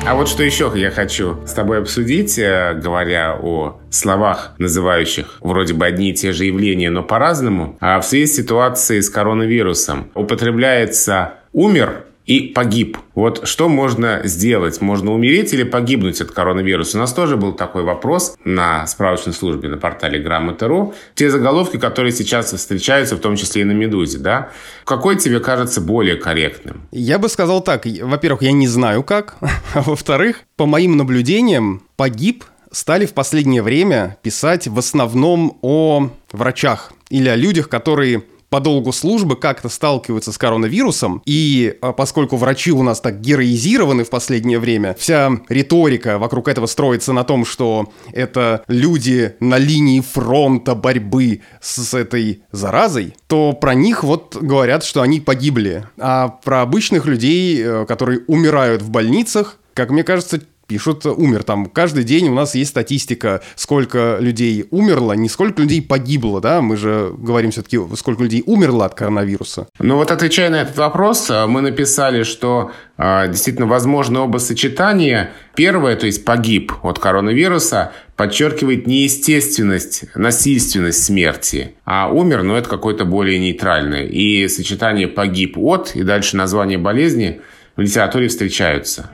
А 0.08 0.16
вот 0.16 0.30
что 0.30 0.42
еще 0.42 0.72
я 0.74 0.90
хочу 0.90 1.46
с 1.46 1.52
тобой 1.52 1.80
обсудить, 1.80 2.40
э, 2.40 2.80
говоря 2.82 3.38
о 3.38 3.82
словах, 3.90 4.54
называющих 4.58 5.36
вроде 5.42 5.74
бы 5.74 5.86
одни 5.86 6.12
и 6.12 6.14
те 6.14 6.32
же 6.32 6.46
явления, 6.46 6.90
но 6.90 7.04
по-разному. 7.04 7.78
А 7.82 8.00
в 8.00 8.06
связи 8.06 8.26
с 8.26 8.38
ситуацией 8.38 9.02
с 9.02 9.10
коронавирусом 9.10 10.10
употребляется 10.14 11.34
«умер» 11.52 12.06
и 12.28 12.42
погиб. 12.42 12.98
Вот 13.16 13.48
что 13.48 13.70
можно 13.70 14.22
сделать? 14.26 14.82
Можно 14.82 15.14
умереть 15.14 15.54
или 15.54 15.64
погибнуть 15.64 16.22
от 16.22 16.32
коронавируса? 16.32 16.98
У 16.98 17.00
нас 17.00 17.14
тоже 17.14 17.38
был 17.38 17.54
такой 17.54 17.84
вопрос 17.84 18.38
на 18.44 18.86
справочной 18.86 19.34
службе 19.34 19.70
на 19.70 19.78
портале 19.78 20.20
Грамота.ру. 20.20 20.94
Те 21.16 21.32
заголовки, 21.32 21.78
которые 21.78 22.12
сейчас 22.12 22.54
встречаются, 22.54 23.16
в 23.16 23.20
том 23.20 23.38
числе 23.38 23.62
и 23.62 23.66
на 23.66 23.72
«Медузе», 23.72 24.20
да? 24.20 24.50
Какой 24.84 25.16
тебе 25.16 25.40
кажется 25.40 25.80
более 25.80 26.18
корректным? 26.18 26.88
Я 26.92 27.18
бы 27.18 27.30
сказал 27.30 27.62
так. 27.62 27.86
Во-первых, 27.86 28.42
я 28.42 28.52
не 28.52 28.68
знаю 28.68 29.04
как. 29.04 29.38
А 29.74 29.82
во-вторых, 29.82 30.42
по 30.58 30.66
моим 30.66 30.98
наблюдениям, 30.98 31.82
погиб 31.96 32.44
стали 32.72 33.06
в 33.06 33.14
последнее 33.14 33.64
время 33.64 34.18
писать 34.22 34.68
в 34.68 34.78
основном 34.78 35.58
о 35.62 36.10
врачах 36.34 36.92
или 37.10 37.30
о 37.30 37.38
людях, 37.38 37.70
которые 37.70 38.24
по 38.58 38.62
долгу 38.62 38.92
службы 38.92 39.36
как-то 39.36 39.70
сталкиваются 39.70 40.32
с 40.32 40.38
коронавирусом, 40.40 41.22
и 41.28 41.78
а, 41.80 41.94
поскольку 41.94 42.38
врачи 42.38 42.72
у 42.72 42.82
нас 42.82 43.00
так 43.00 43.22
героизированы 43.22 44.04
в 44.04 44.10
последнее 44.10 44.58
время, 44.58 44.96
вся 44.98 45.30
риторика 45.48 46.18
вокруг 46.18 46.48
этого 46.48 46.66
строится 46.66 47.14
на 47.14 47.24
том, 47.24 47.46
что 47.46 47.92
это 48.14 48.64
люди 48.68 49.36
на 49.40 49.60
линии 49.60 50.02
фронта 50.02 50.74
борьбы 50.74 51.42
с 51.62 51.94
этой 51.94 52.42
заразой, 52.52 53.14
то 53.28 53.54
про 53.54 53.76
них 53.76 54.04
вот 54.04 54.36
говорят, 54.36 54.84
что 54.84 55.04
они 55.04 55.20
погибли. 55.20 55.84
А 56.00 56.30
про 56.30 56.64
обычных 56.64 57.06
людей, 57.06 57.62
э, 57.64 57.86
которые 57.86 58.22
умирают 58.26 58.82
в 58.82 58.90
больницах, 58.90 59.60
как 59.76 59.92
мне 59.92 60.04
кажется, 60.04 60.42
пишут 60.68 61.06
«умер». 61.06 61.44
Там 61.44 61.66
каждый 61.68 62.04
день 62.04 62.28
у 62.30 62.34
нас 62.34 62.56
есть 62.56 62.72
статистика, 62.72 63.42
сколько 63.56 64.18
людей 64.20 64.66
умерло, 64.70 65.14
не 65.14 65.30
сколько 65.30 65.62
людей 65.62 65.82
погибло, 65.82 66.42
да, 66.42 66.62
мы 66.62 66.78
же 66.78 67.14
говорим 67.18 67.52
все-таки, 67.52 67.80
сколько 67.96 68.24
людей 68.24 68.44
умерло 68.46 68.86
от 68.86 68.94
коронавируса. 68.94 69.68
Ну 69.80 69.96
вот 69.96 70.12
отвечая 70.12 70.50
на 70.50 70.62
этот 70.62 70.78
вопрос, 70.78 71.30
э, 71.30 71.46
мы 71.48 71.62
написали, 71.62 72.24
что 72.24 72.72
э, 72.98 73.28
действительно 73.30 73.68
возможно 73.68 74.22
оба 74.22 74.38
сочетания. 74.38 75.32
Первое, 75.56 75.96
то 75.96 76.06
есть 76.06 76.24
погиб 76.26 76.74
от 76.84 77.00
коронавируса, 77.00 77.94
подчеркивает 78.16 78.88
неестественность, 78.88 80.04
насильственность 80.16 81.04
смерти. 81.04 81.76
А 81.86 82.12
умер, 82.12 82.44
ну 82.44 82.56
это 82.56 82.70
какое-то 82.70 83.06
более 83.06 83.40
нейтральное. 83.40 84.06
И 84.06 84.48
сочетание 84.50 85.08
погиб 85.08 85.58
от 85.58 85.96
и 85.96 86.04
дальше 86.04 86.36
название 86.36 86.78
болезни 86.78 87.42
в 87.76 87.82
литературе 87.82 88.28
встречаются. 88.28 89.10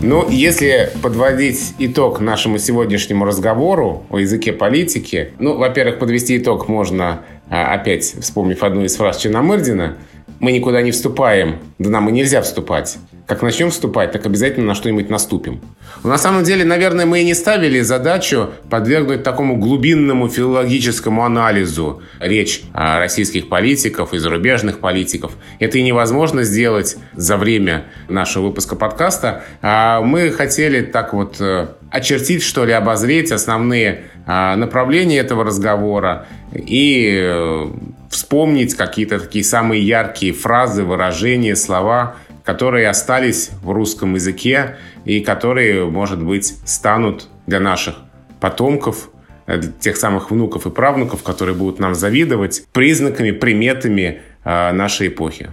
Ну, 0.00 0.28
если 0.30 0.90
подводить 1.02 1.74
итог 1.78 2.20
нашему 2.20 2.58
сегодняшнему 2.58 3.24
разговору 3.24 4.04
о 4.10 4.18
языке 4.18 4.52
политики, 4.52 5.32
ну, 5.38 5.56
во-первых, 5.56 5.98
подвести 5.98 6.38
итог 6.38 6.68
можно, 6.68 7.22
а, 7.50 7.74
опять 7.74 8.04
вспомнив 8.04 8.62
одну 8.62 8.84
из 8.84 8.94
фраз 8.96 9.18
Черномырдина, 9.18 9.98
мы 10.40 10.52
никуда 10.52 10.82
не 10.82 10.92
вступаем, 10.92 11.58
да 11.78 11.90
нам 11.90 12.08
и 12.08 12.12
нельзя 12.12 12.42
вступать. 12.42 12.98
Как 13.26 13.42
начнем 13.42 13.70
вступать, 13.70 14.12
так 14.12 14.24
обязательно 14.24 14.68
на 14.68 14.74
что-нибудь 14.74 15.10
наступим. 15.10 15.60
Но 16.02 16.10
на 16.10 16.18
самом 16.18 16.44
деле, 16.44 16.64
наверное, 16.64 17.04
мы 17.04 17.20
и 17.20 17.24
не 17.24 17.34
ставили 17.34 17.80
задачу 17.80 18.50
подвергнуть 18.70 19.22
такому 19.22 19.56
глубинному 19.56 20.28
филологическому 20.28 21.24
анализу 21.24 22.02
речь 22.20 22.62
российских 22.72 23.48
политиков 23.48 24.14
и 24.14 24.18
зарубежных 24.18 24.78
политиков. 24.78 25.32
Это 25.58 25.76
и 25.78 25.82
невозможно 25.82 26.42
сделать 26.42 26.96
за 27.14 27.36
время 27.36 27.84
нашего 28.08 28.46
выпуска 28.46 28.76
подкаста. 28.76 29.44
А 29.60 30.00
мы 30.00 30.30
хотели 30.30 30.80
так 30.80 31.12
вот 31.12 31.36
э, 31.40 31.68
очертить, 31.90 32.42
что 32.42 32.64
ли, 32.64 32.72
обозреть 32.72 33.32
основные 33.32 34.04
а, 34.26 34.56
направления 34.56 35.18
этого 35.18 35.44
разговора 35.44 36.26
и 36.54 37.18
э, 37.20 37.66
вспомнить 38.08 38.74
какие-то 38.74 39.20
такие 39.20 39.44
самые 39.44 39.82
яркие 39.82 40.32
фразы, 40.32 40.84
выражения, 40.84 41.56
слова, 41.56 42.16
которые 42.44 42.88
остались 42.88 43.50
в 43.62 43.70
русском 43.70 44.14
языке 44.14 44.76
и 45.04 45.20
которые, 45.20 45.84
может 45.84 46.22
быть, 46.22 46.54
станут 46.64 47.28
для 47.46 47.60
наших 47.60 47.96
потомков, 48.40 49.10
э, 49.46 49.58
для 49.58 49.72
тех 49.72 49.96
самых 49.96 50.30
внуков 50.30 50.66
и 50.66 50.70
правнуков, 50.70 51.22
которые 51.22 51.54
будут 51.54 51.78
нам 51.78 51.94
завидовать, 51.94 52.64
признаками, 52.72 53.32
приметами 53.32 54.22
э, 54.44 54.72
нашей 54.72 55.08
эпохи. 55.08 55.50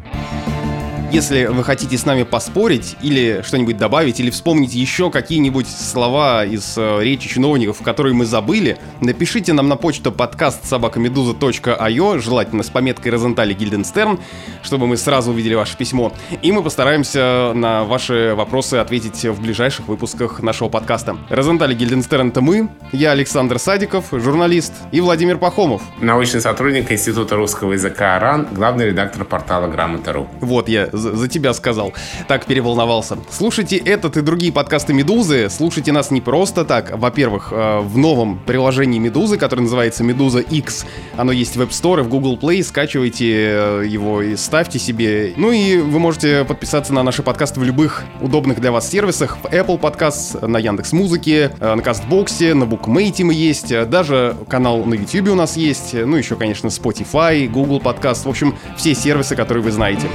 Если 1.15 1.45
вы 1.45 1.63
хотите 1.63 1.97
с 1.97 2.05
нами 2.05 2.23
поспорить 2.23 2.97
или 3.01 3.41
что-нибудь 3.41 3.77
добавить, 3.77 4.19
или 4.19 4.29
вспомнить 4.29 4.75
еще 4.75 5.09
какие-нибудь 5.09 5.65
слова 5.65 6.43
из 6.43 6.77
э, 6.77 6.99
речи 7.03 7.29
чиновников, 7.29 7.81
которые 7.81 8.13
мы 8.13 8.25
забыли, 8.25 8.77
напишите 8.99 9.53
нам 9.53 9.69
на 9.69 9.77
почту 9.77 10.11
подкаст 10.11 10.65
собакамедуза.io, 10.65 12.19
желательно 12.19 12.63
с 12.63 12.69
пометкой 12.69 13.13
Розентали 13.13 13.53
Гильденстерн, 13.53 14.19
чтобы 14.61 14.87
мы 14.87 14.97
сразу 14.97 15.31
увидели 15.31 15.53
ваше 15.53 15.77
письмо. 15.77 16.11
И 16.41 16.51
мы 16.51 16.61
постараемся 16.61 17.53
на 17.55 17.85
ваши 17.85 18.33
вопросы 18.35 18.73
ответить 18.73 19.23
в 19.23 19.41
ближайших 19.41 19.87
выпусках 19.87 20.41
нашего 20.41 20.67
подкаста. 20.67 21.15
Розентали 21.29 21.73
Гильденстерн— 21.75 22.27
это 22.31 22.41
мы, 22.41 22.67
я 22.91 23.11
Александр 23.11 23.57
Садиков, 23.57 24.07
журналист, 24.11 24.73
и 24.91 24.99
Владимир 24.99 25.37
Пахомов. 25.37 25.81
Научный 26.01 26.41
сотрудник 26.41 26.91
Института 26.91 27.37
русского 27.37 27.71
языка 27.71 28.17
АРАН, 28.17 28.49
главный 28.51 28.87
редактор 28.87 29.23
портала 29.23 29.67
Грамота.ру. 29.67 30.27
Вот 30.41 30.67
я 30.67 30.89
за, 31.05 31.15
за 31.15 31.27
тебя 31.27 31.53
сказал. 31.53 31.93
Так 32.27 32.45
переволновался. 32.45 33.17
Слушайте 33.29 33.77
этот 33.77 34.17
и 34.17 34.21
другие 34.21 34.51
подкасты 34.51 34.93
Медузы. 34.93 35.49
Слушайте 35.49 35.91
нас 35.91 36.11
не 36.11 36.21
просто 36.21 36.65
так. 36.65 36.97
Во-первых, 36.97 37.49
э, 37.51 37.79
в 37.79 37.97
новом 37.97 38.39
приложении 38.39 38.99
Медузы, 38.99 39.37
которое 39.37 39.63
называется 39.63 40.03
Медуза 40.03 40.39
X. 40.39 40.85
Оно 41.15 41.31
есть 41.31 41.55
в 41.55 41.61
App 41.61 41.69
Store 41.69 41.99
и 41.99 42.03
в 42.03 42.09
Google 42.09 42.37
Play. 42.37 42.63
Скачивайте 42.63 43.31
э, 43.31 43.83
его 43.87 44.21
и 44.21 44.35
ставьте 44.35 44.79
себе. 44.79 45.33
Ну 45.37 45.51
и 45.51 45.77
вы 45.77 45.99
можете 45.99 46.43
подписаться 46.43 46.93
на 46.93 47.03
наши 47.03 47.21
подкасты 47.21 47.59
в 47.59 47.63
любых 47.63 48.03
удобных 48.21 48.59
для 48.59 48.71
вас 48.71 48.89
сервисах. 48.89 49.37
В 49.43 49.45
Apple 49.45 49.79
Podcast, 49.79 50.45
на 50.45 50.57
Яндекс 50.57 50.91
Музыке, 50.93 51.51
э, 51.59 51.75
на 51.75 51.81
Кастбоксе, 51.81 52.53
на 52.53 52.65
Букмейте 52.65 53.23
мы 53.23 53.33
есть. 53.33 53.69
Даже 53.89 54.35
канал 54.49 54.83
на 54.85 54.95
YouTube 54.95 55.29
у 55.29 55.35
нас 55.35 55.55
есть. 55.57 55.93
Ну 55.93 56.15
еще, 56.15 56.35
конечно, 56.35 56.67
Spotify, 56.67 57.47
Google 57.47 57.79
Podcast. 57.79 58.23
В 58.25 58.29
общем, 58.29 58.55
все 58.75 58.95
сервисы, 58.95 59.35
которые 59.35 59.63
вы 59.63 59.71
знаете 59.71 60.07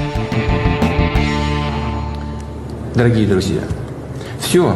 дорогие 2.95 3.27
друзья. 3.27 3.63
Все. 4.41 4.75